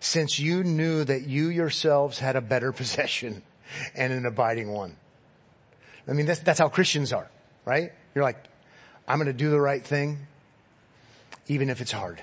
since 0.00 0.38
you 0.38 0.64
knew 0.64 1.04
that 1.04 1.26
you 1.26 1.48
yourselves 1.48 2.18
had 2.18 2.36
a 2.36 2.40
better 2.40 2.72
possession 2.72 3.42
and 3.94 4.12
an 4.12 4.26
abiding 4.26 4.70
one. 4.70 4.96
I 6.08 6.12
mean, 6.12 6.26
that's, 6.26 6.40
that's 6.40 6.58
how 6.58 6.68
Christians 6.68 7.12
are, 7.12 7.30
right? 7.64 7.92
You're 8.14 8.24
like, 8.24 8.44
I'm 9.06 9.18
going 9.18 9.26
to 9.26 9.32
do 9.32 9.50
the 9.50 9.60
right 9.60 9.84
thing, 9.84 10.26
even 11.46 11.70
if 11.70 11.80
it's 11.80 11.92
hard, 11.92 12.20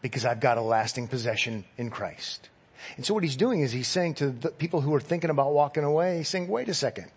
because 0.00 0.24
I've 0.24 0.40
got 0.40 0.58
a 0.58 0.62
lasting 0.62 1.08
possession 1.08 1.64
in 1.76 1.90
Christ. 1.90 2.48
And 2.96 3.04
so 3.04 3.12
what 3.14 3.22
he's 3.22 3.36
doing 3.36 3.60
is 3.60 3.72
he's 3.72 3.88
saying 3.88 4.14
to 4.14 4.30
the 4.30 4.50
people 4.50 4.80
who 4.80 4.94
are 4.94 5.00
thinking 5.00 5.30
about 5.30 5.52
walking 5.52 5.84
away, 5.84 6.18
he's 6.18 6.28
saying, 6.28 6.48
wait 6.48 6.68
a 6.68 6.74
second. 6.74 7.10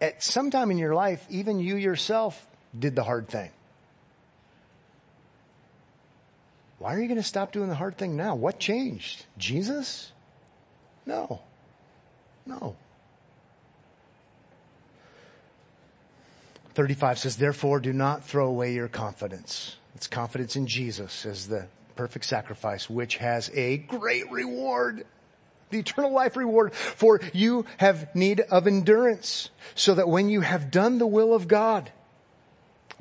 At 0.00 0.22
some 0.22 0.50
time 0.50 0.70
in 0.70 0.78
your 0.78 0.94
life, 0.94 1.26
even 1.28 1.58
you 1.58 1.76
yourself 1.76 2.46
did 2.78 2.94
the 2.94 3.02
hard 3.02 3.28
thing. 3.28 3.50
Why 6.78 6.94
are 6.94 7.00
you 7.00 7.08
going 7.08 7.20
to 7.20 7.26
stop 7.26 7.52
doing 7.52 7.68
the 7.68 7.74
hard 7.74 7.98
thing 7.98 8.16
now? 8.16 8.36
What 8.36 8.60
changed? 8.60 9.26
Jesus? 9.36 10.12
No. 11.06 11.40
No. 12.46 12.76
35 16.74 17.18
says, 17.18 17.36
therefore 17.36 17.80
do 17.80 17.92
not 17.92 18.22
throw 18.22 18.46
away 18.46 18.72
your 18.74 18.86
confidence. 18.86 19.76
It's 19.96 20.06
confidence 20.06 20.54
in 20.54 20.68
Jesus 20.68 21.26
as 21.26 21.48
the 21.48 21.66
perfect 21.96 22.24
sacrifice, 22.24 22.88
which 22.88 23.16
has 23.16 23.50
a 23.52 23.78
great 23.78 24.30
reward. 24.30 25.04
The 25.70 25.78
eternal 25.78 26.12
life 26.12 26.36
reward 26.36 26.74
for 26.74 27.20
you 27.32 27.66
have 27.78 28.14
need 28.14 28.40
of 28.40 28.66
endurance 28.66 29.50
so 29.74 29.94
that 29.94 30.08
when 30.08 30.28
you 30.28 30.40
have 30.40 30.70
done 30.70 30.98
the 30.98 31.06
will 31.06 31.34
of 31.34 31.48
God, 31.48 31.92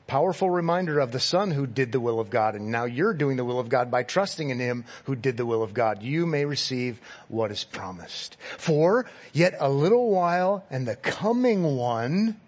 powerful 0.08 0.50
reminder 0.50 1.00
of 1.00 1.12
the 1.12 1.20
son 1.20 1.52
who 1.52 1.68
did 1.68 1.92
the 1.92 2.00
will 2.00 2.20
of 2.20 2.30
God 2.30 2.56
and 2.56 2.72
now 2.72 2.86
you're 2.86 3.14
doing 3.14 3.38
the 3.38 3.46
will 3.46 3.60
of 3.60 3.70
God 3.70 3.92
by 3.92 4.04
trusting 4.04 4.50
in 4.50 4.60
him 4.60 4.86
who 5.04 5.16
did 5.16 5.38
the 5.38 5.46
will 5.46 5.62
of 5.62 5.74
God. 5.74 6.02
You 6.02 6.26
may 6.26 6.46
receive 6.46 7.00
what 7.28 7.52
is 7.52 7.64
promised. 7.64 8.38
For 8.58 9.06
yet 9.34 9.56
a 9.60 9.70
little 9.70 10.10
while 10.10 10.66
and 10.70 10.88
the 10.88 10.96
coming 10.96 11.76
one 11.76 12.40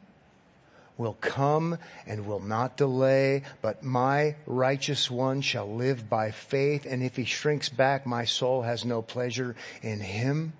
will 0.99 1.17
come 1.21 1.79
and 2.05 2.27
will 2.27 2.41
not 2.41 2.77
delay, 2.77 3.41
but 3.63 3.81
my 3.81 4.35
righteous 4.45 5.09
one 5.09 5.41
shall 5.41 5.73
live 5.73 6.07
by 6.07 6.29
faith. 6.29 6.85
And 6.85 7.01
if 7.01 7.15
he 7.15 7.25
shrinks 7.25 7.69
back, 7.69 8.05
my 8.05 8.25
soul 8.25 8.61
has 8.61 8.85
no 8.85 9.01
pleasure 9.01 9.55
in 9.81 10.01
him 10.01 10.53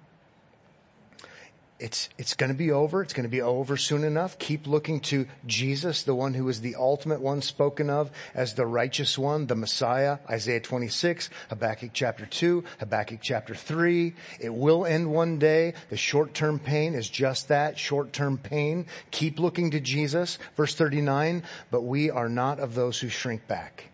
it's, 1.80 2.10
it's 2.18 2.34
going 2.34 2.52
to 2.52 2.58
be 2.58 2.72
over. 2.72 3.02
It's 3.02 3.14
going 3.14 3.24
to 3.24 3.30
be 3.30 3.42
over 3.42 3.78
soon 3.78 4.04
enough. 4.04 4.38
Keep 4.38 4.68
looking 4.68 5.00
to 5.02 5.28
Jesus, 5.46 6.04
the 6.04 6.14
one 6.14 6.34
who 6.34 6.48
is 6.50 6.60
the 6.60 6.76
ultimate 6.76 7.22
one 7.22 7.42
spoken 7.42 7.90
of 7.90 8.12
as 8.34 8.54
the 8.54 8.66
righteous 8.66 9.18
one, 9.18 9.48
the 9.48 9.56
Messiah, 9.56 10.20
Isaiah 10.30 10.60
26, 10.60 11.30
Habakkuk 11.50 11.92
chapter 11.94 12.26
2, 12.26 12.64
Habakkuk 12.80 13.20
chapter 13.22 13.56
3. 13.56 14.14
It 14.42 14.54
will 14.54 14.86
end 14.86 15.12
one 15.12 15.40
day. 15.40 15.74
The 15.90 15.98
short-term 15.98 16.60
pain 16.60 16.96
is 16.96 17.10
just 17.10 17.48
that, 17.48 17.80
short-term 17.80 18.38
pain. 18.38 18.86
Keep 19.12 19.40
looking 19.40 19.72
to 19.72 19.80
Jesus. 19.80 20.38
Verse 20.58 20.76
39, 20.76 21.44
but 21.72 21.82
we 21.82 22.12
are 22.12 22.30
not 22.30 22.60
of 22.60 22.76
those 22.76 23.00
who 23.00 23.08
shrink 23.08 23.48
back 23.48 23.86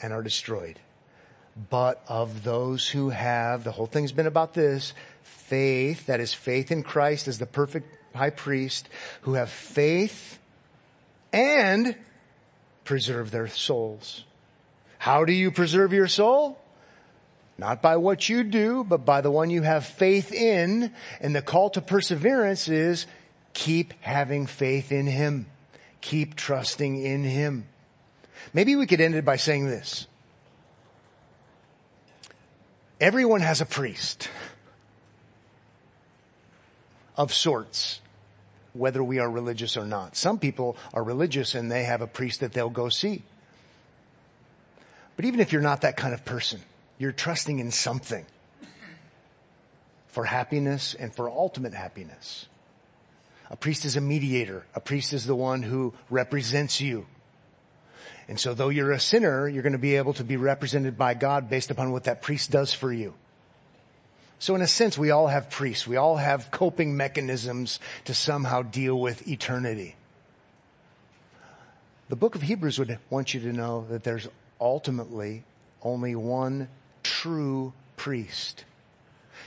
and 0.00 0.12
are 0.12 0.22
destroyed, 0.22 0.78
but 1.70 2.02
of 2.08 2.44
those 2.44 2.88
who 2.88 3.10
have, 3.10 3.64
the 3.64 3.72
whole 3.72 3.86
thing's 3.86 4.12
been 4.12 4.26
about 4.26 4.54
this, 4.54 4.94
faith, 5.48 6.06
that 6.06 6.20
is 6.20 6.34
faith 6.34 6.70
in 6.70 6.82
Christ 6.82 7.26
as 7.26 7.38
the 7.38 7.46
perfect 7.46 7.96
high 8.14 8.30
priest, 8.30 8.88
who 9.22 9.34
have 9.34 9.50
faith 9.50 10.38
and 11.32 11.96
preserve 12.84 13.30
their 13.30 13.48
souls. 13.48 14.24
How 14.98 15.24
do 15.24 15.32
you 15.32 15.50
preserve 15.50 15.92
your 15.92 16.08
soul? 16.08 16.58
Not 17.56 17.82
by 17.82 17.96
what 17.96 18.28
you 18.28 18.44
do, 18.44 18.84
but 18.84 19.04
by 19.04 19.20
the 19.20 19.30
one 19.30 19.50
you 19.50 19.62
have 19.62 19.84
faith 19.84 20.32
in. 20.32 20.92
And 21.20 21.34
the 21.34 21.42
call 21.42 21.70
to 21.70 21.80
perseverance 21.80 22.68
is 22.68 23.06
keep 23.52 23.94
having 24.00 24.46
faith 24.46 24.92
in 24.92 25.06
Him. 25.06 25.46
Keep 26.00 26.36
trusting 26.36 27.02
in 27.02 27.24
Him. 27.24 27.66
Maybe 28.52 28.76
we 28.76 28.86
could 28.86 29.00
end 29.00 29.14
it 29.14 29.24
by 29.24 29.36
saying 29.36 29.66
this. 29.66 30.06
Everyone 33.00 33.40
has 33.40 33.60
a 33.60 33.66
priest 33.66 34.28
of 37.18 37.34
sorts, 37.34 38.00
whether 38.72 39.02
we 39.02 39.18
are 39.18 39.28
religious 39.28 39.76
or 39.76 39.84
not. 39.84 40.16
Some 40.16 40.38
people 40.38 40.78
are 40.94 41.02
religious 41.02 41.54
and 41.54 41.70
they 41.70 41.82
have 41.84 42.00
a 42.00 42.06
priest 42.06 42.40
that 42.40 42.52
they'll 42.52 42.70
go 42.70 42.88
see. 42.88 43.22
But 45.16 45.24
even 45.24 45.40
if 45.40 45.52
you're 45.52 45.60
not 45.60 45.80
that 45.80 45.96
kind 45.96 46.14
of 46.14 46.24
person, 46.24 46.60
you're 46.96 47.12
trusting 47.12 47.58
in 47.58 47.72
something 47.72 48.24
for 50.06 50.24
happiness 50.24 50.94
and 50.94 51.14
for 51.14 51.28
ultimate 51.28 51.74
happiness. 51.74 52.46
A 53.50 53.56
priest 53.56 53.84
is 53.84 53.96
a 53.96 54.00
mediator. 54.00 54.64
A 54.74 54.80
priest 54.80 55.12
is 55.12 55.26
the 55.26 55.34
one 55.34 55.62
who 55.62 55.92
represents 56.08 56.80
you. 56.80 57.06
And 58.28 58.38
so 58.38 58.54
though 58.54 58.68
you're 58.68 58.92
a 58.92 59.00
sinner, 59.00 59.48
you're 59.48 59.62
going 59.62 59.72
to 59.72 59.78
be 59.78 59.96
able 59.96 60.12
to 60.14 60.24
be 60.24 60.36
represented 60.36 60.96
by 60.96 61.14
God 61.14 61.50
based 61.50 61.70
upon 61.70 61.90
what 61.90 62.04
that 62.04 62.22
priest 62.22 62.50
does 62.50 62.72
for 62.72 62.92
you. 62.92 63.14
So 64.38 64.54
in 64.54 64.62
a 64.62 64.66
sense, 64.66 64.96
we 64.96 65.10
all 65.10 65.26
have 65.26 65.50
priests. 65.50 65.86
We 65.86 65.96
all 65.96 66.16
have 66.16 66.50
coping 66.50 66.96
mechanisms 66.96 67.80
to 68.04 68.14
somehow 68.14 68.62
deal 68.62 68.98
with 68.98 69.26
eternity. 69.26 69.96
The 72.08 72.16
book 72.16 72.34
of 72.34 72.42
Hebrews 72.42 72.78
would 72.78 72.98
want 73.10 73.34
you 73.34 73.40
to 73.40 73.52
know 73.52 73.86
that 73.90 74.04
there's 74.04 74.28
ultimately 74.60 75.44
only 75.82 76.14
one 76.14 76.68
true 77.02 77.72
priest. 77.96 78.64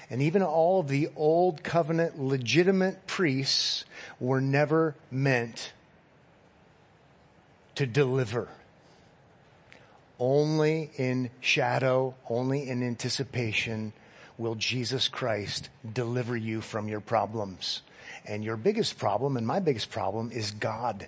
And 0.09 0.21
even 0.21 0.43
all 0.43 0.81
of 0.81 0.89
the 0.89 1.09
old 1.15 1.63
covenant 1.63 2.19
legitimate 2.19 3.07
priests 3.07 3.85
were 4.19 4.41
never 4.41 4.95
meant 5.09 5.71
to 7.75 7.85
deliver. 7.85 8.49
Only 10.19 10.91
in 10.97 11.29
shadow, 11.39 12.13
only 12.29 12.69
in 12.69 12.83
anticipation 12.83 13.93
will 14.41 14.55
Jesus 14.55 15.07
Christ 15.07 15.69
deliver 15.93 16.35
you 16.35 16.61
from 16.61 16.87
your 16.87 16.99
problems. 16.99 17.81
And 18.25 18.43
your 18.43 18.57
biggest 18.57 18.97
problem 18.97 19.37
and 19.37 19.45
my 19.45 19.59
biggest 19.59 19.89
problem 19.89 20.31
is 20.31 20.51
God. 20.51 21.07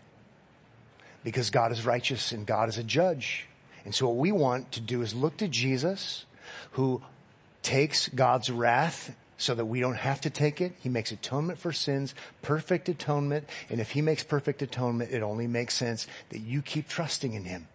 Because 1.24 1.50
God 1.50 1.72
is 1.72 1.86
righteous 1.86 2.32
and 2.32 2.46
God 2.46 2.70
is 2.70 2.78
a 2.78 2.84
judge. 2.84 3.48
And 3.86 3.94
so 3.94 4.08
what 4.08 4.18
we 4.18 4.32
want 4.32 4.72
to 4.74 4.80
do 4.80 5.02
is 5.02 5.14
look 5.14 5.38
to 5.38 5.48
Jesus 5.48 6.26
who 6.72 7.02
takes 7.62 8.08
God's 8.10 8.50
wrath 8.50 9.16
so 9.38 9.56
that 9.56 9.66
we 9.66 9.80
don't 9.80 9.96
have 9.96 10.22
to 10.22 10.30
take 10.30 10.62
it. 10.62 10.74
He 10.80 10.90
makes 10.90 11.12
atonement 11.12 11.60
for 11.60 11.74
sins, 11.74 12.14
perfect 12.42 12.88
atonement. 12.88 13.50
And 13.70 13.82
if 13.82 13.92
he 13.92 14.02
makes 14.02 14.24
perfect 14.24 14.62
atonement, 14.62 15.12
it 15.12 15.24
only 15.24 15.48
makes 15.48 15.74
sense 15.74 16.08
that 16.30 16.40
you 16.40 16.62
keep 16.62 16.88
trusting 16.88 17.34
in 17.34 17.46
him 17.46 17.68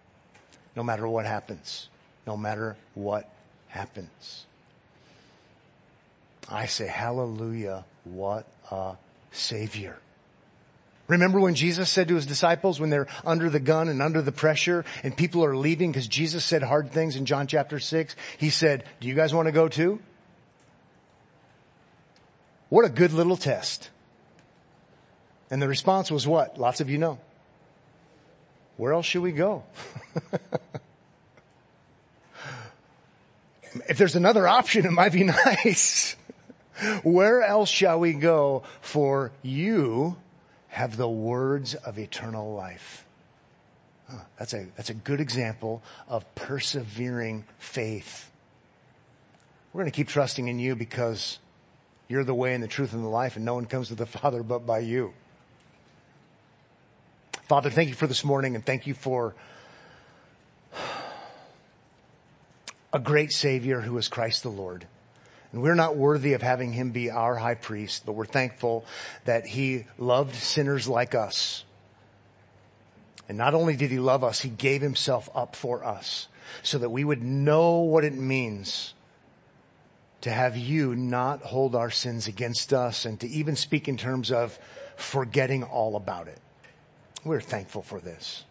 no 0.77 0.83
matter 0.83 1.09
what 1.09 1.27
happens. 1.27 1.89
No 2.27 2.37
matter 2.37 2.77
what 2.95 3.31
happens. 3.69 4.47
I 6.49 6.67
say, 6.67 6.87
hallelujah, 6.87 7.85
what 8.05 8.47
a 8.71 8.97
savior. 9.33 9.99
Remember 11.07 11.41
when 11.41 11.55
Jesus 11.55 11.89
said 11.91 12.09
to 12.09 12.17
his 12.17 12.27
disciples 12.27 12.79
when 12.79 12.91
they're 12.91 13.07
under 13.25 13.49
the 13.49 13.61
gun 13.61 13.89
and 13.89 14.03
under 14.03 14.21
the 14.21 14.33
pressure 14.33 14.85
and 15.03 15.17
people 15.17 15.43
are 15.45 15.57
leaving 15.57 15.91
because 15.91 16.07
Jesus 16.07 16.45
said 16.45 16.63
hard 16.63 16.93
things 16.93 17.17
in 17.17 17.25
John 17.25 17.47
chapter 17.47 17.79
6? 17.79 18.15
He 18.37 18.51
said, 18.51 18.85
do 19.01 19.09
you 19.09 19.15
guys 19.15 19.33
want 19.33 19.47
to 19.47 19.53
go 19.53 19.69
too? 19.69 20.01
What 22.69 22.85
a 22.85 22.91
good 22.91 23.13
little 23.13 23.39
test. 23.39 23.89
And 25.51 25.63
the 25.63 25.69
response 25.69 26.11
was 26.11 26.27
what? 26.27 26.59
Lots 26.59 26.83
of 26.83 26.91
you 26.91 26.99
know. 26.99 27.19
Where 28.77 28.93
else 28.93 29.07
should 29.07 29.23
we 29.23 29.33
go? 29.33 29.65
if 33.89 33.97
there's 33.97 34.15
another 34.15 34.47
option, 34.47 34.85
it 34.85 34.93
might 34.93 35.13
be 35.13 35.25
nice. 35.65 36.17
Where 37.03 37.43
else 37.43 37.69
shall 37.69 37.99
we 37.99 38.13
go? 38.13 38.63
For 38.81 39.33
you 39.43 40.17
have 40.69 40.97
the 40.97 41.09
words 41.09 41.75
of 41.75 41.99
eternal 41.99 42.55
life. 42.55 43.05
Huh, 44.09 44.19
that's 44.39 44.55
a, 44.55 44.67
that's 44.77 44.91
a 44.91 44.95
good 44.95 45.21
example 45.21 45.83
of 46.09 46.35
persevering 46.35 47.45
faith. 47.59 48.31
We're 49.73 49.83
going 49.83 49.91
to 49.91 49.97
keep 49.97 50.09
trusting 50.09 50.49
in 50.49 50.59
you 50.59 50.77
because 50.77 51.39
you're 52.07 52.25
the 52.25 52.35
way 52.35 52.55
and 52.55 52.63
the 52.63 52.69
truth 52.69 52.93
and 52.95 53.05
the 53.05 53.09
life 53.09 53.37
and 53.37 53.45
no 53.45 53.55
one 53.55 53.67
comes 53.67 53.89
to 53.89 53.95
the 53.95 54.07
Father 54.07 54.43
but 54.43 54.67
by 54.67 54.79
you. 54.79 55.13
Father, 57.49 57.71
thank 57.71 57.89
you 57.89 57.95
for 57.95 58.07
this 58.07 58.25
morning 58.25 58.55
and 58.55 58.65
thank 58.65 58.87
you 58.87 58.95
for 58.95 59.35
a 62.93 62.99
great 62.99 63.33
Savior 63.33 63.81
who 63.81 63.97
is 63.99 64.09
Christ 64.09 64.43
the 64.43 64.51
Lord. 64.51 64.87
And 65.53 65.63
we're 65.63 65.75
not 65.75 65.97
worthy 65.97 66.35
of 66.35 66.43
having 66.43 66.73
him 66.73 66.91
be 66.91 67.11
our 67.11 67.37
high 67.37 67.55
priest, 67.55 68.05
but 68.05 68.13
we're 68.13 68.27
thankful 68.27 68.85
that 69.25 69.47
he 69.47 69.87
loved 69.97 70.35
sinners 70.35 70.87
like 70.87 71.15
us. 71.15 71.65
And 73.29 73.39
not 73.39 73.55
only 73.55 73.77
did 73.77 73.91
he 73.91 73.99
love 73.99 74.25
us, 74.25 74.41
he 74.41 74.51
gave 74.51 74.83
himself 74.83 75.29
up 75.35 75.57
for 75.57 75.85
us 75.85 76.29
so 76.63 76.79
that 76.79 76.91
we 76.91 77.05
would 77.05 77.23
know 77.23 77.81
what 77.81 78.05
it 78.05 78.15
means 78.15 78.95
to 80.23 80.31
have 80.31 80.57
you 80.57 80.97
not 80.97 81.43
hold 81.43 81.75
our 81.75 81.91
sins 81.91 82.27
against 82.27 82.73
us 82.73 83.05
and 83.05 83.21
to 83.21 83.29
even 83.29 83.55
speak 83.55 83.89
in 83.89 83.97
terms 83.97 84.33
of 84.33 84.59
forgetting 84.97 85.63
all 85.63 85.97
about 85.97 86.27
it. 86.27 86.41
We're 87.25 87.41
thankful 87.41 87.83
for 87.83 88.01
this. 88.01 88.45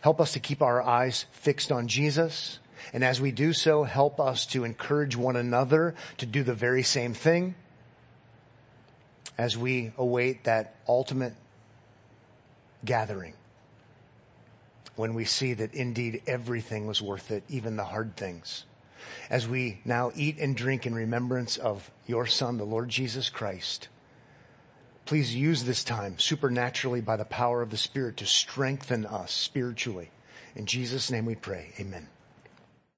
Help 0.00 0.20
us 0.20 0.32
to 0.32 0.40
keep 0.40 0.62
our 0.62 0.82
eyes 0.82 1.26
fixed 1.32 1.70
on 1.70 1.88
Jesus. 1.88 2.58
And 2.92 3.04
as 3.04 3.20
we 3.20 3.32
do 3.32 3.52
so, 3.52 3.84
help 3.84 4.20
us 4.20 4.46
to 4.46 4.64
encourage 4.64 5.16
one 5.16 5.36
another 5.36 5.94
to 6.18 6.26
do 6.26 6.42
the 6.42 6.54
very 6.54 6.82
same 6.82 7.14
thing 7.14 7.54
as 9.38 9.56
we 9.56 9.92
await 9.98 10.44
that 10.44 10.76
ultimate 10.88 11.34
gathering 12.84 13.34
when 14.94 15.14
we 15.14 15.24
see 15.24 15.52
that 15.52 15.74
indeed 15.74 16.22
everything 16.26 16.86
was 16.86 17.02
worth 17.02 17.30
it, 17.30 17.44
even 17.48 17.76
the 17.76 17.84
hard 17.84 18.16
things. 18.16 18.64
As 19.28 19.46
we 19.46 19.80
now 19.84 20.10
eat 20.14 20.38
and 20.38 20.56
drink 20.56 20.86
in 20.86 20.94
remembrance 20.94 21.58
of 21.58 21.90
your 22.06 22.26
son, 22.26 22.56
the 22.56 22.64
Lord 22.64 22.88
Jesus 22.88 23.28
Christ, 23.28 23.88
Please 25.06 25.36
use 25.36 25.62
this 25.62 25.84
time 25.84 26.18
supernaturally 26.18 27.00
by 27.00 27.16
the 27.16 27.24
power 27.24 27.62
of 27.62 27.70
the 27.70 27.76
Spirit 27.76 28.16
to 28.16 28.26
strengthen 28.26 29.06
us 29.06 29.30
spiritually. 29.30 30.10
In 30.56 30.66
Jesus' 30.66 31.12
name 31.12 31.24
we 31.24 31.36
pray. 31.36 31.72
Amen. 31.78 32.08